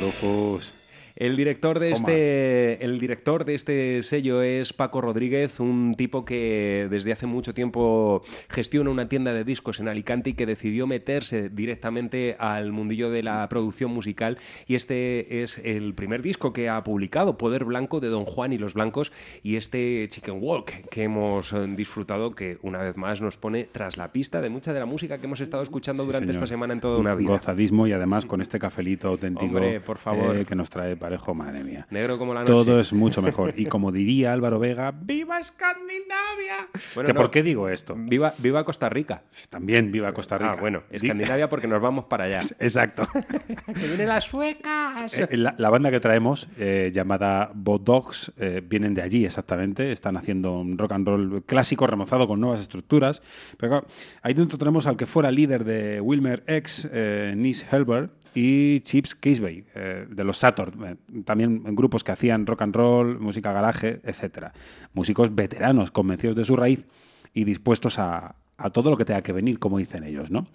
[0.01, 0.84] Rufus.
[1.17, 6.89] El director, de este, el director de este sello es Paco Rodríguez, un tipo que
[6.91, 11.51] desde hace mucho tiempo gestiona una tienda de discos en Alicante y que decidió meterse
[11.51, 14.39] directamente al mundillo de la producción musical.
[14.67, 18.59] Y este es el primer disco que ha publicado, Poder Blanco de Don Juan y
[18.59, 19.13] los Blancos,
[19.45, 23.97] y este Chicken Walk que hemos eh, disfrutado, que una vez más nos pone tras
[23.97, 26.43] la pista de mucha de la música que hemos estado escuchando durante señor.
[26.43, 27.31] esta semana en toda una vida.
[27.31, 30.37] Gozadismo y además con este cafelito auténtico Hombre, por favor.
[30.37, 31.87] eh, que nos trae Parejo, madre mía.
[31.91, 32.51] Negro como la noche.
[32.53, 33.53] Todo es mucho mejor.
[33.59, 36.67] Y como diría Álvaro Vega, ¡Viva Escandinavia!
[36.95, 37.21] Bueno, ¿Que no.
[37.21, 37.95] ¿Por qué digo esto?
[37.95, 39.23] Viva, viva Costa Rica.
[39.51, 40.53] También viva Costa Rica.
[40.57, 42.41] Ah, bueno, Di- Escandinavia porque nos vamos para allá.
[42.59, 43.07] Exacto.
[43.67, 45.19] que vienen las suecas.
[45.19, 49.93] Eh, La, la banda que traemos, eh, llamada Bodogs, eh, vienen de allí exactamente.
[49.93, 53.21] Están haciendo un rock and roll clásico remozado con nuevas estructuras.
[53.59, 53.87] Pero claro,
[54.23, 59.15] ahí dentro tenemos al que fuera líder de Wilmer X, eh, Nis Helber, y Chips
[59.15, 60.85] Casey, eh, de los Saturn.
[60.85, 64.53] eh, también en grupos que hacían rock and roll, música garaje, etcétera.
[64.93, 66.89] Músicos veteranos, convencidos de su raíz
[67.33, 68.37] y dispuestos a,
[68.73, 70.47] todo lo que tenga que venir, como dicen ellos, ¿no?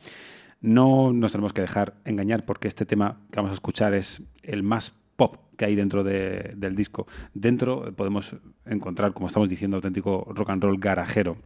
[0.61, 4.63] No nos tenemos que dejar engañar porque este tema que vamos a escuchar es el
[4.63, 7.07] más pop que hay dentro de- del disco.
[7.33, 8.35] Dentro podemos
[8.65, 11.37] encontrar, como estamos diciendo, auténtico rock and roll garajero,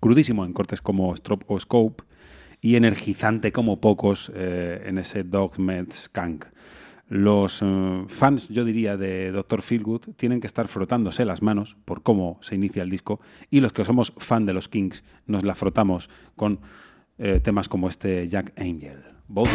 [0.00, 2.04] crudísimo en cortes como Strop o Scope
[2.60, 6.46] y energizante como pocos eh, en ese Dog Med Skunk.
[7.08, 9.62] Los eh, fans, yo diría, de Dr.
[9.62, 13.20] Feelgood tienen que estar frotándose las manos por cómo se inicia el disco
[13.50, 16.60] y los que somos fan de los Kings nos la frotamos con
[17.18, 19.02] eh, temas como este Jack Angel.
[19.28, 19.48] Both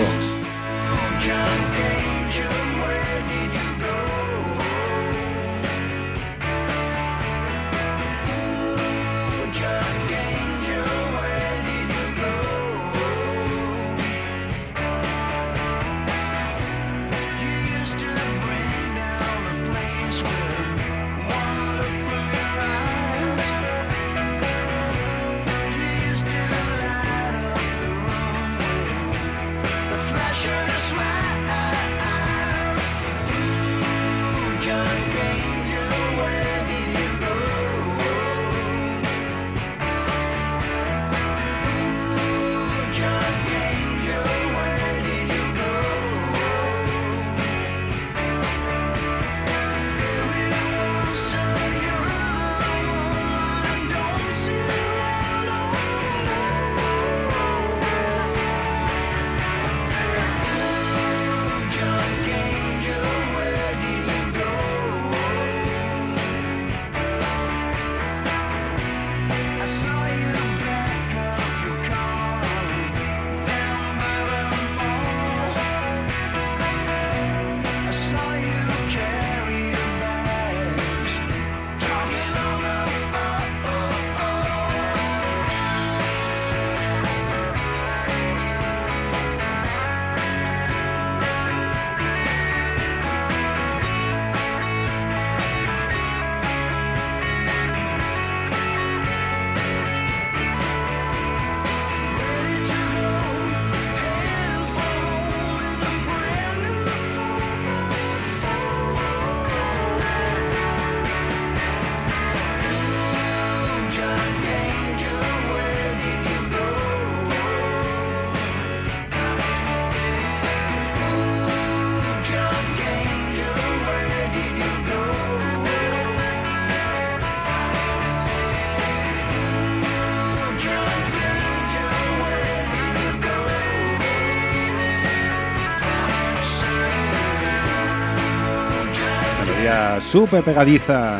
[140.15, 141.19] súper pegadiza.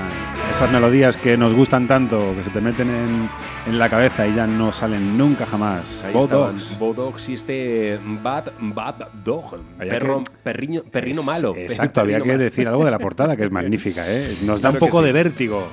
[0.52, 3.30] Esas melodías que nos gustan tanto, que se te meten en,
[3.68, 6.02] en la cabeza y ya no salen nunca jamás.
[6.06, 7.28] Ahí estaban, Dogs.
[7.28, 8.96] Y este Bad Bad
[9.26, 11.54] Dog, perro, que- perriño, perrino Es- malo.
[11.58, 12.40] Exacto, había que malo.
[12.40, 14.34] decir algo de la portada, que es magnífica, ¿eh?
[14.44, 15.08] Nos da Claro un poco sí.
[15.08, 15.68] de vértigo.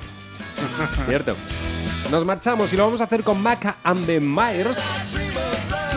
[1.07, 1.35] Cierto.
[2.11, 4.77] Nos marchamos y lo vamos a hacer con Maca and the Myers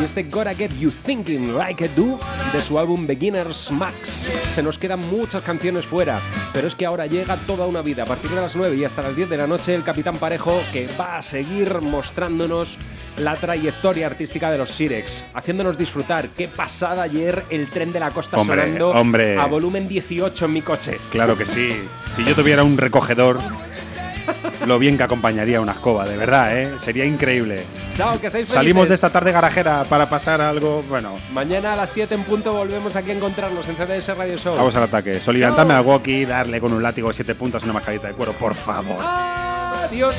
[0.01, 2.18] y este Gotta Get You Thinking Like I Do
[2.52, 4.28] de su álbum Beginners Max.
[4.55, 6.20] Se nos quedan muchas canciones fuera,
[6.52, 8.02] pero es que ahora llega toda una vida.
[8.02, 10.59] A partir de las 9 y hasta las 10 de la noche, el Capitán Parejo
[10.73, 12.78] que va a seguir mostrándonos
[13.18, 16.28] la trayectoria artística de los Sirex, haciéndonos disfrutar.
[16.28, 19.39] Qué pasada ayer el tren de la costa Hombre, sonando hombre.
[19.39, 20.98] a volumen 18 en mi coche.
[21.10, 21.70] Claro que sí.
[22.16, 23.39] Si yo tuviera un recogedor,
[24.64, 26.74] lo bien que acompañaría una escoba, de verdad, ¿eh?
[26.78, 27.64] Sería increíble.
[27.94, 31.90] Chao, que seáis Salimos de esta tarde garajera para pasar algo, bueno, Mañana a las
[31.90, 34.56] 7 en punto volvemos aquí a encontrarnos en CDS Radio Show.
[34.56, 35.20] vamos al ataque.
[35.20, 38.32] Soliviantame al walkie, darle con un látigo de siete puntas y una mascarita de cuero,
[38.32, 38.98] por favor.
[39.02, 40.14] Adiós.